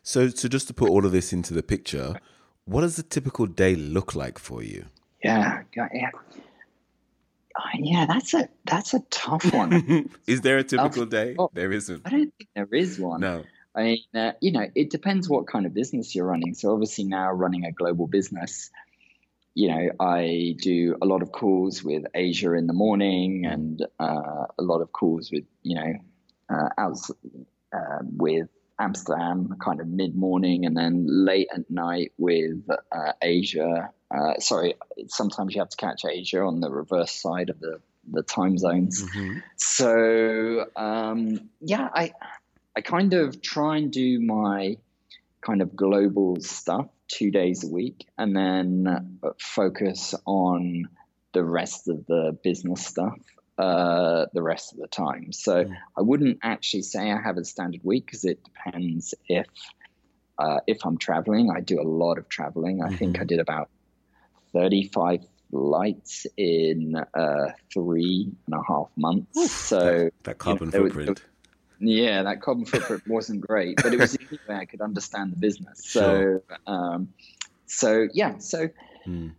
so. 0.03 0.29
So 0.29 0.47
just 0.47 0.67
to 0.67 0.73
put 0.73 0.89
all 0.89 1.05
of 1.05 1.11
this 1.11 1.33
into 1.33 1.53
the 1.53 1.63
picture, 1.63 2.15
what 2.65 2.81
does 2.81 2.97
a 2.97 3.03
typical 3.03 3.45
day 3.45 3.75
look 3.75 4.15
like 4.15 4.39
for 4.39 4.63
you? 4.63 4.85
Yeah, 5.23 5.63
yeah. 5.75 6.09
Uh, 7.55 7.61
yeah, 7.77 8.05
that's 8.05 8.33
a 8.33 8.47
that's 8.65 8.93
a 8.93 9.01
tough 9.09 9.53
one. 9.53 10.09
is 10.27 10.41
there 10.41 10.57
a 10.57 10.63
typical 10.63 11.05
day? 11.05 11.35
There 11.53 11.71
isn't. 11.71 12.01
I 12.05 12.09
don't 12.09 12.33
think 12.37 12.49
there 12.55 12.67
is 12.71 12.99
one. 12.99 13.21
No. 13.21 13.43
I 13.75 13.83
mean, 13.83 13.99
uh, 14.13 14.33
you 14.41 14.51
know, 14.51 14.65
it 14.75 14.89
depends 14.89 15.29
what 15.29 15.47
kind 15.47 15.65
of 15.65 15.73
business 15.73 16.13
you're 16.13 16.25
running. 16.25 16.53
So 16.53 16.73
obviously 16.73 17.05
now 17.05 17.31
running 17.31 17.65
a 17.65 17.71
global 17.71 18.07
business, 18.07 18.69
you 19.53 19.69
know, 19.69 19.91
I 19.99 20.55
do 20.61 20.97
a 21.01 21.05
lot 21.05 21.21
of 21.21 21.31
calls 21.31 21.83
with 21.83 22.03
Asia 22.13 22.53
in 22.53 22.67
the 22.67 22.73
morning 22.73 23.45
and 23.45 23.81
uh, 23.99 24.45
a 24.57 24.61
lot 24.61 24.81
of 24.81 24.91
calls 24.91 25.31
with, 25.31 25.45
you 25.61 25.75
know, 25.75 25.93
uh, 26.49 26.69
out, 26.77 26.97
uh, 27.73 27.99
with 28.01 28.47
Amsterdam 28.79 29.55
kind 29.63 29.79
of 29.79 29.87
mid 29.87 30.15
morning 30.15 30.65
and 30.65 30.75
then 30.75 31.05
late 31.07 31.47
at 31.53 31.69
night 31.69 32.11
with 32.17 32.67
uh, 32.91 33.13
Asia. 33.21 33.91
Uh, 34.09 34.39
sorry, 34.39 34.75
sometimes 35.07 35.53
you 35.53 35.61
have 35.61 35.69
to 35.69 35.77
catch 35.77 36.03
Asia 36.03 36.41
on 36.41 36.59
the 36.59 36.69
reverse 36.69 37.11
side 37.11 37.49
of 37.49 37.59
the 37.59 37.79
the 38.11 38.23
time 38.23 38.57
zones. 38.57 39.03
Mm-hmm. 39.03 39.39
So 39.57 40.65
um, 40.75 41.49
yeah, 41.61 41.87
I 41.93 42.13
I 42.75 42.81
kind 42.81 43.13
of 43.13 43.41
try 43.41 43.77
and 43.77 43.91
do 43.91 44.19
my 44.19 44.77
kind 45.41 45.61
of 45.61 45.75
global 45.75 46.39
stuff 46.39 46.87
two 47.07 47.31
days 47.31 47.63
a 47.63 47.67
week 47.67 48.07
and 48.17 48.35
then 48.35 49.19
focus 49.39 50.15
on 50.25 50.87
the 51.33 51.43
rest 51.43 51.87
of 51.87 52.05
the 52.07 52.37
business 52.43 52.85
stuff 52.85 53.17
uh, 53.57 54.25
the 54.33 54.41
rest 54.41 54.73
of 54.73 54.79
the 54.79 54.87
time. 54.87 55.31
So 55.31 55.65
mm. 55.65 55.77
I 55.97 56.01
wouldn't 56.01 56.39
actually 56.41 56.81
say 56.81 57.11
I 57.11 57.21
have 57.21 57.37
a 57.37 57.45
standard 57.45 57.81
week 57.83 58.05
because 58.05 58.25
it 58.25 58.43
depends 58.43 59.13
if 59.27 59.45
uh, 60.39 60.61
if 60.65 60.85
I'm 60.85 60.97
traveling. 60.97 61.51
I 61.55 61.59
do 61.59 61.79
a 61.79 61.85
lot 61.87 62.17
of 62.17 62.27
traveling. 62.27 62.81
I 62.81 62.87
mm-hmm. 62.87 62.95
think 62.95 63.21
I 63.21 63.23
did 63.23 63.39
about 63.39 63.69
35 64.53 65.19
flights 65.51 66.25
in 66.37 66.95
uh, 67.13 67.51
three 67.71 68.31
and 68.47 68.55
a 68.55 68.63
half 68.67 68.89
months. 68.95 69.37
Oof, 69.37 69.51
so 69.51 69.79
that, 69.79 70.13
that 70.23 70.37
carbon 70.39 70.71
you 70.71 70.79
know, 70.79 70.85
footprint. 70.85 71.09
Was, 71.09 71.19
yeah, 71.81 72.23
that 72.23 72.41
carbon 72.41 72.65
footprint 72.65 73.03
wasn't 73.07 73.41
great, 73.41 73.79
but 73.81 73.93
it 73.93 73.99
was 73.99 74.11
the 74.11 74.19
only 74.25 74.39
way 74.47 74.55
I 74.55 74.65
could 74.65 74.81
understand 74.81 75.31
the 75.31 75.37
business. 75.37 75.79
So, 75.91 76.01
sure. 76.01 76.43
um, 76.67 77.09
so 77.65 78.07
yeah, 78.13 78.37
so 78.37 78.69
mm. 79.07 79.33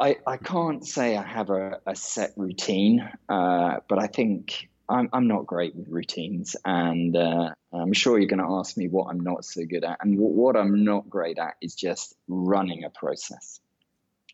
I 0.00 0.16
I 0.26 0.36
can't 0.36 0.86
say 0.86 1.16
I 1.16 1.22
have 1.22 1.50
a, 1.50 1.80
a 1.86 1.96
set 1.96 2.32
routine, 2.36 3.08
uh, 3.28 3.78
but 3.88 3.98
I 3.98 4.06
think 4.06 4.68
I'm 4.88 5.08
I'm 5.12 5.28
not 5.28 5.46
great 5.46 5.74
with 5.74 5.88
routines, 5.88 6.56
and 6.64 7.16
uh, 7.16 7.50
I'm 7.72 7.92
sure 7.92 8.18
you're 8.18 8.28
going 8.28 8.46
to 8.46 8.54
ask 8.58 8.76
me 8.76 8.88
what 8.88 9.06
I'm 9.10 9.20
not 9.20 9.44
so 9.44 9.64
good 9.64 9.84
at, 9.84 9.98
and 10.00 10.16
w- 10.16 10.34
what 10.34 10.56
I'm 10.56 10.84
not 10.84 11.08
great 11.08 11.38
at 11.38 11.54
is 11.60 11.74
just 11.74 12.14
running 12.28 12.84
a 12.84 12.90
process. 12.90 13.60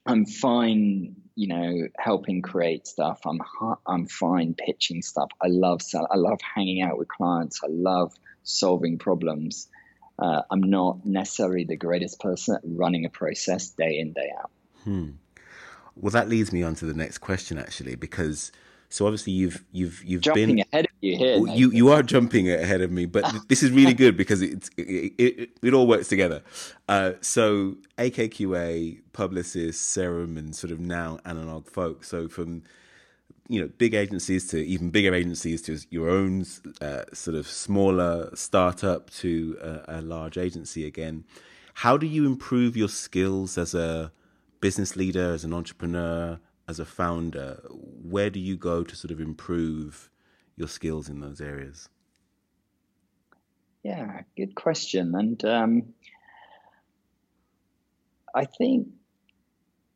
I'm 0.07 0.27
fine, 0.27 1.17
you 1.35 1.49
know, 1.49 1.89
helping 1.99 2.43
create 2.43 2.87
stuff. 2.87 3.21
I'm 3.27 3.41
I'm 3.87 4.07
fine 4.07 4.55
pitching 4.55 5.03
stuff. 5.03 5.31
I 5.43 5.49
love 5.49 5.83
sell. 5.83 6.07
I 6.11 6.17
love 6.17 6.39
hanging 6.55 6.83
out 6.83 6.99
with 6.99 7.09
clients. 7.09 7.61
I 7.63 7.69
love 7.69 8.13
solving 8.43 8.99
problems. 8.99 9.69
Uh, 10.19 10.43
I'm 10.51 10.61
not 10.61 11.05
necessarily 11.07 11.65
the 11.65 11.77
greatest 11.77 12.21
person 12.21 12.57
at 12.57 12.61
running 12.65 13.07
a 13.07 13.11
process 13.11 13.71
day 13.71 13.99
in 13.99 14.13
day 14.13 14.31
out. 14.39 14.51
Hmm. 14.85 15.11
Well, 15.97 16.11
that 16.11 16.29
leads 16.29 16.53
me 16.53 16.63
on 16.63 16.75
to 16.77 16.87
the 16.87 16.95
next 16.95 17.19
question, 17.19 17.59
actually, 17.59 17.95
because 17.95 18.53
So 18.93 19.07
obviously 19.07 19.33
you've 19.33 19.65
you've 19.71 20.03
you've 20.05 20.21
jumping 20.21 20.57
been 20.57 20.65
ahead 20.73 20.87
of 20.87 20.91
you 21.01 21.17
here. 21.17 21.39
You 21.47 21.71
you 21.71 21.91
are 21.91 22.03
jumping 22.03 22.51
ahead 22.51 22.81
of 22.81 22.91
me, 22.91 23.07
but 23.07 23.25
this 23.49 23.63
is 23.63 23.71
really 23.71 23.95
good 23.95 24.17
because 24.17 24.43
it 24.43 24.69
it, 24.77 25.15
it, 25.17 25.51
it 25.63 25.73
all 25.73 25.87
works 25.87 26.09
together. 26.09 26.43
Uh, 26.89 27.13
so 27.21 27.77
AKQA, 27.99 29.01
Publicis, 29.13 29.75
Serum, 29.75 30.37
and 30.37 30.57
sort 30.57 30.73
of 30.73 30.81
now 30.81 31.19
AnalogFolk. 31.25 32.05
So 32.05 32.29
from 32.29 32.65
you 33.49 33.61
know 33.61 33.69
big 33.79 33.95
agencies 33.95 34.49
to 34.49 34.59
even 34.59 34.91
bigger 34.91 35.15
agencies 35.15 35.63
to 35.63 35.79
your 35.91 36.11
own 36.11 36.45
uh, 36.81 37.03
sort 37.13 37.37
of 37.37 37.47
smaller 37.47 38.31
startup 38.35 39.09
to 39.11 39.57
a, 39.63 40.01
a 40.01 40.03
large 40.03 40.37
agency 40.37 40.85
again. 40.85 41.25
How 41.75 41.97
do 41.97 42.07
you 42.07 42.27
improve 42.27 42.77
your 42.77 42.89
skills 42.89 43.57
as 43.57 43.73
a 43.73 44.11
business 44.61 44.97
leader, 44.97 45.33
as 45.33 45.45
an 45.45 45.55
entrepreneur, 45.55 46.41
as 46.71 46.81
a 46.81 46.87
founder? 46.87 47.61
Where 47.69 48.31
do 48.31 48.41
you 48.41 48.57
go 48.57 48.85
to 48.85 48.97
sort 48.97 49.11
of 49.11 49.21
improve 49.21 50.09
your 50.57 50.69
skills 50.69 51.09
in 51.09 51.21
those 51.21 51.41
areas? 51.41 51.89
Yeah, 53.83 54.23
good 54.37 54.55
question. 54.55 55.15
And 55.15 55.45
um, 55.45 55.95
I 58.35 58.45
think 58.45 58.89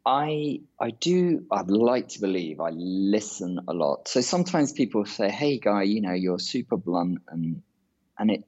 I 0.05 0.61
I 0.81 0.91
do 0.91 1.47
I'd 1.51 1.71
like 1.71 2.09
to 2.09 2.21
believe 2.21 2.61
I 2.61 2.71
listen 2.71 3.61
a 3.69 3.73
lot. 3.73 4.09
So 4.09 4.21
sometimes 4.21 4.73
people 4.73 5.07
say, 5.07 5.31
"Hey, 5.31 5.59
guy, 5.59 5.85
you 5.85 6.01
know, 6.01 6.13
you're 6.13 6.39
super 6.39 6.77
blunt," 6.77 7.19
and 7.29 7.63
and 8.19 8.31
it 8.31 8.45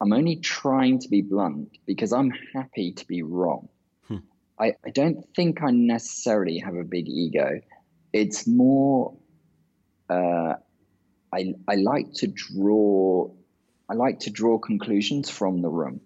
I'm 0.00 0.12
only 0.12 0.36
trying 0.36 1.00
to 1.00 1.08
be 1.08 1.22
blunt 1.22 1.78
because 1.86 2.12
I'm 2.12 2.30
happy 2.54 2.92
to 2.92 3.06
be 3.06 3.22
wrong. 3.22 3.68
I, 4.58 4.74
I 4.84 4.90
don't 4.90 5.24
think 5.34 5.62
I 5.62 5.70
necessarily 5.70 6.58
have 6.58 6.74
a 6.74 6.84
big 6.84 7.08
ego. 7.08 7.60
It's 8.12 8.46
more 8.46 9.16
uh, 10.08 10.54
I 11.32 11.54
I 11.68 11.74
like 11.74 12.12
to 12.14 12.26
draw 12.28 13.30
I 13.88 13.94
like 13.94 14.20
to 14.20 14.30
draw 14.30 14.58
conclusions 14.58 15.30
from 15.30 15.62
the 15.62 15.68
room. 15.68 16.00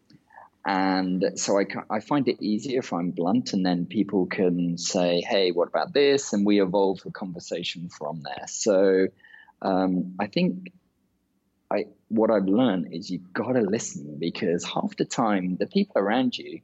And 0.66 1.24
so 1.36 1.58
I, 1.58 1.64
I 1.88 2.00
find 2.00 2.28
it 2.28 2.42
easier 2.42 2.80
if 2.80 2.92
I'm 2.92 3.12
blunt, 3.12 3.54
and 3.54 3.64
then 3.64 3.86
people 3.86 4.26
can 4.26 4.76
say, 4.76 5.22
hey, 5.22 5.52
what 5.52 5.68
about 5.68 5.94
this? 5.94 6.34
And 6.34 6.44
we 6.44 6.60
evolve 6.60 7.00
the 7.02 7.10
conversation 7.10 7.88
from 7.88 8.20
there. 8.22 8.44
So 8.46 9.06
um, 9.62 10.16
I 10.20 10.26
think 10.26 10.70
I, 11.70 11.86
what 12.08 12.30
I've 12.30 12.44
learned 12.44 12.92
is 12.92 13.10
you've 13.10 13.32
got 13.32 13.52
to 13.52 13.62
listen 13.62 14.18
because 14.20 14.64
half 14.64 14.96
the 14.96 15.06
time 15.06 15.56
the 15.56 15.66
people 15.66 15.96
around 15.96 16.36
you 16.36 16.60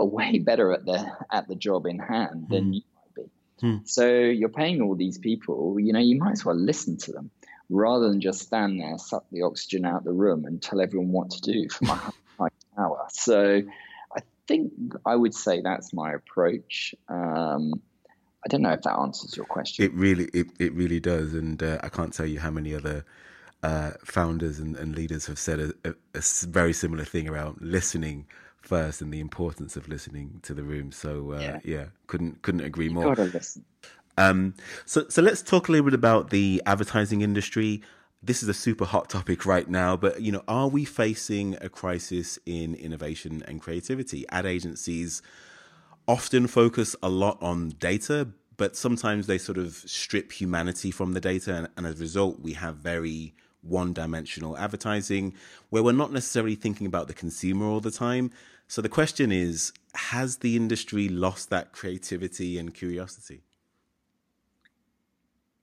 are 0.00 0.06
way 0.06 0.38
better 0.38 0.72
at 0.72 0.84
the 0.84 1.10
at 1.30 1.48
the 1.48 1.54
job 1.54 1.86
in 1.86 1.98
hand 1.98 2.46
than 2.48 2.70
mm. 2.70 2.74
you 2.74 2.82
might 2.94 3.14
be. 3.14 3.66
Mm. 3.66 3.88
So 3.88 4.08
you're 4.08 4.48
paying 4.48 4.82
all 4.82 4.94
these 4.94 5.18
people, 5.18 5.78
you 5.78 5.92
know, 5.92 6.00
you 6.00 6.18
might 6.18 6.32
as 6.32 6.44
well 6.44 6.56
listen 6.56 6.96
to 6.98 7.12
them 7.12 7.30
rather 7.70 8.08
than 8.08 8.20
just 8.20 8.40
stand 8.40 8.80
there, 8.80 8.98
suck 8.98 9.24
the 9.30 9.42
oxygen 9.42 9.84
out 9.84 9.98
of 9.98 10.04
the 10.04 10.12
room, 10.12 10.44
and 10.44 10.60
tell 10.60 10.80
everyone 10.80 11.12
what 11.12 11.30
to 11.30 11.40
do 11.40 11.68
for 11.68 11.84
my 11.84 12.48
hour. 12.78 13.06
So 13.10 13.62
I 14.14 14.20
think 14.46 14.72
I 15.06 15.14
would 15.14 15.34
say 15.34 15.60
that's 15.60 15.92
my 15.92 16.12
approach. 16.12 16.94
Um, 17.08 17.74
I 18.44 18.48
don't 18.48 18.62
know 18.62 18.72
if 18.72 18.82
that 18.82 18.98
answers 18.98 19.36
your 19.36 19.46
question. 19.46 19.84
It 19.84 19.92
really, 19.94 20.24
it, 20.32 20.46
it 20.58 20.72
really 20.72 20.98
does, 20.98 21.34
and 21.34 21.62
uh, 21.62 21.78
I 21.82 21.88
can't 21.88 22.12
tell 22.12 22.26
you 22.26 22.40
how 22.40 22.50
many 22.50 22.74
other 22.74 23.04
uh, 23.62 23.92
founders 24.04 24.58
and, 24.58 24.76
and, 24.76 24.96
leaders 24.96 25.26
have 25.26 25.38
said 25.38 25.60
a, 25.60 25.72
a, 25.84 25.94
a, 26.14 26.22
very 26.46 26.72
similar 26.72 27.04
thing 27.04 27.28
around 27.28 27.58
listening 27.60 28.26
first 28.60 29.00
and 29.00 29.12
the 29.12 29.20
importance 29.20 29.76
of 29.76 29.88
listening 29.88 30.40
to 30.42 30.54
the 30.54 30.62
room. 30.62 30.92
So 30.92 31.32
uh, 31.32 31.40
yeah. 31.40 31.60
yeah. 31.64 31.84
couldn't 32.06 32.42
couldn't 32.42 32.62
agree 32.62 32.88
more. 32.88 33.08
You 33.08 33.14
gotta. 33.14 33.44
Um, 34.18 34.54
so 34.84 35.08
so 35.08 35.22
let's 35.22 35.42
talk 35.42 35.68
a 35.68 35.72
little 35.72 35.86
bit 35.86 35.94
about 35.94 36.30
the 36.30 36.62
advertising 36.66 37.22
industry 37.22 37.82
this 38.22 38.42
is 38.42 38.48
a 38.48 38.54
super 38.54 38.84
hot 38.84 39.08
topic 39.08 39.46
right 39.46 39.68
now, 39.68 39.96
but 39.96 40.20
you 40.20 40.30
know, 40.30 40.42
are 40.46 40.68
we 40.68 40.84
facing 40.84 41.56
a 41.60 41.68
crisis 41.68 42.38
in 42.44 42.74
innovation 42.74 43.42
and 43.48 43.62
creativity? 43.62 44.26
Ad 44.28 44.44
agencies 44.44 45.22
often 46.06 46.46
focus 46.46 46.94
a 47.02 47.08
lot 47.08 47.38
on 47.40 47.70
data, 47.70 48.28
but 48.56 48.76
sometimes 48.76 49.26
they 49.26 49.38
sort 49.38 49.56
of 49.56 49.74
strip 49.86 50.32
humanity 50.32 50.90
from 50.90 51.12
the 51.12 51.20
data, 51.20 51.54
and, 51.54 51.68
and 51.76 51.86
as 51.86 51.98
a 51.98 52.02
result, 52.02 52.40
we 52.40 52.52
have 52.54 52.76
very 52.76 53.34
one 53.62 53.92
dimensional 53.92 54.56
advertising 54.56 55.34
where 55.68 55.82
we're 55.82 55.92
not 55.92 56.12
necessarily 56.12 56.54
thinking 56.54 56.86
about 56.86 57.08
the 57.08 57.14
consumer 57.14 57.66
all 57.66 57.80
the 57.80 57.90
time. 57.90 58.30
So 58.70 58.80
the 58.80 58.88
question 58.88 59.32
is 59.32 59.72
Has 59.94 60.36
the 60.36 60.54
industry 60.54 61.08
lost 61.08 61.50
that 61.50 61.72
creativity 61.72 62.56
and 62.56 62.72
curiosity? 62.72 63.42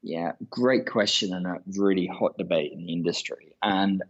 Yeah, 0.03 0.33
great 0.49 0.85
question 0.85 1.33
and 1.33 1.47
a 1.47 1.61
really 1.77 2.07
hot 2.07 2.37
debate 2.37 2.73
in 2.73 2.85
the 2.85 2.91
industry. 2.91 3.55
And 3.63 4.03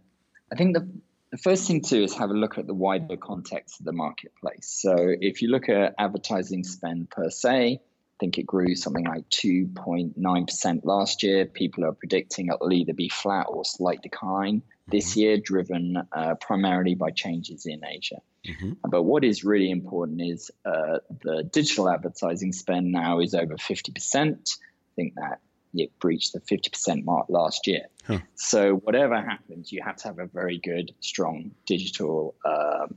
I 0.52 0.56
think 0.56 0.74
the, 0.74 0.88
the 1.30 1.38
first 1.38 1.68
thing 1.68 1.80
to 1.82 1.90
do 1.90 2.02
is 2.02 2.14
have 2.16 2.30
a 2.30 2.34
look 2.34 2.58
at 2.58 2.66
the 2.66 2.74
wider 2.74 3.16
context 3.16 3.78
of 3.78 3.86
the 3.86 3.92
marketplace. 3.92 4.66
So 4.68 4.96
if 4.98 5.42
you 5.42 5.48
look 5.48 5.68
at 5.68 5.94
advertising 5.96 6.64
spend 6.64 7.08
per 7.08 7.30
se, 7.30 7.80
I 7.80 8.16
think 8.18 8.36
it 8.36 8.46
grew 8.46 8.74
something 8.74 9.04
like 9.04 9.28
2.9% 9.30 10.84
last 10.84 11.22
year. 11.22 11.46
People 11.46 11.84
are 11.84 11.92
predicting 11.92 12.48
it'll 12.48 12.72
either 12.72 12.94
be 12.94 13.08
flat 13.08 13.46
or 13.48 13.64
slight 13.64 14.02
decline 14.02 14.62
this 14.88 15.12
mm-hmm. 15.12 15.20
year, 15.20 15.36
driven 15.38 16.02
uh, 16.10 16.34
primarily 16.40 16.96
by 16.96 17.10
changes 17.10 17.64
in 17.64 17.84
Asia. 17.84 18.20
Mm-hmm. 18.48 18.72
But 18.88 19.02
what 19.02 19.24
is 19.24 19.44
really 19.44 19.70
important 19.70 20.20
is 20.20 20.50
uh, 20.64 20.98
the 21.22 21.42
digital 21.44 21.88
advertising 21.88 22.52
spend 22.52 22.90
now 22.90 23.20
is 23.20 23.34
over 23.34 23.56
50%. 23.56 24.32
I 24.32 24.94
think 24.96 25.14
that 25.14 25.40
it 25.74 25.98
breached 25.98 26.32
the 26.32 26.40
50% 26.40 27.04
mark 27.04 27.26
last 27.28 27.66
year. 27.66 27.86
Huh. 28.06 28.18
So 28.34 28.74
whatever 28.76 29.20
happens, 29.20 29.70
you 29.70 29.82
have 29.84 29.96
to 29.96 30.08
have 30.08 30.18
a 30.18 30.26
very 30.26 30.58
good, 30.58 30.94
strong 31.00 31.52
digital 31.66 32.34
um, 32.44 32.96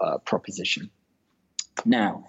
uh, 0.00 0.18
proposition. 0.18 0.90
Now, 1.84 2.24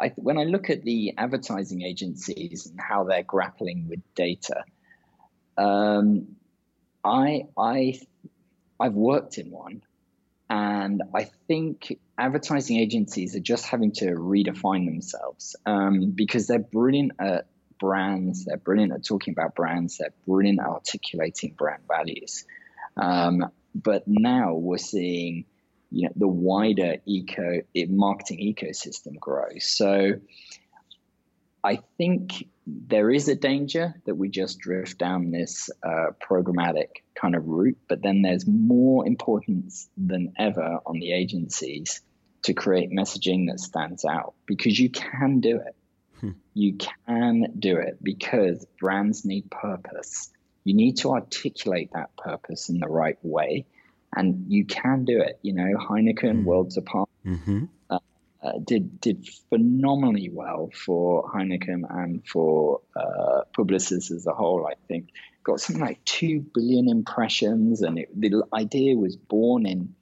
I, 0.00 0.12
when 0.16 0.38
I 0.38 0.44
look 0.44 0.70
at 0.70 0.82
the 0.82 1.14
advertising 1.16 1.82
agencies 1.82 2.66
and 2.66 2.80
how 2.80 3.04
they're 3.04 3.22
grappling 3.22 3.88
with 3.88 4.00
data, 4.14 4.64
um, 5.56 6.36
I, 7.04 7.46
I, 7.56 8.00
I've 8.78 8.94
worked 8.94 9.38
in 9.38 9.50
one, 9.50 9.82
and 10.50 11.02
I 11.14 11.24
think 11.46 11.98
advertising 12.16 12.78
agencies 12.78 13.36
are 13.36 13.40
just 13.40 13.66
having 13.66 13.92
to 13.92 14.06
redefine 14.06 14.86
themselves 14.86 15.56
um, 15.66 16.12
because 16.12 16.46
they're 16.46 16.58
brilliant 16.58 17.12
at 17.18 17.46
brands. 17.78 18.44
They're 18.44 18.56
brilliant 18.56 18.92
at 18.92 19.04
talking 19.04 19.32
about 19.32 19.54
brands. 19.54 19.98
They're 19.98 20.14
brilliant 20.26 20.60
at 20.60 20.66
articulating 20.66 21.54
brand 21.56 21.82
values. 21.86 22.44
Um, 22.96 23.50
but 23.74 24.04
now 24.06 24.54
we're 24.54 24.78
seeing, 24.78 25.44
you 25.90 26.04
know, 26.04 26.12
the 26.16 26.28
wider 26.28 26.96
eco 27.06 27.60
marketing 27.88 28.38
ecosystem 28.38 29.18
grow. 29.18 29.58
So 29.58 30.14
I 31.64 31.80
think 31.96 32.48
there 32.66 33.10
is 33.10 33.28
a 33.28 33.34
danger 33.34 33.94
that 34.04 34.14
we 34.14 34.28
just 34.28 34.58
drift 34.58 34.98
down 34.98 35.30
this 35.30 35.70
uh, 35.82 36.10
programmatic 36.22 36.88
kind 37.14 37.34
of 37.34 37.46
route, 37.46 37.78
but 37.88 38.02
then 38.02 38.22
there's 38.22 38.46
more 38.46 39.06
importance 39.06 39.88
than 39.96 40.34
ever 40.38 40.78
on 40.86 40.98
the 40.98 41.12
agencies 41.12 42.00
to 42.42 42.54
create 42.54 42.90
messaging 42.90 43.48
that 43.48 43.60
stands 43.60 44.04
out 44.04 44.34
because 44.46 44.78
you 44.78 44.90
can 44.90 45.40
do 45.40 45.56
it. 45.56 45.74
Hmm. 46.20 46.30
You 46.54 46.78
can 47.06 47.52
do 47.58 47.76
it 47.78 47.98
because 48.02 48.64
brands 48.78 49.24
need 49.24 49.50
purpose. 49.50 50.30
You 50.64 50.74
need 50.74 50.98
to 50.98 51.12
articulate 51.12 51.90
that 51.94 52.16
purpose 52.16 52.68
in 52.68 52.78
the 52.78 52.88
right 52.88 53.18
way, 53.22 53.66
and 54.14 54.46
you 54.48 54.66
can 54.66 55.04
do 55.04 55.20
it. 55.20 55.38
You 55.42 55.54
know, 55.54 55.78
Heineken, 55.78 56.42
mm. 56.42 56.44
Worlds 56.44 56.76
Apart, 56.76 57.08
mm-hmm. 57.24 57.64
Uh, 58.48 58.58
did 58.64 59.00
did 59.00 59.28
phenomenally 59.50 60.30
well 60.32 60.70
for 60.74 61.28
Heineken 61.30 61.82
and 61.88 62.26
for 62.26 62.80
uh, 62.96 63.42
Publicis 63.56 64.10
as 64.10 64.26
a 64.26 64.32
whole. 64.32 64.66
I 64.66 64.74
think 64.86 65.08
got 65.44 65.60
something 65.60 65.84
like 65.84 66.04
two 66.04 66.40
billion 66.54 66.88
impressions, 66.88 67.82
and 67.82 67.98
it, 67.98 68.08
the 68.18 68.44
idea 68.52 68.96
was 68.96 69.16
born 69.16 69.66
in 69.66 69.94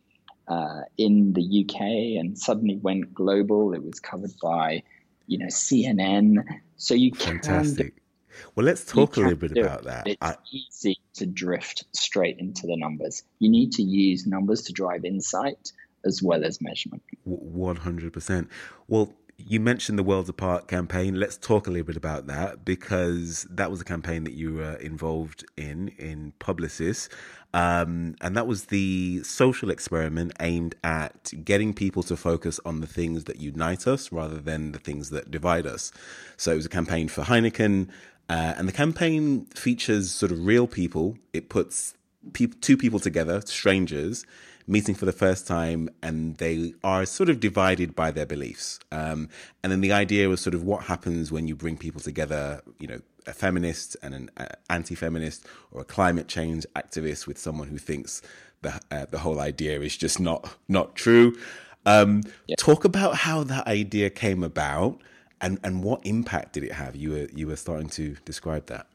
uh, 0.48 0.82
in 0.96 1.32
the 1.32 1.64
UK 1.64 1.80
and 2.20 2.38
suddenly 2.38 2.76
went 2.76 3.12
global. 3.14 3.74
It 3.74 3.82
was 3.82 4.00
covered 4.00 4.32
by 4.42 4.82
you 5.26 5.38
know, 5.38 5.46
CNN. 5.46 6.44
So 6.76 6.94
you 6.94 7.12
Fantastic. 7.14 7.96
can. 7.96 8.44
well, 8.54 8.66
let's 8.66 8.84
talk 8.84 9.16
a 9.16 9.20
little 9.20 9.36
bit 9.36 9.56
about 9.56 9.84
that. 9.84 10.06
It's 10.06 10.18
I... 10.20 10.36
easy 10.52 10.98
to 11.14 11.26
drift 11.26 11.84
straight 11.94 12.38
into 12.38 12.66
the 12.66 12.76
numbers. 12.76 13.22
You 13.38 13.50
need 13.50 13.72
to 13.72 13.82
use 13.82 14.26
numbers 14.26 14.62
to 14.62 14.72
drive 14.72 15.04
insight 15.04 15.72
as 16.06 16.22
well 16.22 16.44
as 16.44 16.60
measurement. 16.60 17.02
100%. 17.28 18.48
Well, 18.88 19.12
you 19.38 19.60
mentioned 19.60 19.98
the 19.98 20.02
Worlds 20.02 20.28
Apart 20.28 20.66
campaign. 20.66 21.16
Let's 21.16 21.36
talk 21.36 21.66
a 21.66 21.70
little 21.70 21.86
bit 21.86 21.96
about 21.96 22.26
that 22.26 22.64
because 22.64 23.46
that 23.50 23.70
was 23.70 23.80
a 23.80 23.84
campaign 23.84 24.24
that 24.24 24.32
you 24.32 24.54
were 24.54 24.76
involved 24.76 25.44
in 25.56 25.88
in 25.98 26.32
Publicis. 26.40 27.08
Um, 27.52 28.16
and 28.20 28.36
that 28.36 28.46
was 28.46 28.66
the 28.66 29.22
social 29.22 29.70
experiment 29.70 30.32
aimed 30.40 30.74
at 30.84 31.32
getting 31.44 31.74
people 31.74 32.02
to 32.04 32.16
focus 32.16 32.60
on 32.64 32.80
the 32.80 32.86
things 32.86 33.24
that 33.24 33.36
unite 33.36 33.86
us 33.86 34.10
rather 34.10 34.38
than 34.38 34.72
the 34.72 34.78
things 34.78 35.10
that 35.10 35.30
divide 35.30 35.66
us. 35.66 35.92
So 36.36 36.52
it 36.52 36.56
was 36.56 36.66
a 36.66 36.70
campaign 36.70 37.08
for 37.08 37.22
Heineken. 37.22 37.88
Uh, 38.28 38.54
and 38.56 38.68
the 38.68 38.72
campaign 38.72 39.46
features 39.46 40.10
sort 40.10 40.32
of 40.32 40.44
real 40.44 40.66
people. 40.66 41.16
It 41.32 41.48
puts 41.48 41.94
pe- 42.32 42.46
two 42.46 42.76
people 42.76 42.98
together, 42.98 43.40
strangers, 43.42 44.26
meeting 44.66 44.94
for 44.94 45.04
the 45.04 45.12
first 45.12 45.46
time, 45.46 45.88
and 46.02 46.36
they 46.38 46.74
are 46.82 47.06
sort 47.06 47.28
of 47.28 47.40
divided 47.40 47.94
by 47.94 48.10
their 48.10 48.26
beliefs. 48.26 48.80
Um, 48.90 49.28
and 49.62 49.70
then 49.70 49.80
the 49.80 49.92
idea 49.92 50.28
was 50.28 50.40
sort 50.40 50.54
of 50.54 50.62
what 50.62 50.84
happens 50.84 51.30
when 51.30 51.46
you 51.46 51.54
bring 51.54 51.76
people 51.76 52.00
together, 52.00 52.62
you 52.78 52.86
know, 52.86 53.00
a 53.26 53.32
feminist 53.32 53.96
and 54.02 54.14
an 54.14 54.30
uh, 54.36 54.46
anti-feminist, 54.70 55.46
or 55.70 55.80
a 55.80 55.84
climate 55.84 56.28
change 56.28 56.66
activist 56.74 57.26
with 57.26 57.38
someone 57.38 57.68
who 57.68 57.78
thinks 57.78 58.22
the 58.62 58.80
uh, 58.90 59.06
the 59.10 59.18
whole 59.18 59.40
idea 59.40 59.80
is 59.80 59.96
just 59.96 60.20
not 60.20 60.56
not 60.68 60.94
true. 60.94 61.36
Um, 61.84 62.22
yeah. 62.46 62.56
Talk 62.58 62.84
about 62.84 63.16
how 63.16 63.44
that 63.44 63.66
idea 63.66 64.10
came 64.10 64.42
about, 64.42 65.00
and 65.40 65.58
and 65.62 65.82
what 65.82 66.04
impact 66.04 66.52
did 66.54 66.64
it 66.64 66.72
have? 66.72 66.96
You 66.96 67.10
were 67.10 67.28
you 67.34 67.46
were 67.46 67.56
starting 67.56 67.88
to 67.90 68.16
describe 68.24 68.66
that. 68.66 68.86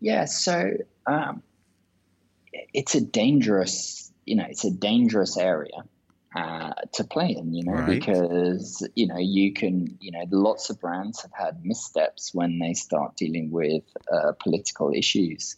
Yeah, 0.00 0.26
so 0.26 0.74
um, 1.06 1.42
it's 2.72 2.94
a 2.94 3.00
dangerous, 3.00 4.07
you 4.28 4.36
know, 4.36 4.46
it's 4.48 4.64
a 4.64 4.70
dangerous 4.70 5.36
area 5.36 5.82
uh, 6.36 6.72
to 6.94 7.04
play 7.04 7.34
in, 7.38 7.54
you 7.54 7.64
know, 7.64 7.72
right. 7.72 7.86
because 7.86 8.86
you 8.94 9.06
know 9.06 9.18
you 9.18 9.52
can, 9.52 9.96
you 10.00 10.12
know, 10.12 10.24
lots 10.30 10.70
of 10.70 10.80
brands 10.80 11.22
have 11.22 11.32
had 11.32 11.64
missteps 11.64 12.34
when 12.34 12.58
they 12.58 12.74
start 12.74 13.16
dealing 13.16 13.50
with 13.50 13.82
uh, 14.12 14.32
political 14.38 14.92
issues. 14.94 15.56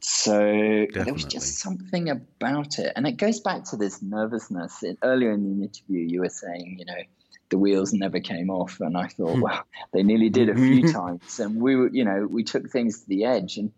So 0.00 0.38
Definitely. 0.38 1.04
there 1.04 1.14
was 1.14 1.24
just 1.24 1.58
something 1.58 2.10
about 2.10 2.78
it, 2.78 2.92
and 2.94 3.06
it 3.06 3.16
goes 3.16 3.40
back 3.40 3.64
to 3.70 3.76
this 3.76 4.02
nervousness. 4.02 4.82
It, 4.82 4.98
earlier 5.02 5.32
in 5.32 5.42
the 5.42 5.64
interview, 5.64 6.06
you 6.06 6.20
were 6.20 6.28
saying, 6.28 6.76
you 6.78 6.84
know, 6.84 7.02
the 7.48 7.58
wheels 7.58 7.92
never 7.92 8.20
came 8.20 8.50
off, 8.50 8.80
and 8.80 8.96
I 8.96 9.08
thought, 9.08 9.34
hmm. 9.34 9.40
well, 9.40 9.64
they 9.92 10.02
nearly 10.02 10.28
did 10.28 10.48
a 10.48 10.54
few 10.54 10.92
times, 10.92 11.40
and 11.40 11.60
we 11.60 11.74
were, 11.74 11.88
you 11.88 12.04
know, 12.04 12.26
we 12.30 12.44
took 12.44 12.70
things 12.70 13.00
to 13.00 13.08
the 13.08 13.24
edge, 13.24 13.56
and 13.56 13.72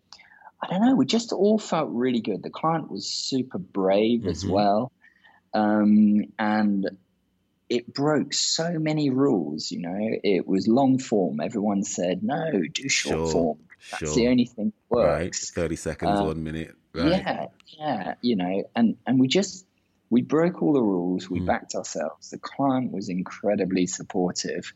I 0.63 0.69
don't 0.69 0.81
know, 0.81 0.95
we 0.95 1.07
just 1.07 1.33
all 1.33 1.59
felt 1.59 1.91
really 1.91 2.21
good. 2.21 2.43
The 2.43 2.51
client 2.51 2.91
was 2.91 3.07
super 3.07 3.59
brave 3.59 4.21
mm-hmm. 4.21 4.29
as 4.29 4.45
well. 4.45 4.93
Um, 5.53 6.25
and 6.39 6.91
it 7.69 7.93
broke 7.93 8.33
so 8.33 8.79
many 8.79 9.11
rules, 9.11 9.71
you 9.71 9.81
know. 9.81 9.99
It 9.99 10.47
was 10.47 10.69
long 10.69 10.99
form. 10.99 11.41
Everyone 11.41 11.83
said, 11.83 12.23
no, 12.23 12.63
do 12.73 12.89
short 12.89 13.17
sure, 13.17 13.29
form. 13.29 13.59
That's 13.91 14.05
sure. 14.05 14.15
the 14.15 14.29
only 14.29 14.47
thing 14.47 14.73
that 14.91 14.97
works. 14.97 15.53
Right. 15.57 15.63
30 15.63 15.77
seconds, 15.77 16.21
um, 16.21 16.27
one 16.27 16.45
minute. 16.45 16.75
Right. 16.95 17.11
Yeah, 17.11 17.47
yeah, 17.67 18.15
you 18.23 18.37
know, 18.37 18.65
and, 18.75 18.97
and 19.07 19.21
we 19.21 19.29
just, 19.29 19.67
we 20.09 20.23
broke 20.23 20.63
all 20.63 20.73
the 20.73 20.83
rules. 20.83 21.29
We 21.29 21.41
mm. 21.41 21.47
backed 21.47 21.75
ourselves. 21.75 22.31
The 22.31 22.39
client 22.39 22.93
was 22.93 23.09
incredibly 23.09 23.87
supportive 23.87 24.73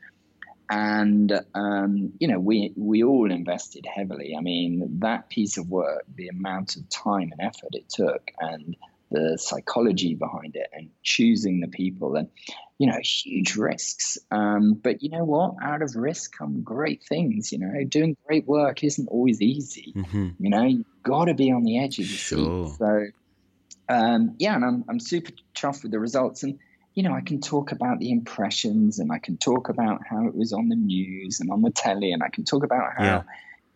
and 0.71 1.33
um, 1.55 2.13
you 2.21 2.29
know 2.29 2.39
we 2.39 2.73
we 2.77 3.03
all 3.03 3.31
invested 3.31 3.85
heavily. 3.93 4.35
I 4.39 4.41
mean 4.41 5.01
that 5.01 5.29
piece 5.29 5.59
of 5.59 5.69
work, 5.69 6.05
the 6.15 6.29
amount 6.29 6.77
of 6.77 6.89
time 6.89 7.33
and 7.33 7.41
effort 7.41 7.73
it 7.73 7.89
took, 7.89 8.31
and 8.39 8.77
the 9.11 9.37
psychology 9.37 10.15
behind 10.15 10.55
it, 10.55 10.69
and 10.73 10.91
choosing 11.03 11.61
the 11.61 11.67
people, 11.67 12.15
and 12.15 12.29
you 12.79 12.87
know 12.87 12.99
huge 13.03 13.57
risks. 13.57 14.17
Um, 14.31 14.75
but 14.75 15.03
you 15.03 15.11
know 15.11 15.25
what? 15.25 15.57
Out 15.61 15.83
of 15.83 15.97
risk 15.97 16.39
come 16.39 16.63
great 16.63 17.03
things. 17.03 17.51
You 17.51 17.59
know, 17.59 17.85
doing 17.85 18.17
great 18.25 18.47
work 18.47 18.85
isn't 18.85 19.09
always 19.09 19.43
easy. 19.43 19.93
Mm-hmm. 19.97 20.29
You 20.39 20.51
know, 20.51 20.63
you've 20.63 20.87
got 21.03 21.25
to 21.25 21.35
be 21.35 21.51
on 21.51 21.65
the 21.65 21.83
edge 21.83 21.99
of 21.99 22.07
your 22.07 22.17
sure. 22.17 22.69
seat. 22.69 22.77
So 22.79 23.07
um, 23.91 24.37
yeah, 24.39 24.55
and 24.55 24.65
I'm 24.65 24.85
I'm 24.89 25.01
super 25.01 25.33
chuffed 25.57 25.83
with 25.83 25.91
the 25.91 25.99
results 25.99 26.45
and 26.45 26.61
you 26.95 27.03
know, 27.03 27.15
I 27.15 27.21
can 27.21 27.41
talk 27.41 27.73
about 27.73 27.99
the 27.99 28.11
impressions 28.11 28.99
and 28.99 29.13
I 29.13 29.19
can 29.19 29.37
talk 29.37 29.69
about 29.69 30.01
how 30.09 30.27
it 30.27 30.35
was 30.35 30.53
on 30.53 30.69
the 30.69 30.77
news 30.77 31.41
and 31.41 31.51
on 31.51 31.63
the 31.63 31.71
telly 31.71 32.13
and 32.13 32.23
I 32.23 32.29
can 32.29 32.45
talk 32.45 32.65
about 32.65 32.93
how, 32.97 33.05
yeah. 33.05 33.23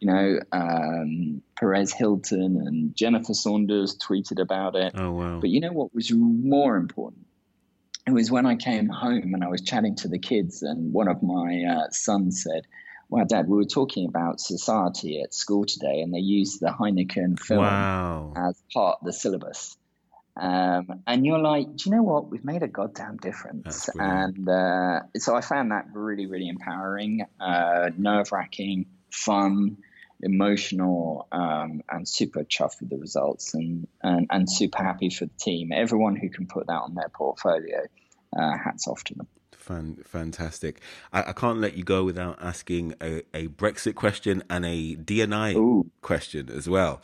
you 0.00 0.08
know, 0.08 0.40
um, 0.52 1.42
Perez 1.56 1.92
Hilton 1.92 2.56
and 2.66 2.96
Jennifer 2.96 3.34
Saunders 3.34 3.96
tweeted 3.96 4.40
about 4.40 4.74
it. 4.74 4.94
Oh, 4.96 5.12
wow. 5.12 5.40
But 5.40 5.50
you 5.50 5.60
know 5.60 5.72
what 5.72 5.94
was 5.94 6.10
more 6.12 6.76
important? 6.76 7.26
It 8.06 8.12
was 8.12 8.30
when 8.30 8.46
I 8.46 8.56
came 8.56 8.88
home 8.88 9.32
and 9.32 9.44
I 9.44 9.48
was 9.48 9.62
chatting 9.62 9.96
to 9.96 10.08
the 10.08 10.18
kids 10.18 10.62
and 10.62 10.92
one 10.92 11.08
of 11.08 11.22
my 11.22 11.64
uh, 11.64 11.90
sons 11.90 12.42
said, 12.42 12.66
well, 13.08 13.24
Dad, 13.24 13.48
we 13.48 13.56
were 13.56 13.64
talking 13.64 14.08
about 14.08 14.40
society 14.40 15.22
at 15.22 15.34
school 15.34 15.64
today, 15.66 16.00
and 16.00 16.12
they 16.12 16.18
used 16.18 16.60
the 16.60 16.68
Heineken 16.68 17.38
film 17.38 17.60
wow. 17.60 18.32
as 18.34 18.60
part 18.72 18.98
of 19.00 19.06
the 19.06 19.12
syllabus. 19.12 19.76
Um, 20.36 21.02
and 21.06 21.24
you're 21.24 21.38
like, 21.38 21.76
do 21.76 21.90
you 21.90 21.96
know 21.96 22.02
what? 22.02 22.28
We've 22.28 22.44
made 22.44 22.62
a 22.62 22.68
goddamn 22.68 23.18
difference. 23.18 23.88
And 23.94 24.48
uh, 24.48 25.00
so 25.16 25.36
I 25.36 25.40
found 25.40 25.70
that 25.70 25.86
really, 25.92 26.26
really 26.26 26.48
empowering, 26.48 27.24
uh, 27.40 27.90
nerve 27.96 28.32
wracking, 28.32 28.86
fun, 29.10 29.78
emotional, 30.20 31.28
um, 31.30 31.82
and 31.88 32.08
super 32.08 32.44
chuffed 32.44 32.80
with 32.80 32.90
the 32.90 32.96
results 32.96 33.54
and, 33.54 33.86
and, 34.02 34.26
and 34.30 34.50
super 34.50 34.82
happy 34.82 35.10
for 35.10 35.26
the 35.26 35.34
team. 35.38 35.70
Everyone 35.72 36.16
who 36.16 36.28
can 36.28 36.46
put 36.46 36.66
that 36.66 36.80
on 36.80 36.94
their 36.94 37.10
portfolio, 37.10 37.82
uh, 38.36 38.56
hats 38.56 38.88
off 38.88 39.04
to 39.04 39.14
them. 39.14 39.28
Fan, 39.52 39.96
fantastic. 40.04 40.80
I, 41.10 41.30
I, 41.30 41.32
can't 41.32 41.58
let 41.58 41.74
you 41.74 41.84
go 41.84 42.04
without 42.04 42.38
asking 42.38 42.94
a, 43.00 43.22
a 43.32 43.48
Brexit 43.48 43.94
question 43.94 44.42
and 44.50 44.66
a 44.66 44.94
DNI 44.96 45.88
question 46.02 46.50
as 46.50 46.68
well. 46.68 47.00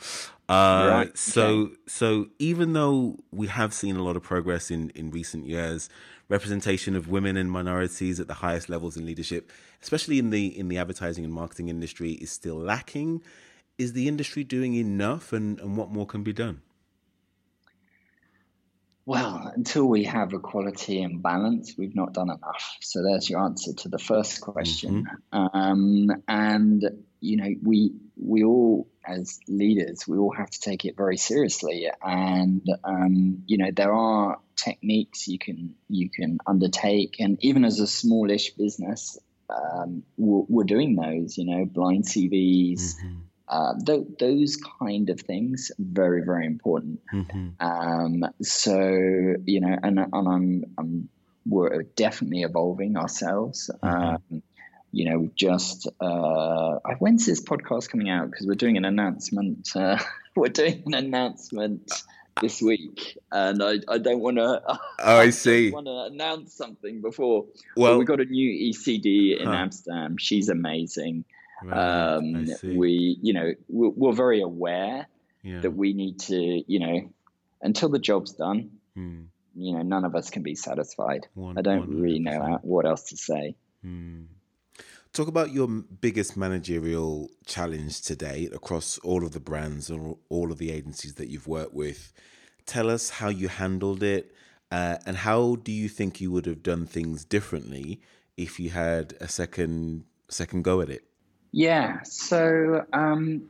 Uh, 0.51 0.87
right. 0.89 1.17
So, 1.17 1.47
okay. 1.47 1.73
so 1.87 2.27
even 2.37 2.73
though 2.73 3.17
we 3.31 3.47
have 3.47 3.73
seen 3.73 3.95
a 3.95 4.03
lot 4.03 4.17
of 4.17 4.23
progress 4.23 4.69
in, 4.69 4.89
in 4.89 5.09
recent 5.09 5.45
years, 5.45 5.89
representation 6.27 6.95
of 6.95 7.07
women 7.07 7.37
and 7.37 7.49
minorities 7.49 8.19
at 8.19 8.27
the 8.27 8.33
highest 8.35 8.67
levels 8.67 8.97
in 8.97 9.05
leadership, 9.05 9.49
especially 9.81 10.19
in 10.19 10.29
the 10.29 10.47
in 10.59 10.67
the 10.67 10.77
advertising 10.77 11.23
and 11.23 11.33
marketing 11.33 11.69
industry, 11.69 12.11
is 12.13 12.31
still 12.31 12.57
lacking. 12.57 13.21
Is 13.77 13.93
the 13.93 14.07
industry 14.07 14.43
doing 14.43 14.73
enough, 14.73 15.31
and, 15.31 15.59
and 15.59 15.77
what 15.77 15.89
more 15.89 16.05
can 16.05 16.21
be 16.21 16.33
done? 16.33 16.61
Well, 19.05 19.51
until 19.55 19.87
we 19.87 20.03
have 20.03 20.33
equality 20.33 21.01
and 21.01 21.23
balance, 21.23 21.73
we've 21.77 21.95
not 21.95 22.13
done 22.13 22.29
enough. 22.29 22.77
So 22.81 23.01
there's 23.03 23.29
your 23.29 23.43
answer 23.43 23.73
to 23.73 23.89
the 23.89 23.97
first 23.97 24.41
question. 24.41 25.07
Mm-hmm. 25.33 25.57
Um, 25.57 26.23
and 26.27 26.83
you 27.19 27.37
know, 27.37 27.49
we 27.63 27.93
we 28.15 28.43
all 28.43 28.87
as 29.05 29.39
leaders, 29.47 30.07
we 30.07 30.17
all 30.17 30.33
have 30.33 30.49
to 30.49 30.59
take 30.59 30.85
it 30.85 30.95
very 30.95 31.17
seriously. 31.17 31.89
And 32.01 32.65
um, 32.83 33.43
you 33.47 33.57
know, 33.57 33.69
there 33.75 33.93
are 33.93 34.39
techniques 34.55 35.27
you 35.27 35.39
can 35.39 35.75
you 35.89 36.09
can 36.09 36.37
undertake, 36.45 37.15
and 37.19 37.37
even 37.41 37.65
as 37.65 37.79
a 37.79 37.87
smallish 37.87 38.53
business, 38.53 39.17
um, 39.49 40.03
we're, 40.17 40.45
we're, 40.47 40.63
doing 40.63 40.95
those. 40.95 41.37
You 41.37 41.45
know, 41.45 41.65
blind 41.65 42.05
CVs. 42.05 42.95
Mm-hmm. 42.95 43.17
Uh, 43.51 43.73
th- 43.85 44.07
those 44.17 44.57
kind 44.79 45.09
of 45.09 45.19
things 45.19 45.71
very 45.77 46.23
very 46.23 46.45
important. 46.45 47.01
Mm-hmm. 47.13 47.49
Um, 47.59 48.23
so 48.41 48.79
you 49.45 49.59
know, 49.59 49.77
and, 49.83 49.99
and 49.99 50.09
I'm, 50.13 50.63
I'm 50.77 51.09
we're 51.45 51.83
definitely 51.83 52.43
evolving 52.43 52.95
ourselves. 52.95 53.69
Mm-hmm. 53.83 54.33
Um, 54.33 54.43
you 54.93 55.09
know, 55.09 55.29
just 55.35 55.87
uh, 55.99 56.79
when's 56.99 57.25
this 57.25 57.41
podcast 57.41 57.89
coming 57.89 58.09
out? 58.09 58.31
Because 58.31 58.47
we're 58.47 58.55
doing 58.55 58.77
an 58.77 58.85
announcement. 58.85 59.69
Uh, 59.75 59.97
we're 60.35 60.47
doing 60.47 60.83
an 60.85 60.93
announcement 60.93 61.91
this 62.41 62.61
week, 62.61 63.17
and 63.31 63.61
I, 63.61 63.79
I 63.87 63.97
don't 63.97 64.19
want 64.19 64.37
to. 64.37 64.61
Oh, 64.67 64.79
I 64.99 65.29
see. 65.29 65.71
Want 65.71 65.87
to 65.87 66.13
announce 66.13 66.53
something 66.53 67.01
before? 67.01 67.45
Well, 67.75 67.97
we 67.97 68.05
got 68.05 68.21
a 68.21 68.25
new 68.25 68.73
ECD 68.73 69.39
in 69.39 69.47
huh. 69.47 69.53
Amsterdam. 69.53 70.17
She's 70.17 70.49
amazing. 70.49 71.25
Right, 71.63 72.15
um, 72.15 72.47
we, 72.63 73.17
you 73.21 73.33
know, 73.33 73.53
we're, 73.67 73.89
we're 73.89 74.13
very 74.13 74.41
aware 74.41 75.07
yeah. 75.43 75.59
that 75.59 75.71
we 75.71 75.93
need 75.93 76.19
to, 76.21 76.63
you 76.71 76.79
know, 76.79 77.09
until 77.61 77.89
the 77.89 77.99
job's 77.99 78.33
done. 78.33 78.71
Hmm. 78.95 79.23
You 79.55 79.73
know, 79.75 79.81
none 79.81 80.05
of 80.05 80.15
us 80.15 80.29
can 80.29 80.43
be 80.43 80.55
satisfied. 80.55 81.27
One, 81.33 81.57
I 81.57 81.61
don't 81.61 81.89
100%. 81.89 82.01
really 82.01 82.19
know 82.19 82.59
what 82.61 82.85
else 82.85 83.03
to 83.09 83.17
say. 83.17 83.55
Hmm. 83.81 84.23
Talk 85.13 85.27
about 85.27 85.51
your 85.51 85.67
biggest 85.67 86.37
managerial 86.37 87.29
challenge 87.45 88.01
today 88.01 88.47
across 88.53 88.97
all 88.99 89.25
of 89.25 89.33
the 89.33 89.41
brands 89.41 89.91
or 89.91 90.17
all 90.29 90.53
of 90.53 90.57
the 90.57 90.71
agencies 90.71 91.15
that 91.15 91.27
you've 91.27 91.47
worked 91.47 91.73
with. 91.73 92.13
Tell 92.65 92.89
us 92.89 93.09
how 93.09 93.27
you 93.27 93.49
handled 93.49 94.03
it, 94.03 94.33
uh, 94.71 94.99
and 95.05 95.17
how 95.17 95.57
do 95.57 95.73
you 95.73 95.89
think 95.89 96.21
you 96.21 96.31
would 96.31 96.45
have 96.45 96.63
done 96.63 96.85
things 96.85 97.25
differently 97.25 97.99
if 98.37 98.57
you 98.57 98.69
had 98.69 99.13
a 99.19 99.27
second 99.27 100.05
second 100.29 100.63
go 100.63 100.79
at 100.79 100.89
it? 100.89 101.03
Yeah, 101.51 102.03
so 102.03 102.85
um, 102.93 103.49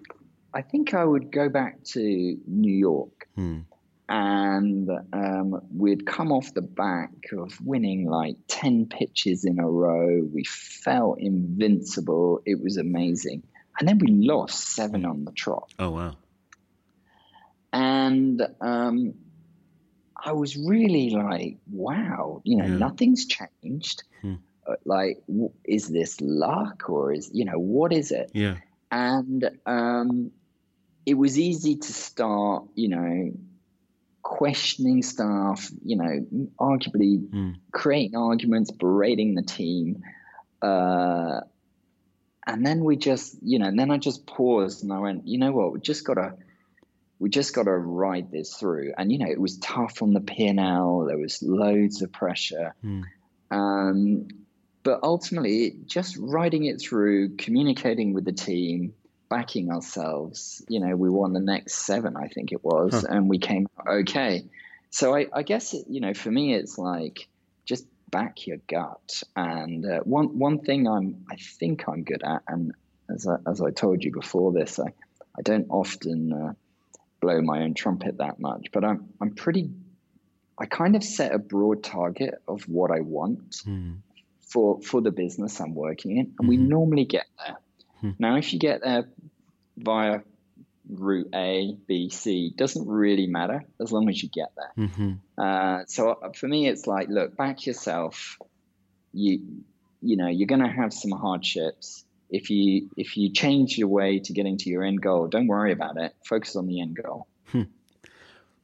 I 0.53 0.61
think 0.61 0.93
I 0.93 1.03
would 1.03 1.31
go 1.31 1.49
back 1.49 1.83
to 1.93 2.37
New 2.47 2.73
York. 2.73 3.27
Hmm 3.35 3.59
and 4.11 4.89
um, 5.13 5.61
we'd 5.73 6.05
come 6.05 6.33
off 6.33 6.53
the 6.53 6.61
back 6.61 7.11
of 7.31 7.57
winning 7.61 8.05
like 8.05 8.35
10 8.49 8.87
pitches 8.87 9.45
in 9.45 9.57
a 9.57 9.65
row. 9.65 10.21
We 10.33 10.43
felt 10.43 11.19
invincible. 11.21 12.41
It 12.45 12.61
was 12.61 12.75
amazing. 12.75 13.43
And 13.79 13.87
then 13.87 13.99
we 13.99 14.07
lost 14.11 14.75
seven 14.75 15.05
on 15.05 15.23
the 15.23 15.31
trot. 15.31 15.71
Oh, 15.79 15.91
wow. 15.91 16.17
And 17.71 18.45
um, 18.59 19.13
I 20.17 20.33
was 20.33 20.57
really 20.57 21.11
like, 21.11 21.59
wow, 21.71 22.41
you 22.43 22.57
know, 22.57 22.65
yeah. 22.65 22.77
nothing's 22.77 23.25
changed. 23.27 24.03
Hmm. 24.21 24.35
Like, 24.85 25.21
is 25.65 25.87
this 25.87 26.19
luck 26.21 26.89
or 26.89 27.13
is, 27.13 27.29
you 27.33 27.45
know, 27.45 27.59
what 27.59 27.93
is 27.93 28.11
it? 28.11 28.31
Yeah. 28.33 28.57
and 28.91 29.49
um, 29.65 30.31
it 31.05 31.15
was 31.15 31.39
easy 31.39 31.77
to 31.77 31.93
start, 31.93 32.65
you 32.75 32.89
know, 32.89 33.31
questioning 34.21 35.01
staff, 35.01 35.69
you 35.83 35.97
know, 35.97 36.49
arguably 36.59 37.27
mm. 37.27 37.55
creating 37.71 38.15
arguments, 38.15 38.71
berating 38.71 39.35
the 39.35 39.41
team. 39.41 40.03
Uh, 40.61 41.41
and 42.45 42.65
then 42.65 42.83
we 42.83 42.97
just, 42.97 43.37
you 43.41 43.59
know, 43.59 43.67
and 43.67 43.79
then 43.79 43.91
I 43.91 43.97
just 43.97 44.25
paused 44.25 44.83
and 44.83 44.93
I 44.93 44.99
went, 44.99 45.27
you 45.27 45.37
know 45.37 45.51
what, 45.51 45.73
we 45.73 45.79
just 45.79 46.05
gotta, 46.05 46.33
we 47.19 47.29
just 47.29 47.53
gotta 47.53 47.71
ride 47.71 48.31
this 48.31 48.55
through. 48.55 48.93
And 48.97 49.11
you 49.11 49.19
know, 49.19 49.29
it 49.29 49.39
was 49.39 49.57
tough 49.57 50.01
on 50.01 50.13
the 50.13 50.21
P 50.21 50.47
and 50.47 50.59
L. 50.59 51.05
There 51.07 51.17
was 51.17 51.41
loads 51.41 52.01
of 52.01 52.11
pressure. 52.11 52.75
Mm. 52.83 53.03
Um, 53.51 54.27
but 54.83 55.01
ultimately, 55.03 55.75
just 55.85 56.17
riding 56.17 56.65
it 56.65 56.81
through, 56.81 57.35
communicating 57.35 58.13
with 58.13 58.25
the 58.25 58.31
team, 58.31 58.93
backing 59.29 59.71
ourselves. 59.71 60.63
You 60.67 60.79
know, 60.79 60.95
we 60.95 61.09
won 61.09 61.33
the 61.33 61.39
next 61.39 61.75
seven, 61.85 62.15
I 62.17 62.27
think 62.27 62.51
it 62.51 62.63
was, 62.63 62.93
huh. 62.93 63.07
and 63.09 63.29
we 63.29 63.37
came 63.39 63.67
okay. 63.87 64.45
So 64.89 65.15
I, 65.15 65.27
I 65.33 65.43
guess 65.43 65.73
it, 65.73 65.85
you 65.87 66.01
know, 66.01 66.13
for 66.13 66.29
me, 66.29 66.53
it's 66.53 66.77
like 66.77 67.27
just 67.65 67.85
back 68.09 68.45
your 68.45 68.57
gut. 68.67 69.23
And 69.35 69.85
uh, 69.85 69.99
one 69.99 70.37
one 70.37 70.59
thing 70.59 70.87
I'm 70.87 71.25
I 71.29 71.35
think 71.37 71.87
I'm 71.87 72.03
good 72.03 72.23
at, 72.23 72.43
and 72.47 72.73
as 73.09 73.27
I, 73.27 73.37
as 73.49 73.61
I 73.61 73.71
told 73.71 74.03
you 74.03 74.11
before 74.11 74.51
this, 74.51 74.79
I 74.79 74.93
I 75.37 75.41
don't 75.43 75.67
often 75.69 76.33
uh, 76.33 76.53
blow 77.21 77.41
my 77.41 77.61
own 77.61 77.73
trumpet 77.73 78.17
that 78.17 78.39
much, 78.39 78.67
but 78.73 78.83
I'm 78.83 79.09
I'm 79.21 79.33
pretty. 79.35 79.71
I 80.57 80.65
kind 80.65 80.95
of 80.95 81.03
set 81.03 81.33
a 81.33 81.39
broad 81.39 81.83
target 81.83 82.35
of 82.47 82.63
what 82.63 82.91
I 82.91 82.99
want 82.99 83.63
mm. 83.65 83.95
For 84.51 84.81
for 84.81 85.01
the 85.01 85.11
business 85.11 85.59
I'm 85.59 85.75
working 85.75 86.11
in, 86.11 86.17
and 86.17 86.33
mm-hmm. 86.35 86.47
we 86.47 86.57
normally 86.57 87.05
get 87.05 87.25
there. 87.37 87.57
Hmm. 88.01 88.11
Now, 88.19 88.35
if 88.37 88.51
you 88.53 88.59
get 88.59 88.81
there 88.81 89.07
via 89.77 90.21
route 90.89 91.29
A, 91.33 91.77
B, 91.87 92.09
C, 92.09 92.53
doesn't 92.55 92.87
really 92.87 93.27
matter 93.27 93.63
as 93.79 93.91
long 93.91 94.09
as 94.09 94.21
you 94.21 94.29
get 94.29 94.51
there. 94.57 94.85
Mm-hmm. 94.85 95.11
Uh, 95.37 95.83
so 95.87 96.11
uh, 96.11 96.31
for 96.33 96.47
me, 96.47 96.67
it's 96.67 96.85
like, 96.85 97.07
look, 97.07 97.37
back 97.37 97.65
yourself. 97.65 98.37
You, 99.13 99.39
you 100.01 100.17
know, 100.17 100.27
you're 100.27 100.47
going 100.47 100.61
to 100.61 100.67
have 100.67 100.93
some 100.93 101.11
hardships. 101.11 102.03
If 102.29 102.49
you 102.49 102.89
if 102.97 103.17
you 103.17 103.31
change 103.31 103.77
your 103.77 103.89
way 103.89 104.19
to 104.19 104.33
getting 104.33 104.57
to 104.57 104.69
your 104.69 104.83
end 104.83 105.01
goal, 105.01 105.27
don't 105.27 105.47
worry 105.47 105.73
about 105.73 105.97
it. 105.97 106.13
Focus 106.25 106.55
on 106.55 106.65
the 106.65 106.81
end 106.81 106.97
goal. 107.01 107.27
Hmm. 107.47 107.63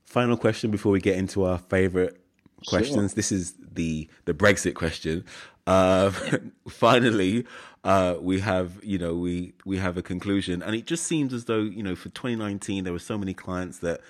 Final 0.05 0.37
question 0.37 0.71
before 0.71 0.93
we 0.93 1.01
get 1.01 1.17
into 1.17 1.43
our 1.43 1.57
favorite 1.57 2.17
questions. 2.65 3.11
Sure. 3.11 3.15
This 3.15 3.31
is 3.31 3.53
the 3.73 4.09
the 4.23 4.33
Brexit 4.33 4.73
question. 4.73 5.25
Uh, 5.67 6.11
finally, 6.69 7.45
uh, 7.83 8.15
we 8.19 8.39
have 8.39 8.83
you 8.83 8.97
know 8.97 9.13
we 9.13 9.53
we 9.65 9.77
have 9.77 9.97
a 9.97 10.01
conclusion, 10.01 10.63
and 10.63 10.73
it 10.73 10.85
just 10.85 11.05
seems 11.05 11.33
as 11.33 11.45
though 11.45 11.61
you 11.61 11.83
know 11.83 11.95
for 11.95 12.09
2019 12.09 12.83
there 12.83 12.93
were 12.93 12.99
so 12.99 13.17
many 13.17 13.33
clients 13.33 13.79
that 13.79 14.01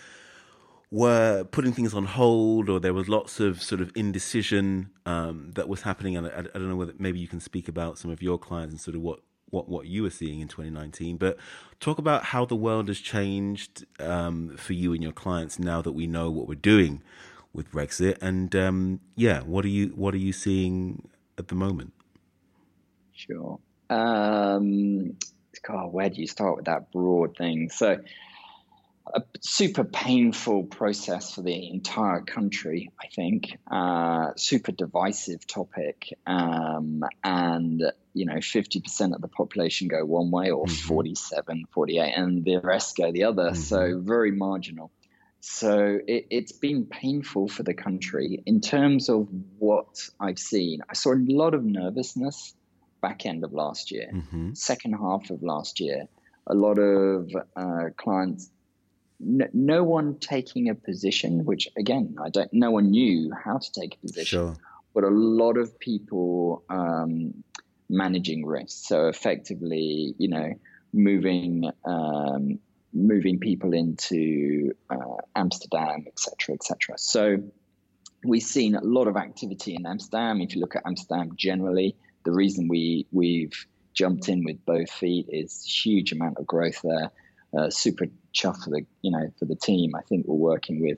were 0.89 1.43
putting 1.43 1.74
things 1.74 1.93
on 1.93 2.05
hold, 2.05 2.70
or 2.70 2.80
there 2.80 2.93
was 2.93 3.10
lots 3.10 3.39
of 3.39 3.62
sort 3.62 3.82
of 3.82 3.91
indecision 3.95 4.89
um, 5.05 5.51
that 5.55 5.68
was 5.68 5.82
happening. 5.82 6.16
And 6.16 6.28
I, 6.28 6.39
I, 6.39 6.41
don't 6.43 6.70
know 6.70 6.78
whether 6.78 6.93
maybe 6.97 7.20
you 7.20 7.28
can 7.28 7.41
speak 7.41 7.68
about 7.68 7.97
some 7.97 8.10
of 8.10 8.22
your 8.22 8.38
clients 8.38 8.72
and 8.72 8.80
sort 8.80 8.95
of 8.95 9.01
what 9.01 9.20
what 9.49 9.68
what 9.68 9.88
you 9.88 10.03
were 10.03 10.10
seeing 10.10 10.39
in 10.39 10.47
2019. 10.47 11.18
But 11.18 11.38
talk 11.80 11.97
about 11.97 12.26
how 12.26 12.45
the 12.45 12.55
world 12.55 12.88
has 12.88 12.99
changed 12.99 13.86
um, 13.99 14.55
for 14.58 14.74
you 14.74 14.93
and 14.93 15.03
your 15.03 15.12
clients 15.12 15.60
now 15.60 15.82
that 15.82 15.91
we 15.93 16.08
know 16.08 16.30
what 16.30 16.47
we're 16.47 16.55
doing 16.55 17.01
with 17.51 17.72
Brexit. 17.72 18.18
And 18.22 18.55
um, 18.55 19.01
yeah, 19.16 19.41
what 19.41 19.66
are 19.66 19.70
you 19.70 19.88
what 19.89 20.14
are 20.14 20.20
you 20.20 20.34
seeing 20.34 21.10
at 21.38 21.48
the 21.48 21.56
moment? 21.56 21.94
Sure. 23.14 23.60
Um, 23.90 25.18
God, 25.66 25.92
where 25.92 26.10
do 26.10 26.22
you 26.22 26.28
start 26.28 26.58
with 26.58 26.66
that 26.66 26.92
broad 26.92 27.36
thing? 27.38 27.70
So, 27.70 27.98
a 29.14 29.24
super 29.40 29.86
painful 29.86 30.64
process 30.64 31.34
for 31.34 31.42
the 31.42 31.70
entire 31.70 32.22
country, 32.22 32.92
I 33.02 33.08
think. 33.08 33.58
Uh, 33.70 34.32
super 34.36 34.74
divisive 34.74 35.48
topic, 35.48 36.14
um, 36.26 37.04
and 37.24 37.84
you 38.14 38.26
know, 38.26 38.40
fifty 38.42 38.82
percent 38.82 39.14
of 39.14 39.22
the 39.22 39.30
population 39.30 39.88
go 39.88 40.04
one 40.06 40.30
way, 40.32 40.52
or 40.52 40.66
mm-hmm. 40.66 40.88
47, 40.88 41.66
48, 41.72 42.14
and 42.16 42.44
the 42.44 42.58
rest 42.58 42.98
go 42.98 43.12
the 43.12 43.24
other. 43.24 43.52
Mm-hmm. 43.52 43.62
So 43.62 44.00
very 44.00 44.32
marginal. 44.32 44.92
So 45.40 46.00
it, 46.08 46.28
has 46.32 46.52
been 46.52 46.86
painful 46.86 47.48
for 47.48 47.64
the 47.64 47.74
country 47.74 48.42
in 48.46 48.60
terms 48.62 49.10
of 49.10 49.28
what 49.60 50.10
I've 50.20 50.40
seen. 50.40 50.82
I 50.90 50.94
saw 50.94 51.14
a 51.14 51.22
lot 51.28 51.54
of 51.54 51.64
nervousness 51.64 52.56
back 53.02 53.26
end 53.26 53.44
of 53.44 53.54
last 53.54 53.92
year, 53.92 54.10
mm-hmm. 54.14 54.54
second 54.54 54.94
half 54.94 55.30
of 55.30 55.44
last 55.44 55.80
year. 55.80 56.08
A 56.48 56.54
lot 56.54 56.80
of 56.80 57.30
uh, 57.56 57.90
clients, 57.98 58.50
no, 59.20 59.48
no, 59.54 59.84
one 59.84 60.18
taking 60.20 60.70
a 60.70 60.76
position, 60.76 61.46
which 61.46 61.68
again, 61.78 62.16
I 62.24 62.30
don't. 62.30 62.52
No 62.54 62.72
one 62.72 62.92
knew 62.92 63.32
how 63.34 63.58
to 63.58 63.72
take 63.72 63.96
a 63.96 63.98
position, 63.98 64.26
sure. 64.26 64.58
but 64.94 65.04
a 65.04 65.10
lot 65.10 65.58
of 65.58 65.78
people 65.80 66.64
um, 66.70 67.44
managing 67.90 68.46
risk. 68.46 68.88
So 68.88 69.08
effectively, 69.08 70.16
you 70.18 70.30
know, 70.30 70.54
moving 70.94 71.70
um, 71.86 72.60
moving 72.98 73.39
people 73.39 73.74
into 73.74 74.74
uh, 74.89 75.18
Amsterdam, 75.36 76.06
etc., 76.08 76.56
etc. 76.56 76.98
So 76.98 77.38
we've 78.24 78.43
seen 78.43 78.76
a 78.76 78.82
lot 78.82 79.08
of 79.08 79.16
activity 79.16 79.76
in 79.76 79.86
Amsterdam. 79.86 80.41
If 80.41 80.56
you 80.56 80.62
look 80.62 80.76
at 80.76 80.84
Amsterdam 80.86 81.32
generally, 81.36 81.95
the 82.26 82.32
reason 82.32 82.68
we 82.68 83.06
we've 83.12 83.54
jumped 83.93 84.30
in 84.30 84.43
with 84.43 84.64
both 84.66 84.91
feet 84.91 85.28
is 85.30 85.64
huge 85.64 86.12
amount 86.12 86.38
of 86.38 86.45
growth 86.45 86.82
there. 86.84 87.12
Uh, 87.58 87.70
super 87.70 88.06
chuffed 88.34 88.64
for 88.64 88.70
the 88.72 88.86
you 89.02 89.12
know 89.12 89.32
for 89.39 89.45
the 89.45 89.56
team. 89.56 89.95
I 89.95 90.02
think 90.02 90.26
we're 90.28 90.36
working 90.36 90.82
with 90.82 90.98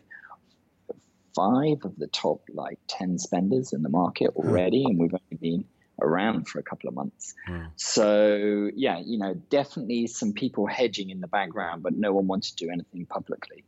five 1.35 1.77
of 1.83 1.95
the 1.97 2.07
top 2.07 2.41
like 2.53 2.79
ten 2.87 3.17
spenders 3.17 3.73
in 3.73 3.83
the 3.83 3.89
market 3.89 4.31
already, 4.35 4.85
and 4.85 4.97
we've 4.97 5.13
only 5.13 5.37
been 5.39 5.65
around 6.01 6.47
for 6.47 6.59
a 6.59 6.63
couple 6.63 6.89
of 6.89 6.95
months. 6.95 7.33
Mm. 7.47 7.71
So 7.75 8.69
yeah, 8.75 8.99
you 8.99 9.17
know, 9.17 9.33
definitely 9.33 10.07
some 10.07 10.33
people 10.33 10.67
hedging 10.67 11.09
in 11.09 11.21
the 11.21 11.27
background, 11.27 11.83
but 11.83 11.95
no 11.95 12.13
one 12.13 12.27
wanted 12.27 12.57
to 12.57 12.65
do 12.65 12.71
anything 12.71 13.05
publicly. 13.05 13.63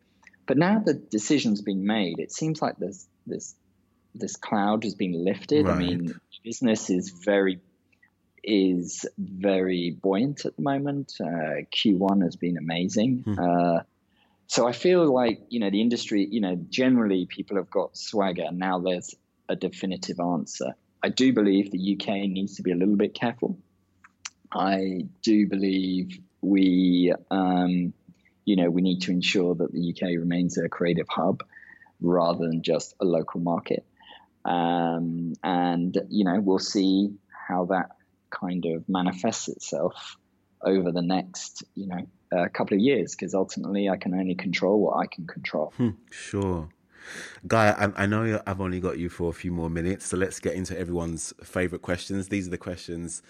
But 0.45 0.57
now 0.57 0.79
the 0.79 0.93
decision's 0.93 1.61
been 1.61 1.85
made, 1.85 2.19
it 2.19 2.31
seems 2.31 2.61
like 2.61 2.77
there's 2.77 3.07
this 3.25 3.55
this 4.13 4.35
cloud 4.35 4.83
has 4.83 4.95
been 4.95 5.13
lifted. 5.23 5.65
Right. 5.65 5.75
I 5.75 5.79
mean, 5.79 6.19
business 6.43 6.89
is 6.89 7.09
very 7.09 7.59
is 8.43 9.05
very 9.17 9.91
buoyant 9.91 10.45
at 10.45 10.55
the 10.55 10.61
moment. 10.61 11.13
Uh, 11.19 11.63
Q1 11.71 12.23
has 12.23 12.35
been 12.35 12.57
amazing. 12.57 13.23
Mm. 13.23 13.37
Uh, 13.39 13.83
so 14.47 14.67
I 14.67 14.73
feel 14.73 15.13
like 15.13 15.41
you 15.49 15.59
know 15.59 15.69
the 15.69 15.81
industry, 15.81 16.27
you 16.29 16.41
know, 16.41 16.55
generally 16.69 17.25
people 17.25 17.57
have 17.57 17.69
got 17.69 17.95
swagger. 17.95 18.51
Now 18.51 18.79
there's 18.79 19.15
a 19.47 19.55
definitive 19.55 20.19
answer. 20.19 20.75
I 21.03 21.09
do 21.09 21.33
believe 21.33 21.71
the 21.71 21.97
UK 21.97 22.29
needs 22.29 22.55
to 22.55 22.63
be 22.63 22.71
a 22.71 22.75
little 22.75 22.95
bit 22.95 23.13
careful. 23.13 23.57
I 24.51 25.07
do 25.21 25.47
believe 25.47 26.19
we, 26.41 27.13
um, 27.29 27.93
you 28.45 28.55
know, 28.55 28.69
we 28.69 28.81
need 28.81 29.01
to 29.03 29.11
ensure 29.11 29.55
that 29.55 29.71
the 29.71 29.89
UK 29.91 30.19
remains 30.19 30.57
a 30.57 30.69
creative 30.69 31.07
hub 31.09 31.43
rather 32.01 32.47
than 32.47 32.61
just 32.61 32.95
a 32.99 33.05
local 33.05 33.39
market. 33.39 33.85
Um, 34.43 35.33
and 35.43 35.97
you 36.09 36.25
know, 36.25 36.39
we'll 36.39 36.59
see 36.59 37.13
how 37.47 37.65
that 37.65 37.91
kind 38.29 38.65
of 38.65 38.87
manifests 38.89 39.47
itself 39.47 40.17
over 40.63 40.91
the 40.91 41.01
next, 41.01 41.63
you 41.75 41.87
know, 41.87 42.07
a 42.31 42.49
couple 42.49 42.75
of 42.75 42.81
years. 42.81 43.15
Because 43.15 43.33
ultimately, 43.33 43.89
I 43.89 43.97
can 43.97 44.13
only 44.13 44.35
control 44.35 44.81
what 44.81 44.97
I 44.97 45.05
can 45.05 45.27
control. 45.27 45.73
Hmm, 45.77 45.89
sure. 46.11 46.69
Guy, 47.47 47.69
I, 47.69 48.03
I, 48.03 48.05
know 48.05 48.41
I've 48.45 48.61
only 48.61 48.79
got 48.79 48.97
you 48.97 49.09
for 49.09 49.29
a 49.29 49.33
few 49.33 49.51
more 49.51 49.69
minutes, 49.69 50.07
so 50.07 50.17
let's 50.17 50.39
get 50.39 50.53
into 50.53 50.77
everyone's 50.77 51.33
favorite 51.43 51.81
questions. 51.81 52.27
These 52.29 52.47
are 52.47 52.51
the 52.51 52.57
questions 52.57 53.21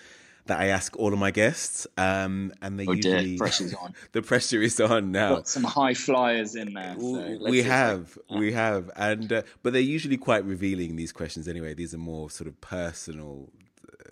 that 0.46 0.60
I 0.60 0.68
ask 0.68 0.98
all 0.98 1.14
of 1.14 1.20
my 1.20 1.32
guests, 1.32 1.88
um, 1.98 2.54
and 2.62 2.80
they 2.80 2.86
oh 2.88 2.94
usually 2.94 3.38
pressure's 3.38 3.74
on. 3.82 3.94
the 4.12 4.22
pressure 4.22 4.62
is 4.62 4.80
on 4.80 5.12
now. 5.12 5.36
Got 5.36 5.48
some 5.48 5.64
high 5.64 5.94
flyers 5.94 6.56
in 6.56 6.74
there. 6.74 6.96
So 7.00 7.38
we 7.42 7.62
have, 7.64 8.18
we 8.30 8.52
have, 8.54 8.90
and 8.96 9.32
uh, 9.32 9.42
but 9.64 9.74
they're 9.74 9.82
usually 9.82 10.18
quite 10.18 10.44
revealing. 10.46 10.96
These 10.96 11.12
questions, 11.12 11.48
anyway. 11.48 11.74
These 11.74 11.94
are 11.94 12.00
more 12.00 12.30
sort 12.30 12.48
of 12.48 12.60
personal 12.62 13.50
uh, 13.88 14.10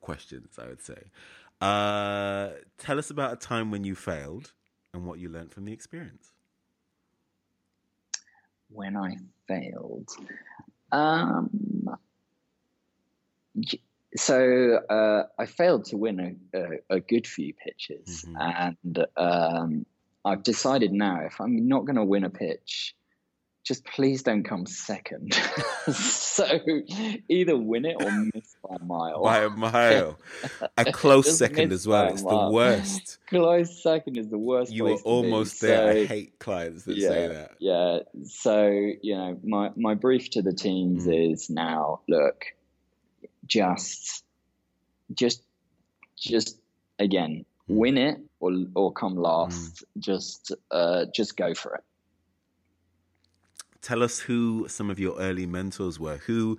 questions, 0.00 0.58
I 0.58 0.66
would 0.66 0.82
say. 0.82 1.10
Uh, 1.60 2.50
tell 2.78 2.98
us 2.98 3.10
about 3.10 3.32
a 3.32 3.36
time 3.36 3.70
when 3.70 3.84
you 3.84 3.94
failed 3.94 4.52
and 4.92 5.06
what 5.06 5.18
you 5.18 5.28
learned 5.28 5.52
from 5.52 5.64
the 5.64 5.72
experience 5.72 6.32
when 8.68 8.96
I 8.96 9.16
failed. 9.48 10.08
Um, 10.92 11.96
so 14.16 14.80
uh, 14.88 15.24
I 15.38 15.46
failed 15.46 15.86
to 15.86 15.96
win 15.96 16.38
a, 16.54 16.58
a, 16.58 16.96
a 16.96 17.00
good 17.00 17.26
few 17.26 17.54
pitches, 17.54 18.24
mm-hmm. 18.26 18.72
and 18.86 19.06
um, 19.16 19.86
I've 20.24 20.42
decided 20.42 20.92
now 20.92 21.20
if 21.20 21.40
I'm 21.40 21.68
not 21.68 21.84
going 21.84 21.96
to 21.96 22.04
win 22.04 22.24
a 22.24 22.30
pitch, 22.30 22.94
just 23.66 23.84
please 23.84 24.22
don't 24.22 24.44
come 24.44 24.64
second. 24.64 25.34
so 25.92 26.46
either 27.28 27.56
win 27.56 27.84
it 27.84 27.96
or 28.00 28.10
miss 28.32 28.54
by 28.62 28.76
a 28.76 28.84
mile. 28.84 29.22
By 29.24 29.38
a 29.42 29.50
mile. 29.50 30.18
A 30.78 30.84
close 30.92 31.36
second 31.36 31.72
as 31.72 31.84
well. 31.84 32.06
It's 32.06 32.22
the 32.22 32.48
worst. 32.52 33.18
Close 33.26 33.82
second 33.82 34.18
is 34.18 34.28
the 34.28 34.38
worst. 34.38 34.72
You 34.72 34.86
are 34.86 34.98
almost 34.98 35.60
there. 35.60 35.92
So, 35.92 36.00
I 36.00 36.06
hate 36.06 36.38
clients 36.38 36.84
that 36.84 36.96
yeah, 36.96 37.08
say 37.08 37.26
that. 37.26 37.50
Yeah. 37.58 37.98
So, 38.24 38.68
you 39.02 39.16
know, 39.16 39.40
my, 39.42 39.72
my 39.74 39.94
brief 39.94 40.30
to 40.30 40.42
the 40.42 40.52
teams 40.52 41.04
mm. 41.04 41.32
is 41.32 41.50
now 41.50 42.02
look, 42.08 42.44
just 43.46 44.22
just 45.12 45.42
just 46.16 46.56
again, 47.00 47.44
mm. 47.68 47.74
win 47.74 47.98
it 47.98 48.20
or 48.38 48.52
or 48.76 48.92
come 48.92 49.16
last. 49.16 49.58
Mm. 49.58 49.84
Just 49.98 50.52
uh 50.70 51.06
just 51.12 51.36
go 51.36 51.52
for 51.52 51.74
it 51.74 51.84
tell 53.86 54.02
us 54.02 54.18
who 54.18 54.66
some 54.68 54.90
of 54.90 54.98
your 54.98 55.16
early 55.18 55.46
mentors 55.46 56.00
were. 56.00 56.16
Who 56.26 56.58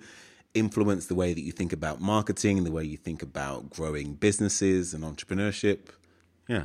influenced 0.54 1.08
the 1.08 1.14
way 1.14 1.34
that 1.34 1.42
you 1.42 1.52
think 1.52 1.74
about 1.74 2.00
marketing, 2.00 2.64
the 2.64 2.72
way 2.72 2.84
you 2.84 2.96
think 2.96 3.22
about 3.22 3.68
growing 3.68 4.14
businesses 4.14 4.94
and 4.94 5.04
entrepreneurship? 5.04 5.90
Yeah. 6.48 6.64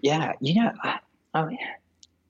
Yeah, 0.00 0.32
you 0.40 0.54
know, 0.60 0.72
I, 0.82 0.98
I 1.32 1.44
mean, 1.44 1.58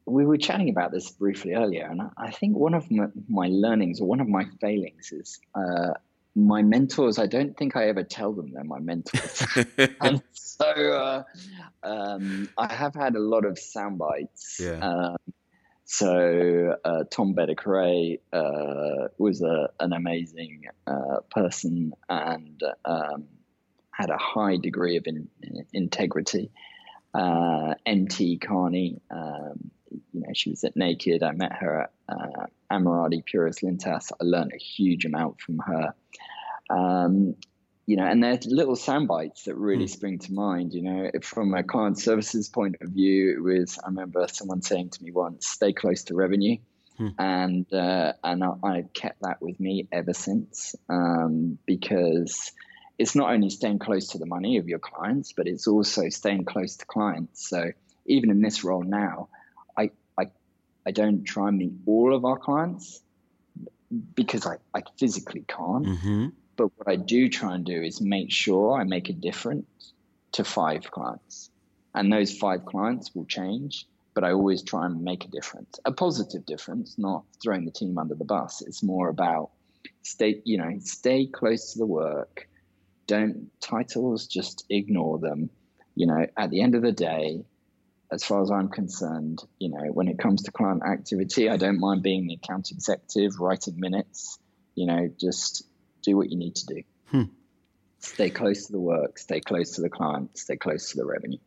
we 0.05 0.26
were 0.26 0.36
chatting 0.36 0.68
about 0.68 0.92
this 0.92 1.11
briefly 1.11 1.55
earlier, 1.55 1.86
and 1.86 2.03
I 2.18 2.30
think 2.30 2.55
one 2.57 2.74
of 2.74 2.90
my, 2.90 3.07
my 3.28 3.48
learnings 3.48 4.00
or 4.00 4.07
one 4.07 4.20
of 4.20 4.28
my 4.28 4.44
failings 4.61 5.11
is 5.11 5.40
uh, 5.55 5.94
my 6.34 6.61
mentors. 6.61 7.18
I 7.18 7.26
don't 7.26 7.57
think 7.57 7.76
I 7.76 7.88
ever 7.88 8.03
tell 8.03 8.32
them 8.32 8.53
they're 8.53 8.64
my 8.64 8.80
mentors, 8.80 9.46
and 10.00 10.20
so 10.32 10.66
uh, 10.66 11.22
um, 11.82 12.48
I 12.59 12.70
have 12.74 12.94
had 12.94 13.14
a 13.14 13.20
lot 13.20 13.44
of 13.44 13.59
sound 13.59 13.98
bites. 13.98 14.61
Yeah. 14.61 14.80
Um, 14.80 15.16
so 15.85 16.76
uh, 16.85 17.05
Tom 17.11 17.35
Bedecarré 17.35 18.20
uh, 18.33 19.09
was 19.18 19.43
a, 19.43 19.70
an 19.80 19.93
amazing 19.93 20.62
uh, 20.87 21.20
person 21.30 21.93
and 22.09 22.62
um, 22.85 23.24
had 23.91 24.11
a 24.11 24.16
high 24.16 24.57
degree 24.57 24.97
of 24.97 25.05
in, 25.07 25.28
in, 25.43 25.66
integrity. 25.72 26.51
NT 27.14 28.20
uh, 28.20 28.47
Carney, 28.47 29.01
um, 29.11 29.70
you 29.91 30.20
know, 30.20 30.33
she 30.35 30.51
was 30.51 30.64
at 30.64 30.76
Naked. 30.76 31.22
I 31.22 31.33
met 31.33 31.53
her 31.53 31.83
at 31.83 31.93
uh, 32.09 32.47
Ammirati 32.70 33.22
Puris 33.24 33.61
Lintas. 33.61 34.11
I 34.12 34.24
learned 34.24 34.53
a 34.55 34.59
huge 34.59 35.05
amount 35.05 35.41
from 35.41 35.59
her. 35.59 35.95
Um, 36.70 37.37
you 37.87 37.97
know, 37.97 38.07
and 38.07 38.22
there's 38.22 38.47
little 38.47 38.76
sound 38.76 39.09
bites 39.09 39.45
that 39.45 39.57
really 39.57 39.87
mm. 39.87 39.91
spring 39.91 40.18
to 40.20 40.33
mind. 40.33 40.72
You 40.72 40.83
know, 40.83 41.11
from 41.22 41.53
a 41.55 41.62
client 41.62 41.99
services 41.99 42.49
point 42.49 42.76
of 42.80 42.91
view, 42.91 43.35
it 43.37 43.43
was 43.43 43.78
I 43.83 43.89
remember 43.89 44.26
someone 44.28 44.62
saying 44.62 44.91
to 44.91 45.03
me 45.03 45.11
once, 45.11 45.49
"Stay 45.49 45.72
close 45.72 46.05
to 46.05 46.14
revenue," 46.14 46.59
mm. 46.99 47.14
and 47.18 47.66
uh, 47.72 48.12
and 48.22 48.45
I, 48.45 48.53
I've 48.62 48.93
kept 48.93 49.22
that 49.22 49.43
with 49.43 49.59
me 49.59 49.89
ever 49.91 50.12
since 50.12 50.76
um, 50.89 51.59
because 51.66 52.53
it's 52.99 53.16
not 53.16 53.33
only 53.33 53.51
staying 53.51 53.80
close 53.80 54.09
to 54.09 54.18
the 54.18 54.26
money 54.26 54.59
of 54.59 54.68
your 54.68 54.78
clients, 54.78 55.33
but 55.33 55.49
it's 55.49 55.66
also 55.66 56.09
staying 56.09 56.45
close 56.45 56.76
to 56.76 56.87
clients. 56.87 57.49
So 57.49 57.72
even 58.07 58.30
in 58.30 58.43
this 58.43 58.62
role 58.62 58.85
now, 58.85 59.28
I 59.76 59.91
I 60.16 60.26
I 60.87 60.93
don't 60.93 61.24
try 61.24 61.49
and 61.49 61.59
meet 61.59 61.72
all 61.87 62.14
of 62.14 62.24
our 62.24 62.39
clients 62.39 63.01
because 64.14 64.47
I, 64.47 64.57
I 64.72 64.83
physically 64.99 65.45
can't. 65.49 65.85
Mm-hmm 65.85 66.28
but 66.57 66.68
what 66.76 66.88
I 66.88 66.96
do 66.96 67.28
try 67.28 67.55
and 67.55 67.64
do 67.64 67.82
is 67.82 68.00
make 68.00 68.30
sure 68.30 68.78
I 68.78 68.84
make 68.84 69.09
a 69.09 69.14
difference 69.14 69.92
to 70.32 70.44
five 70.44 70.90
clients. 70.90 71.50
And 71.94 72.12
those 72.12 72.36
five 72.36 72.64
clients 72.64 73.14
will 73.14 73.26
change, 73.26 73.86
but 74.14 74.24
I 74.24 74.32
always 74.32 74.62
try 74.62 74.86
and 74.86 75.03
make 75.03 75.24
a 75.24 75.28
difference, 75.28 75.78
a 75.84 75.92
positive 75.92 76.46
difference, 76.46 76.96
not 76.98 77.24
throwing 77.42 77.64
the 77.64 77.70
team 77.70 77.98
under 77.98 78.14
the 78.14 78.24
bus. 78.24 78.62
It's 78.62 78.82
more 78.82 79.09
about 79.09 79.50
stay, 80.03 80.40
you 80.44 80.59
know, 80.59 80.78
stay 80.80 81.26
close 81.26 81.72
to 81.72 81.78
the 81.78 81.86
work. 81.86 82.48
Don't 83.07 83.50
titles, 83.61 84.26
just 84.26 84.64
ignore 84.70 85.18
them. 85.18 85.50
You 85.94 86.07
know, 86.07 86.26
at 86.36 86.50
the 86.50 86.62
end 86.62 86.74
of 86.74 86.82
the 86.82 86.92
day, 86.92 87.44
as 88.11 88.24
far 88.24 88.42
as 88.42 88.50
I'm 88.50 88.68
concerned, 88.68 89.42
you 89.59 89.70
know, 89.70 89.90
when 89.92 90.09
it 90.09 90.18
comes 90.18 90.42
to 90.42 90.53
client 90.53 90.82
activity, 90.86 91.48
I 91.48 91.57
don't 91.57 91.80
mind 91.80 92.03
being 92.03 92.26
the 92.26 92.34
account 92.34 92.70
executive, 92.70 93.40
writing 93.40 93.80
minutes, 93.80 94.38
you 94.74 94.86
know, 94.86 95.11
just 95.18 95.66
do 96.03 96.16
what 96.16 96.30
you 96.30 96.36
need 96.36 96.55
to 96.57 96.66
do. 96.66 96.82
Hmm. 97.07 97.22
Stay 97.98 98.30
close 98.30 98.66
to 98.66 98.72
the 98.72 98.80
work, 98.80 99.18
stay 99.18 99.40
close 99.40 99.70
to 99.72 99.80
the 99.80 99.88
client, 99.88 100.36
stay 100.36 100.57
close 100.57 100.90
to 100.90 100.96
the 100.96 101.05
revenue. 101.05 101.38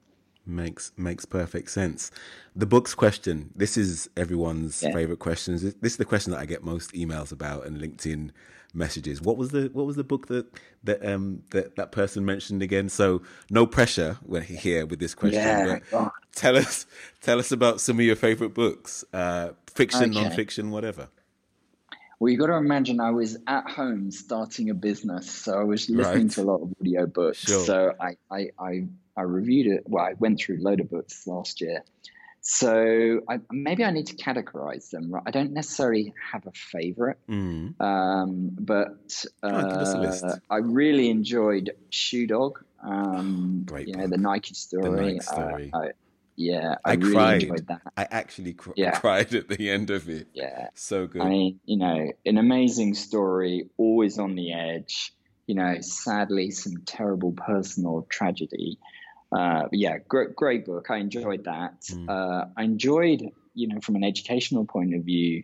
Makes 0.48 0.92
makes 0.96 1.26
perfect 1.26 1.72
sense. 1.72 2.12
The 2.56 2.68
books 2.68 2.94
question. 2.94 3.50
This 3.56 3.78
is 3.78 4.10
everyone's 4.16 4.84
yeah. 4.84 4.94
favorite 4.94 5.18
questions. 5.18 5.64
This 5.64 5.94
is 5.94 5.98
the 5.98 6.06
question 6.06 6.32
that 6.32 6.40
I 6.40 6.46
get 6.46 6.64
most 6.64 6.94
emails 6.94 7.32
about 7.32 7.66
and 7.66 7.78
LinkedIn 7.78 8.30
messages. 8.76 9.22
What 9.22 9.38
was 9.38 9.50
the 9.50 9.70
what 9.74 9.88
was 9.88 9.96
the 9.96 10.04
book 10.04 10.28
that 10.28 10.46
that 10.84 11.04
um 11.04 11.42
that 11.50 11.76
that 11.78 11.92
person 11.92 12.26
mentioned 12.26 12.62
again? 12.62 12.90
So 12.90 13.24
no 13.50 13.66
pressure 13.66 14.18
when 14.24 14.44
here 14.44 14.86
with 14.86 15.00
this 15.00 15.16
question. 15.16 15.42
Yeah. 15.42 15.80
Oh. 15.92 16.12
Tell 16.36 16.56
us 16.58 16.86
tell 17.22 17.40
us 17.40 17.52
about 17.52 17.82
some 17.82 17.98
of 18.00 18.06
your 18.06 18.16
favorite 18.16 18.54
books, 18.54 19.04
uh, 19.14 19.50
fiction, 19.68 20.12
okay. 20.12 20.22
non-fiction, 20.22 20.70
whatever. 20.70 21.08
Well, 22.26 22.32
you 22.32 22.40
got 22.40 22.48
to 22.48 22.56
imagine 22.56 23.00
I 23.00 23.12
was 23.12 23.38
at 23.46 23.70
home 23.70 24.10
starting 24.10 24.72
a 24.72 24.74
business, 24.74 25.30
so 25.30 25.60
I 25.60 25.64
was 25.64 25.88
listening 25.92 26.24
right. 26.24 26.32
to 26.32 26.42
a 26.42 26.44
lot 26.44 26.62
of 26.64 26.74
audio 26.82 27.06
books. 27.06 27.38
Sure. 27.38 27.64
So 27.64 27.94
I, 28.02 28.18
I, 28.32 28.50
I, 28.58 28.88
I, 29.16 29.22
reviewed 29.22 29.68
it. 29.68 29.84
Well, 29.86 30.04
I 30.04 30.14
went 30.18 30.40
through 30.40 30.58
a 30.58 30.64
load 30.64 30.80
of 30.80 30.90
books 30.90 31.28
last 31.28 31.62
year. 31.62 31.84
So 32.42 33.22
I, 33.30 33.42
maybe 33.52 33.84
I 33.84 33.92
need 33.92 34.08
to 34.08 34.16
categorize 34.16 34.90
them. 34.90 35.14
I 35.24 35.30
don't 35.30 35.52
necessarily 35.52 36.16
have 36.32 36.48
a 36.48 36.52
favorite, 36.52 37.20
mm. 37.30 37.80
um, 37.80 38.50
but 38.60 39.24
uh, 39.44 40.36
I 40.50 40.58
really 40.58 41.12
enjoyed 41.12 41.76
Shoe 41.92 42.26
Dog. 42.26 42.66
Um, 42.84 43.66
Great 43.68 43.88
you 43.88 43.98
know, 43.98 44.08
the 44.08 44.18
Nike 44.18 44.56
story. 44.56 44.90
The 44.90 45.00
Nike 45.00 45.20
story. 45.20 45.70
Uh, 45.72 45.78
I, 45.78 45.92
yeah, 46.36 46.76
I, 46.84 46.92
I 46.92 46.94
really 46.96 47.14
cried. 47.14 47.44
enjoyed 47.44 47.68
that. 47.68 47.82
I 47.96 48.08
actually 48.12 48.54
cr- 48.54 48.72
yeah. 48.76 49.00
cried 49.00 49.34
at 49.34 49.48
the 49.48 49.70
end 49.70 49.90
of 49.90 50.10
it. 50.10 50.28
Yeah, 50.34 50.70
so 50.74 51.08
good. 51.08 51.22
I 51.22 51.30
mean, 51.30 51.60
you 51.66 51.78
know, 51.78 52.12
an 52.26 52.38
amazing 52.38 52.94
story, 52.94 53.70
always 53.78 54.20
on 54.20 54.36
the 54.36 54.54
edge. 54.54 55.14
You 55.48 55.56
know, 55.56 55.76
sadly, 55.82 56.52
some 56.52 56.78
terrible 56.86 57.32
personal 57.32 58.06
tragedy. 58.10 58.80
Uh, 59.32 59.68
yeah, 59.72 59.98
great, 60.08 60.36
great 60.36 60.66
book. 60.66 60.88
I 60.90 60.98
enjoyed 60.98 61.46
that. 61.46 61.82
Mm. 61.84 62.10
Uh, 62.10 62.46
I 62.58 62.64
enjoyed, 62.64 63.32
you 63.54 63.68
know, 63.68 63.80
from 63.80 63.96
an 63.96 64.04
educational 64.04 64.66
point 64.66 64.96
of 64.96 65.04
view. 65.04 65.44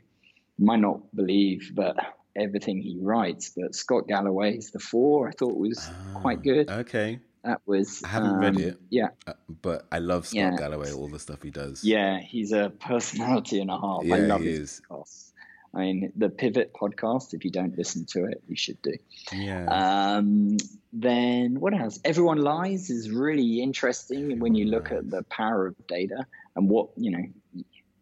You 0.57 0.65
might 0.65 0.79
not 0.79 1.15
believe, 1.15 1.71
but 1.73 1.97
everything 2.35 2.81
he 2.81 2.97
writes. 2.99 3.51
But 3.55 3.75
Scott 3.75 4.07
Galloway's 4.07 4.71
The 4.71 4.79
Four, 4.79 5.29
I 5.29 5.31
thought 5.31 5.57
was 5.57 5.89
quite 6.15 6.39
ah, 6.39 6.41
good. 6.41 6.69
Okay. 6.69 7.19
That 7.43 7.61
was. 7.65 8.03
I 8.03 8.09
haven't 8.09 8.35
um, 8.35 8.39
read 8.39 8.59
it. 8.59 8.77
Yeah, 8.89 9.09
uh, 9.25 9.33
but 9.61 9.87
I 9.91 9.97
love 9.99 10.27
Scott 10.27 10.37
yeah. 10.37 10.55
Galloway. 10.57 10.91
All 10.91 11.07
the 11.07 11.19
stuff 11.19 11.41
he 11.41 11.49
does. 11.49 11.83
Yeah, 11.83 12.19
he's 12.19 12.51
a 12.51 12.69
personality 12.79 13.59
and 13.59 13.71
a 13.71 13.79
half. 13.79 14.03
Yeah, 14.03 14.15
I 14.15 14.19
love 14.19 14.41
he 14.41 14.49
his 14.49 14.81
is. 14.89 15.33
I 15.73 15.79
mean, 15.79 16.11
the 16.15 16.29
Pivot 16.29 16.73
podcast. 16.73 17.33
If 17.33 17.43
you 17.43 17.51
don't 17.51 17.75
listen 17.77 18.05
to 18.07 18.25
it, 18.25 18.43
you 18.47 18.55
should 18.55 18.81
do. 18.81 18.93
Yeah. 19.33 19.65
Um, 19.65 20.57
then 20.93 21.59
what 21.59 21.73
else? 21.73 21.99
Everyone 22.03 22.37
lies 22.37 22.89
is 22.89 23.09
really 23.09 23.61
interesting 23.61 24.23
everyone 24.23 24.39
when 24.39 24.55
you 24.55 24.65
look 24.65 24.91
lies. 24.91 24.99
at 24.99 25.09
the 25.09 25.23
power 25.23 25.67
of 25.67 25.87
data 25.87 26.25
and 26.55 26.69
what 26.69 26.89
you 26.95 27.11
know. 27.11 27.25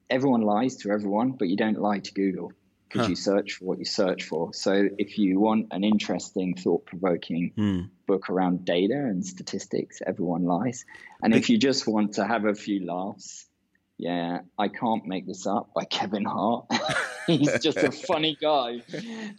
Everyone 0.10 0.42
lies 0.42 0.76
to 0.78 0.92
everyone, 0.92 1.34
but 1.34 1.50
you 1.50 1.56
don't 1.56 1.80
lie 1.80 2.00
to 2.00 2.12
Google 2.14 2.52
because 2.90 3.06
huh. 3.06 3.10
you 3.10 3.16
search 3.16 3.54
for 3.54 3.66
what 3.66 3.80
you 3.80 3.86
search 3.86 4.24
for. 4.24 4.54
So 4.54 4.90
if 4.98 5.18
you 5.18 5.40
want 5.40 5.68
an 5.72 5.84
interesting, 5.84 6.56
thought 6.56 6.86
provoking 6.86 7.52
hmm. 7.56 7.82
book 8.08 8.30
around 8.30 8.66
data 8.66 8.96
and 8.96 9.26
statistics, 9.26 10.02
everyone 10.06 10.46
lies. 10.46 10.86
And 11.22 11.36
if 11.36 11.50
you 11.50 11.58
just 11.58 11.88
want 11.88 12.14
to 12.14 12.26
have 12.26 12.46
a 12.46 12.56
few 12.56 12.86
laughs, 12.86 13.46
yeah, 13.98 14.40
I 14.58 14.70
can't 14.70 15.06
make 15.06 15.28
this 15.28 15.46
up 15.46 15.72
by 15.76 15.84
Kevin 15.84 16.26
Hart. 16.26 16.66
He's 17.28 17.60
just 17.60 17.78
a 17.78 17.92
funny 17.92 18.38
guy. 18.42 18.82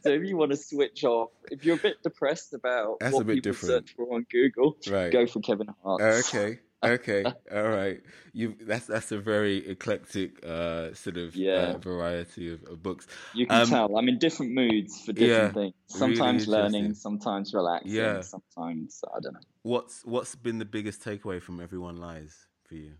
So 0.02 0.10
if 0.10 0.22
you 0.22 0.36
want 0.36 0.52
to 0.52 0.56
switch 0.56 1.02
off, 1.02 1.30
if 1.50 1.64
you're 1.64 1.76
a 1.76 1.80
bit 1.80 2.02
depressed 2.04 2.54
about 2.54 3.00
That's 3.00 3.14
what 3.14 3.26
people 3.26 3.52
different. 3.52 3.88
search 3.88 3.96
for 3.96 4.14
on 4.14 4.26
Google, 4.30 4.76
right. 4.88 5.10
go 5.10 5.26
for 5.26 5.40
Kevin 5.40 5.68
Hart. 5.82 6.00
Okay 6.00 6.60
okay, 6.82 7.24
all 7.54 7.68
right. 7.68 8.00
You 8.32 8.56
that's 8.60 8.86
that's 8.86 9.12
a 9.12 9.18
very 9.18 9.68
eclectic 9.68 10.44
uh, 10.44 10.94
sort 10.94 11.16
of 11.16 11.34
uh, 11.34 11.38
yeah. 11.38 11.52
uh, 11.52 11.78
variety 11.78 12.52
of, 12.52 12.62
of, 12.64 12.82
books. 12.82 13.06
You 13.34 13.46
can 13.46 13.62
um, 13.62 13.68
tell 13.68 13.96
I'm 13.96 14.08
in 14.08 14.18
different 14.18 14.52
moods 14.52 15.00
for 15.04 15.12
different 15.12 15.54
yeah, 15.56 15.62
things. 15.62 15.74
Sometimes 15.86 16.46
really 16.46 16.62
learning, 16.62 16.94
sometimes 16.94 17.54
relaxing, 17.54 17.92
yeah. 17.92 18.20
sometimes 18.20 19.02
I 19.14 19.20
don't 19.20 19.34
know. 19.34 19.40
What's 19.62 20.04
what's 20.04 20.34
been 20.34 20.58
the 20.58 20.64
biggest 20.64 21.04
takeaway 21.04 21.42
from 21.42 21.60
Everyone 21.60 21.96
Lies 21.96 22.36
for 22.68 22.74
you? 22.74 22.94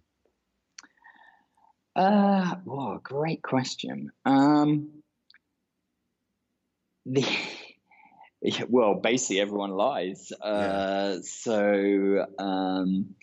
Uh, 1.97 2.55
whoa, 2.65 3.01
great 3.03 3.43
question. 3.43 4.11
Um, 4.25 5.03
the 7.07 7.27
well, 8.69 8.95
basically 8.95 9.41
everyone 9.41 9.71
lies. 9.71 10.33
Uh, 10.41 11.17
yeah. 11.17 11.19
So 11.23 12.27
um, 12.39 13.15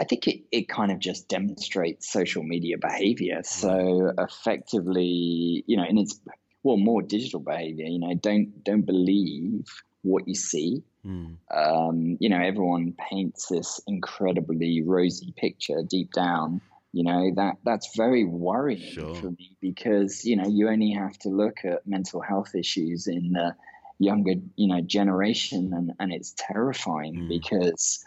I 0.00 0.04
think 0.04 0.28
it, 0.28 0.42
it 0.52 0.68
kind 0.68 0.92
of 0.92 1.00
just 1.00 1.28
demonstrates 1.28 2.10
social 2.10 2.42
media 2.42 2.78
behavior. 2.78 3.40
So 3.42 4.12
effectively, 4.16 5.64
you 5.66 5.76
know, 5.76 5.82
and 5.82 5.98
it's 5.98 6.20
well 6.62 6.76
more 6.76 7.02
digital 7.02 7.40
behavior. 7.40 7.86
You 7.86 7.98
know, 7.98 8.14
don't 8.14 8.62
don't 8.64 8.86
believe 8.86 9.66
what 10.02 10.28
you 10.28 10.34
see. 10.34 10.82
Mm. 11.04 11.36
Um, 11.50 12.16
you 12.20 12.28
know, 12.28 12.40
everyone 12.40 12.94
paints 13.10 13.48
this 13.48 13.80
incredibly 13.86 14.82
rosy 14.82 15.32
picture 15.36 15.82
deep 15.88 16.12
down. 16.12 16.60
You 16.92 17.04
know 17.04 17.30
that 17.36 17.56
that's 17.64 17.94
very 17.96 18.24
worrying 18.24 18.92
sure. 18.92 19.14
for 19.14 19.30
me 19.30 19.56
because 19.60 20.24
you 20.24 20.36
know 20.36 20.48
you 20.48 20.68
only 20.68 20.92
have 20.92 21.18
to 21.20 21.28
look 21.28 21.58
at 21.64 21.86
mental 21.86 22.22
health 22.22 22.54
issues 22.54 23.06
in 23.06 23.32
the 23.32 23.54
younger 23.98 24.34
you 24.56 24.68
know 24.68 24.80
generation 24.80 25.72
and 25.74 25.92
and 26.00 26.12
it's 26.12 26.34
terrifying 26.38 27.14
mm. 27.14 27.28
because 27.28 28.04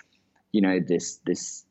you 0.51 0.61
know 0.61 0.79
this 0.79 1.19
this 1.27 1.63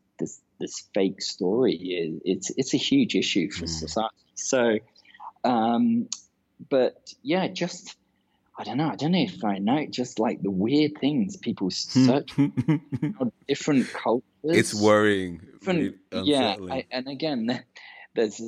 this 0.61 0.71
this 0.71 0.89
fake 0.95 1.23
story 1.23 1.75
is 1.75 2.21
it's 2.25 2.51
it's 2.57 2.75
a 2.75 2.77
huge 2.77 3.15
issue 3.15 3.51
for 3.51 3.65
mm. 3.65 3.69
society. 3.69 4.15
So, 4.35 4.79
um, 5.45 6.09
but 6.69 7.13
yeah, 7.23 7.49
just 7.49 7.97
I 8.57 8.65
don't 8.65 8.77
know. 8.77 8.89
I 8.89 8.97
don't 8.97 9.13
know 9.13 9.23
if 9.23 9.45
I 9.45 9.59
know. 9.59 9.87
Just 9.87 10.19
like 10.19 10.43
the 10.43 10.51
weird 10.51 10.93
things 11.01 11.37
people 11.37 11.71
search 11.71 12.33
different 13.49 13.93
cultures. 13.93 14.25
It's 14.45 14.75
worrying. 14.75 15.41
Different, 15.59 15.97
yeah, 16.13 16.57
I, 16.71 16.85
and 16.91 17.09
again, 17.09 17.63
there's 18.15 18.41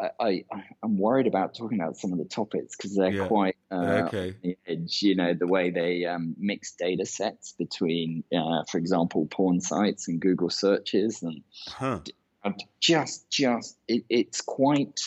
I, 0.00 0.44
I 0.52 0.64
am 0.82 0.98
worried 0.98 1.26
about 1.26 1.54
talking 1.54 1.80
about 1.80 1.96
some 1.96 2.12
of 2.12 2.18
the 2.18 2.24
topics 2.24 2.76
because 2.76 2.94
they're 2.94 3.12
yeah. 3.12 3.26
quite 3.26 3.56
uh, 3.70 4.02
okay. 4.06 4.34
the 4.42 4.56
edge. 4.66 5.02
You 5.02 5.16
know 5.16 5.34
the 5.34 5.46
way 5.46 5.70
they 5.70 6.04
um, 6.04 6.34
mix 6.38 6.72
data 6.72 7.06
sets 7.06 7.52
between, 7.52 8.24
uh, 8.34 8.64
for 8.70 8.78
example, 8.78 9.26
porn 9.30 9.60
sites 9.60 10.08
and 10.08 10.20
Google 10.20 10.50
searches, 10.50 11.22
and 11.22 11.42
huh. 11.68 12.00
just 12.80 13.28
just 13.30 13.76
it, 13.88 14.04
it's 14.08 14.40
quite 14.40 15.00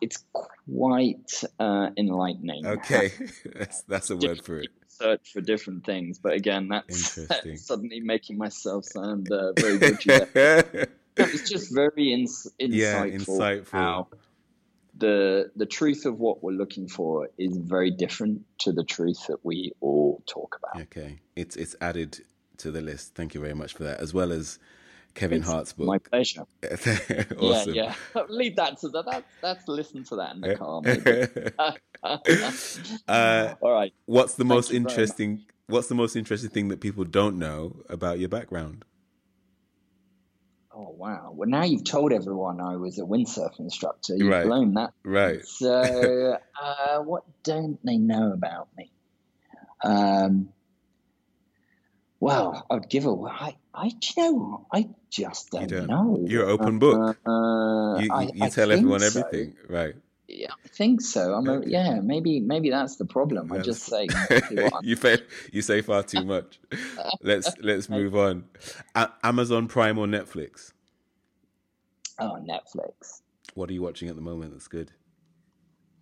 it's 0.00 0.24
quite 0.32 1.42
uh, 1.58 1.90
enlightening. 1.96 2.66
Okay, 2.66 3.12
that's 3.54 3.82
that's 3.82 4.10
a 4.10 4.16
word 4.16 4.44
for 4.44 4.60
it. 4.60 4.68
Search 4.88 5.32
for 5.32 5.40
different 5.40 5.86
things, 5.86 6.18
but 6.18 6.34
again, 6.34 6.68
that's, 6.68 7.14
that's 7.28 7.66
suddenly 7.66 8.00
making 8.00 8.36
myself 8.36 8.84
sound 8.84 9.30
uh, 9.32 9.52
very 9.56 9.78
good. 9.78 10.88
it's 11.28 11.48
just 11.48 11.74
very 11.74 12.12
ins- 12.12 12.48
insightful, 12.60 12.70
yeah, 12.70 13.04
insightful. 13.06 13.70
How 13.70 14.08
the 14.96 15.50
the 15.56 15.66
truth 15.66 16.04
of 16.04 16.18
what 16.18 16.42
we're 16.42 16.52
looking 16.52 16.88
for 16.88 17.28
is 17.38 17.56
very 17.56 17.90
different 17.90 18.42
to 18.58 18.72
the 18.72 18.84
truth 18.84 19.26
that 19.28 19.44
we 19.44 19.72
all 19.80 20.22
talk 20.26 20.56
about. 20.58 20.82
Okay, 20.82 21.20
it's 21.36 21.56
it's 21.56 21.74
added 21.80 22.20
to 22.58 22.70
the 22.70 22.80
list. 22.80 23.14
Thank 23.14 23.34
you 23.34 23.40
very 23.40 23.54
much 23.54 23.74
for 23.74 23.84
that, 23.84 24.00
as 24.00 24.12
well 24.12 24.32
as 24.32 24.58
Kevin 25.14 25.38
it's 25.38 25.48
Hart's 25.48 25.72
book. 25.72 25.86
My 25.86 25.98
pleasure. 25.98 26.44
awesome. 27.38 27.74
Yeah, 27.74 27.94
yeah. 28.14 28.22
Leave 28.28 28.56
that 28.56 28.78
to 28.78 28.88
that. 28.90 29.06
That's, 29.06 29.26
that's 29.42 29.68
listen 29.68 30.04
to 30.04 30.16
that 30.16 30.34
in 30.34 30.40
the 30.42 30.56
car. 30.56 30.82
uh, 33.08 33.54
All 33.60 33.72
right. 33.72 33.92
What's 34.06 34.34
the 34.34 34.38
Thank 34.38 34.48
most 34.48 34.72
interesting? 34.72 35.42
What's 35.66 35.88
the 35.88 35.94
most 35.94 36.16
interesting 36.16 36.50
thing 36.50 36.68
that 36.68 36.80
people 36.80 37.04
don't 37.04 37.38
know 37.38 37.76
about 37.88 38.18
your 38.18 38.28
background? 38.28 38.84
Oh 40.80 40.94
wow! 40.96 41.32
Well, 41.34 41.48
now 41.48 41.64
you've 41.64 41.84
told 41.84 42.10
everyone 42.10 42.58
I 42.58 42.76
was 42.76 42.98
a 42.98 43.02
windsurf 43.02 43.58
instructor. 43.60 44.16
You've 44.16 44.28
right. 44.28 44.46
blown 44.46 44.74
that. 44.74 44.92
Right. 45.04 45.44
So, 45.44 46.38
uh, 46.62 46.98
what 47.00 47.24
don't 47.42 47.78
they 47.84 47.98
know 47.98 48.32
about 48.32 48.68
me? 48.78 48.90
Um, 49.84 50.48
well, 52.18 52.66
I'd 52.70 52.88
give 52.88 53.04
a. 53.04 53.10
I, 53.10 53.56
I, 53.74 53.88
do 53.88 54.08
you 54.16 54.22
know 54.22 54.66
I 54.72 54.88
just 55.10 55.50
don't, 55.50 55.68
don't. 55.68 55.86
know. 55.86 56.24
You're 56.26 56.48
open 56.48 56.78
book. 56.78 57.18
Uh, 57.26 57.98
you, 57.98 58.04
you, 58.04 58.14
I, 58.14 58.30
you 58.32 58.50
tell 58.50 58.72
everyone 58.72 59.00
so. 59.00 59.06
everything, 59.20 59.56
right? 59.68 59.94
Yeah, 60.32 60.52
I 60.64 60.68
think 60.68 61.00
so. 61.00 61.34
I'm 61.34 61.48
a, 61.48 61.62
yeah, 61.66 62.00
maybe 62.00 62.40
maybe 62.40 62.70
that's 62.70 62.96
the 62.96 63.04
problem. 63.04 63.52
I 63.52 63.58
just 63.58 63.82
say 63.82 64.08
you 64.82 64.96
say 64.96 65.18
you 65.52 65.62
say 65.62 65.82
far 65.82 66.02
too 66.02 66.24
much. 66.24 66.60
let's 67.22 67.52
let's 67.60 67.88
move 67.88 68.14
on. 68.14 68.44
A- 68.94 69.10
Amazon 69.22 69.66
Prime 69.68 69.98
or 69.98 70.06
Netflix? 70.06 70.72
Oh, 72.18 72.38
Netflix. 72.40 73.22
What 73.54 73.70
are 73.70 73.72
you 73.72 73.82
watching 73.82 74.08
at 74.08 74.14
the 74.14 74.22
moment? 74.22 74.52
That's 74.52 74.68
good. 74.68 74.92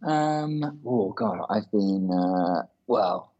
Um. 0.03 0.81
Oh 0.85 1.13
God, 1.13 1.47
I've 1.49 1.71
been. 1.71 2.11
Uh, 2.13 2.67
well, 2.87 3.33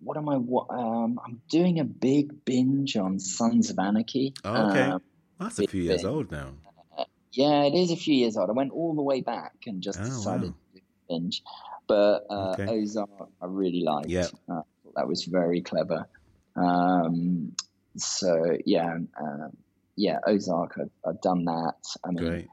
what 0.00 0.16
am 0.16 0.28
I? 0.28 0.34
Um, 0.34 1.20
I'm 1.24 1.40
doing 1.50 1.80
a 1.80 1.84
big 1.84 2.44
binge 2.44 2.96
on 2.96 3.18
Sons 3.18 3.70
of 3.70 3.78
Anarchy. 3.78 4.34
Oh, 4.44 4.70
okay. 4.70 4.82
Um, 4.82 5.02
That's 5.38 5.58
a 5.58 5.66
few 5.66 5.82
years 5.82 6.02
binge. 6.02 6.12
old 6.12 6.32
now. 6.32 6.52
Yeah, 7.32 7.64
it 7.64 7.74
is 7.74 7.90
a 7.90 7.96
few 7.96 8.14
years 8.14 8.36
old. 8.36 8.50
I 8.50 8.52
went 8.52 8.72
all 8.72 8.94
the 8.94 9.02
way 9.02 9.20
back 9.20 9.54
and 9.66 9.82
just 9.82 10.00
oh, 10.00 10.04
decided 10.04 10.50
wow. 10.50 10.56
to 10.74 10.80
binge. 11.08 11.42
But 11.86 12.26
uh, 12.30 12.56
okay. 12.58 12.66
Ozark, 12.68 13.10
I 13.40 13.46
really 13.46 13.82
liked. 13.82 14.08
Yeah. 14.08 14.26
Uh, 14.48 14.62
that 14.96 15.06
was 15.06 15.24
very 15.24 15.60
clever. 15.60 16.06
Um, 16.56 17.52
so 17.96 18.56
yeah, 18.64 18.98
uh, 19.20 19.48
yeah, 19.96 20.18
Ozark. 20.26 20.78
I've, 20.80 20.90
I've, 21.06 21.20
done 21.20 21.44
that. 21.46 21.76
I 22.04 22.08
mean, 22.08 22.16
Great. 22.28 22.48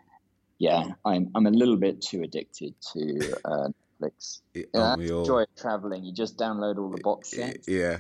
yeah, 0.58 0.86
I'm 1.04 1.32
I'm 1.36 1.48
a 1.48 1.52
little 1.52 1.78
bit 1.78 2.02
too 2.02 2.22
addicted 2.24 2.76
to 2.94 3.34
uh, 3.44 3.68
Netflix. 4.02 4.42
Yeah, 4.54 4.64
all... 4.74 5.00
enjoy 5.00 5.44
traveling. 5.58 6.04
You 6.04 6.14
just 6.14 6.38
download 6.38 6.78
all 6.78 6.90
the 6.90 7.02
box 7.02 7.32
sets. 7.32 7.68
Yeah. 7.68 8.00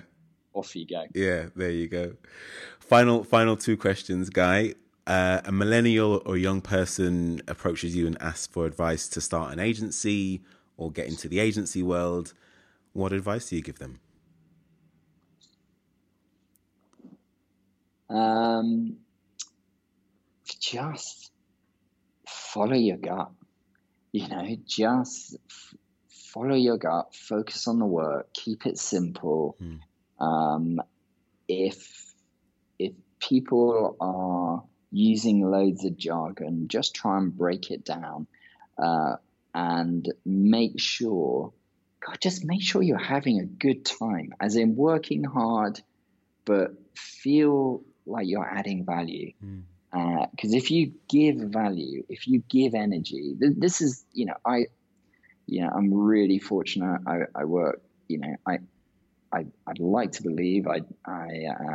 Off 0.53 0.73
you 0.73 0.87
go. 0.87 1.03
Yeah, 1.13 1.47
there 1.55 1.71
you 1.71 1.89
go. 1.89 2.13
Final 2.79 3.23
final 3.23 3.57
two 3.57 3.75
questions, 3.75 4.29
guy 4.29 4.75
uh, 5.07 5.41
a 5.45 5.51
millennial 5.51 6.21
or 6.25 6.37
young 6.37 6.61
person 6.61 7.41
approaches 7.47 7.95
you 7.95 8.07
and 8.07 8.19
asks 8.21 8.47
for 8.47 8.65
advice 8.65 9.07
to 9.09 9.21
start 9.21 9.53
an 9.53 9.59
agency 9.59 10.41
or 10.77 10.91
get 10.91 11.07
into 11.07 11.27
the 11.27 11.39
agency 11.39 11.83
world, 11.83 12.33
what 12.93 13.13
advice 13.13 13.49
do 13.49 13.55
you 13.55 13.61
give 13.61 13.79
them? 13.79 13.99
Um, 18.09 18.97
just 20.59 21.31
follow 22.27 22.75
your 22.75 22.97
gut. 22.97 23.31
You 24.11 24.27
know, 24.27 24.55
just 24.65 25.35
f- 25.49 25.75
follow 26.07 26.55
your 26.55 26.77
gut. 26.77 27.13
Focus 27.13 27.67
on 27.67 27.79
the 27.79 27.85
work. 27.85 28.31
Keep 28.33 28.65
it 28.65 28.77
simple. 28.77 29.57
Hmm. 29.59 30.25
Um, 30.25 30.81
if 31.47 32.13
if 32.79 32.93
people 33.19 33.97
are 33.99 34.63
using 34.95 35.41
loads 35.41 35.83
of 35.83 35.97
jargon, 35.97 36.69
just 36.69 36.95
try 36.95 37.17
and 37.17 37.37
break 37.37 37.69
it 37.69 37.83
down 37.83 38.27
uh, 38.81 39.17
and 39.53 40.11
make 40.25 40.79
sure, 40.79 41.51
God, 42.05 42.17
just 42.21 42.45
make 42.45 42.61
sure 42.61 42.81
you're 42.81 42.97
having 42.97 43.39
a 43.39 43.45
good 43.45 43.83
time, 43.83 44.33
as 44.39 44.55
in 44.55 44.77
working 44.77 45.25
hard, 45.25 45.81
but 46.45 46.71
feel 46.95 47.83
like 48.05 48.27
you're 48.27 48.49
adding 48.49 48.85
value. 48.85 49.33
Because 49.41 50.51
mm. 50.51 50.53
uh, 50.53 50.57
if 50.57 50.71
you 50.71 50.93
give 51.09 51.37
value, 51.39 52.05
if 52.07 52.25
you 52.27 52.41
give 52.49 52.73
energy, 52.73 53.35
th- 53.37 53.55
this 53.57 53.81
is, 53.81 54.05
you 54.13 54.27
know, 54.27 54.35
I, 54.45 54.67
you 55.45 55.61
know, 55.61 55.71
I'm 55.75 55.93
really 55.93 56.39
fortunate. 56.39 57.01
I, 57.05 57.17
I 57.35 57.43
work, 57.43 57.81
you 58.07 58.19
know, 58.19 58.35
I, 58.47 58.59
I, 59.33 59.45
I'd 59.67 59.79
like 59.79 60.13
to 60.13 60.23
believe 60.23 60.67
I, 60.67 60.81
I 61.05 61.27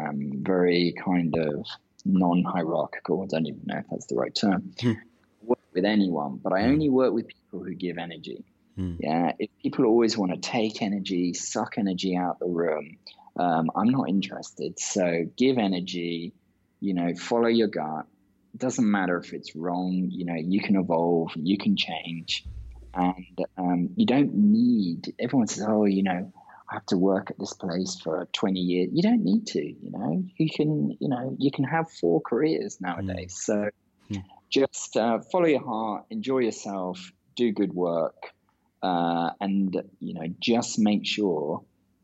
am 0.08 0.42
very 0.42 0.94
kind 1.04 1.36
of 1.36 1.66
non-hierarchical. 2.04 3.22
I 3.22 3.26
don't 3.26 3.46
even 3.46 3.62
know 3.64 3.78
if 3.78 3.86
that's 3.90 4.06
the 4.06 4.16
right 4.16 4.34
term. 4.34 4.72
Hmm. 4.80 4.92
Work 5.42 5.58
with 5.72 5.84
anyone, 5.84 6.40
but 6.42 6.52
I 6.52 6.62
hmm. 6.62 6.72
only 6.72 6.88
work 6.88 7.12
with 7.12 7.28
people 7.28 7.64
who 7.64 7.74
give 7.74 7.98
energy. 7.98 8.44
Hmm. 8.76 8.94
Yeah, 8.98 9.32
if 9.38 9.50
people 9.62 9.84
always 9.86 10.16
want 10.16 10.32
to 10.32 10.38
take 10.38 10.82
energy, 10.82 11.34
suck 11.34 11.74
energy 11.78 12.16
out 12.16 12.38
the 12.38 12.46
room, 12.46 12.98
um, 13.36 13.70
I'm 13.74 13.88
not 13.88 14.08
interested. 14.08 14.78
So 14.78 15.26
give 15.36 15.58
energy. 15.58 16.32
You 16.80 16.94
know, 16.94 17.14
follow 17.14 17.48
your 17.48 17.68
gut. 17.68 18.06
It 18.54 18.60
doesn't 18.60 18.90
matter 18.90 19.18
if 19.18 19.32
it's 19.32 19.54
wrong. 19.54 20.08
You 20.10 20.24
know, 20.24 20.34
you 20.34 20.60
can 20.60 20.76
evolve. 20.76 21.32
You 21.36 21.58
can 21.58 21.76
change, 21.76 22.44
and 22.94 23.38
um, 23.58 23.90
you 23.96 24.06
don't 24.06 24.34
need. 24.34 25.14
Everyone 25.18 25.46
says, 25.46 25.64
"Oh, 25.68 25.84
you 25.84 26.02
know." 26.02 26.32
I 26.70 26.74
have 26.74 26.86
to 26.86 26.96
work 26.96 27.30
at 27.30 27.38
this 27.38 27.52
place 27.52 27.98
for 28.00 28.28
20 28.32 28.60
years. 28.60 28.90
You 28.92 29.02
don't 29.02 29.24
need 29.24 29.46
to, 29.48 29.60
you 29.60 29.90
know, 29.90 30.24
you 30.36 30.48
can, 30.48 30.96
you 31.00 31.08
know, 31.08 31.34
you 31.38 31.50
can 31.50 31.64
have 31.64 31.90
four 31.90 32.20
careers 32.20 32.80
nowadays. 32.80 33.34
Mm. 33.34 33.44
So 33.44 33.70
mm. 34.10 34.24
just 34.50 34.96
uh, 34.96 35.18
follow 35.32 35.46
your 35.46 35.64
heart, 35.64 36.04
enjoy 36.10 36.38
yourself, 36.38 37.12
do 37.34 37.50
good 37.50 37.72
work, 37.72 38.14
uh, 38.82 39.30
and, 39.40 39.82
you 39.98 40.14
know, 40.14 40.26
just 40.38 40.78
make 40.78 41.04
sure 41.04 41.62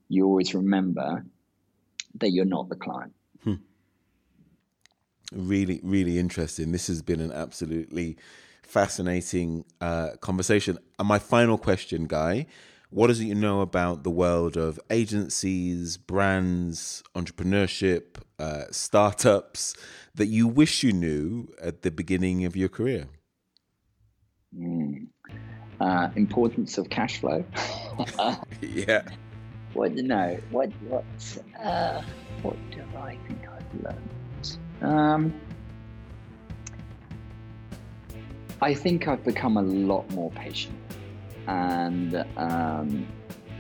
you 0.09 0.27
always 0.27 0.53
remember 0.53 1.25
that 2.17 2.31
you're 2.31 2.45
not 2.45 2.69
the 2.69 2.77
client. 2.77 3.13
Hmm. 3.45 3.55
Really, 5.33 5.81
really 5.83 6.19
interesting. 6.19 6.73
This 6.73 6.87
has 6.89 7.03
been 7.03 7.21
an 7.21 7.33
absolutely 7.33 8.17
fascinating 8.63 9.65
uh, 9.81 10.11
conversation. 10.21 10.79
And 10.99 11.09
my 11.09 11.19
final 11.19 11.59
question, 11.59 12.07
Guy, 12.07 12.47
What 12.91 13.11
is 13.11 13.21
it 13.21 13.25
you 13.25 13.35
know 13.35 13.63
about 13.63 14.05
the 14.05 14.11
world 14.11 14.57
of 14.57 14.79
agencies, 14.91 15.97
brands, 15.97 17.03
entrepreneurship, 17.15 18.19
uh, 18.39 18.65
startups 18.71 19.75
that 20.15 20.27
you 20.27 20.47
wish 20.47 20.83
you 20.83 20.93
knew 20.93 21.49
at 21.61 21.83
the 21.83 21.91
beginning 21.91 22.45
of 22.45 22.57
your 22.57 22.69
career? 22.69 23.09
Mm. 24.57 25.09
Uh, 25.81 26.09
importance 26.15 26.79
of 26.79 26.89
cash 26.89 27.19
flow. 27.19 27.45
yeah. 28.61 29.03
What 29.75 29.95
no? 29.95 30.39
What 30.51 30.71
what? 30.89 31.05
Uh, 31.63 32.03
what 32.43 32.57
do 32.71 32.83
I 32.97 33.19
think 33.27 33.41
I've 33.49 33.83
learned? 33.83 34.09
Um, 34.81 35.41
I 38.63 38.73
think 38.73 39.07
I've 39.07 39.25
become 39.25 39.59
a 39.59 39.63
lot 39.63 40.09
more 40.11 40.31
patient, 40.31 40.75
and 41.47 42.25
um, 42.37 43.07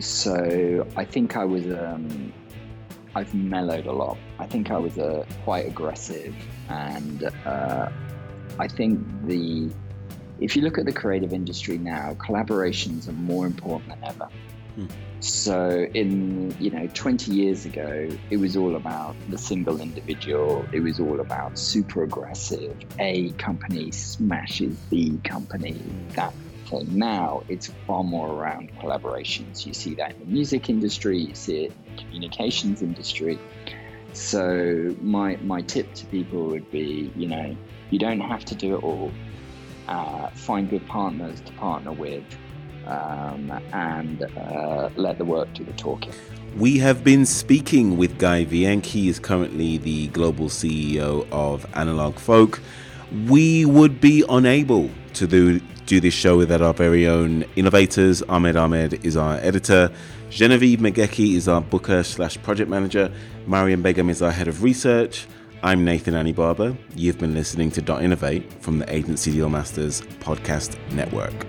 so 0.01 0.87
I 0.97 1.05
think 1.05 1.37
I 1.37 1.45
was. 1.45 1.66
Um, 1.66 2.32
I've 3.14 3.32
mellowed 3.34 3.87
a 3.87 3.93
lot. 3.93 4.18
I 4.39 4.47
think 4.47 4.70
I 4.70 4.76
was 4.76 4.99
uh, 4.99 5.24
quite 5.45 5.66
aggressive, 5.66 6.34
and 6.68 7.30
uh, 7.47 7.89
I 8.59 8.68
think 8.68 9.01
the 9.24 9.70
if 10.39 10.55
you 10.55 10.62
look 10.62 10.78
at 10.78 10.84
the 10.84 10.93
creative 10.93 11.32
industry 11.32 11.78
now, 11.78 12.14
collaborations 12.14 13.09
are 13.09 13.12
more 13.12 13.47
important 13.47 13.89
than 13.89 14.05
ever. 14.05 14.28
Hmm. 14.74 14.87
So, 15.20 15.87
in 15.95 16.55
you 16.61 16.70
know, 16.70 16.89
20 16.93 17.32
years 17.32 17.64
ago, 17.64 18.09
it 18.30 18.37
was 18.37 18.57
all 18.57 18.76
about 18.76 19.16
the 19.30 19.39
single 19.39 19.80
individual. 19.80 20.66
It 20.72 20.80
was 20.80 21.01
all 21.01 21.20
about 21.20 21.59
super 21.59 22.03
aggressive. 22.03 22.76
A 22.99 23.30
company 23.32 23.91
smashes 23.93 24.76
B 24.91 25.18
company. 25.24 25.80
That 26.14 26.34
thing. 26.66 26.98
Now, 26.98 27.42
it's 27.48 27.72
far 27.86 28.04
more 28.04 28.30
around 28.30 28.70
collaborations. 28.78 29.66
You 29.66 29.74
see 29.74 29.94
that 29.94 30.12
in 30.12 30.20
the 30.20 30.26
music 30.26 30.68
industry. 30.68 31.18
You 31.18 31.34
see 31.34 31.64
it 31.64 31.72
in 31.72 31.96
the 31.96 32.02
communications 32.02 32.82
industry. 32.82 33.38
So, 34.12 34.94
my 35.00 35.36
my 35.36 35.62
tip 35.62 35.94
to 35.94 36.06
people 36.06 36.44
would 36.46 36.70
be, 36.70 37.12
you 37.16 37.28
know, 37.28 37.56
you 37.90 37.98
don't 37.98 38.20
have 38.20 38.44
to 38.46 38.54
do 38.54 38.76
it 38.76 38.82
all 38.82 39.12
uh, 39.88 40.28
find 40.30 40.68
good 40.68 40.86
partners 40.88 41.40
to 41.40 41.52
partner 41.52 41.92
with, 41.92 42.24
um, 42.86 43.50
and 43.72 44.22
uh, 44.36 44.90
let 44.96 45.18
the 45.18 45.24
work 45.24 45.52
do 45.54 45.64
the 45.64 45.72
talking. 45.72 46.12
We 46.56 46.78
have 46.78 47.04
been 47.04 47.26
speaking 47.26 47.96
with 47.96 48.18
Guy 48.18 48.44
Wieynk. 48.44 48.86
He 48.86 49.08
is 49.08 49.18
currently 49.18 49.78
the 49.78 50.08
global 50.08 50.46
CEO 50.46 51.26
of 51.30 51.70
AnalogFolk. 51.72 52.60
We 53.28 53.64
would 53.64 54.00
be 54.00 54.24
unable 54.28 54.90
to 55.14 55.26
do, 55.26 55.60
do 55.87 56.01
this 56.01 56.14
show 56.14 56.37
without 56.37 56.61
our 56.61 56.74
very 56.74 57.07
own 57.07 57.45
innovators. 57.55 58.22
Ahmed 58.22 58.57
Ahmed 58.57 59.05
is 59.05 59.16
our 59.16 59.37
editor. 59.37 59.91
Genevieve 60.30 60.80
Megeki 60.80 61.34
is 61.34 61.49
our 61.49 61.61
booker 61.61 62.03
slash 62.03 62.41
project 62.43 62.68
manager. 62.68 63.11
Mariam 63.47 63.82
Begum 63.82 64.11
is 64.11 64.20
our 64.20 64.32
head 64.32 64.49
of 64.49 64.62
research. 64.62 65.26
I'm 65.62 65.84
Nathan 65.84 66.14
Annie 66.14 66.32
Barber. 66.32 66.76
You've 66.95 67.18
been 67.18 67.34
listening 67.34 67.70
to 67.72 67.82
Dot 67.82 68.03
Innovate 68.03 68.53
from 68.62 68.78
the 68.78 68.93
Agency 68.93 69.30
Deal 69.30 69.49
Masters 69.49 70.03
Podcast 70.20 70.76
Network. 70.93 71.47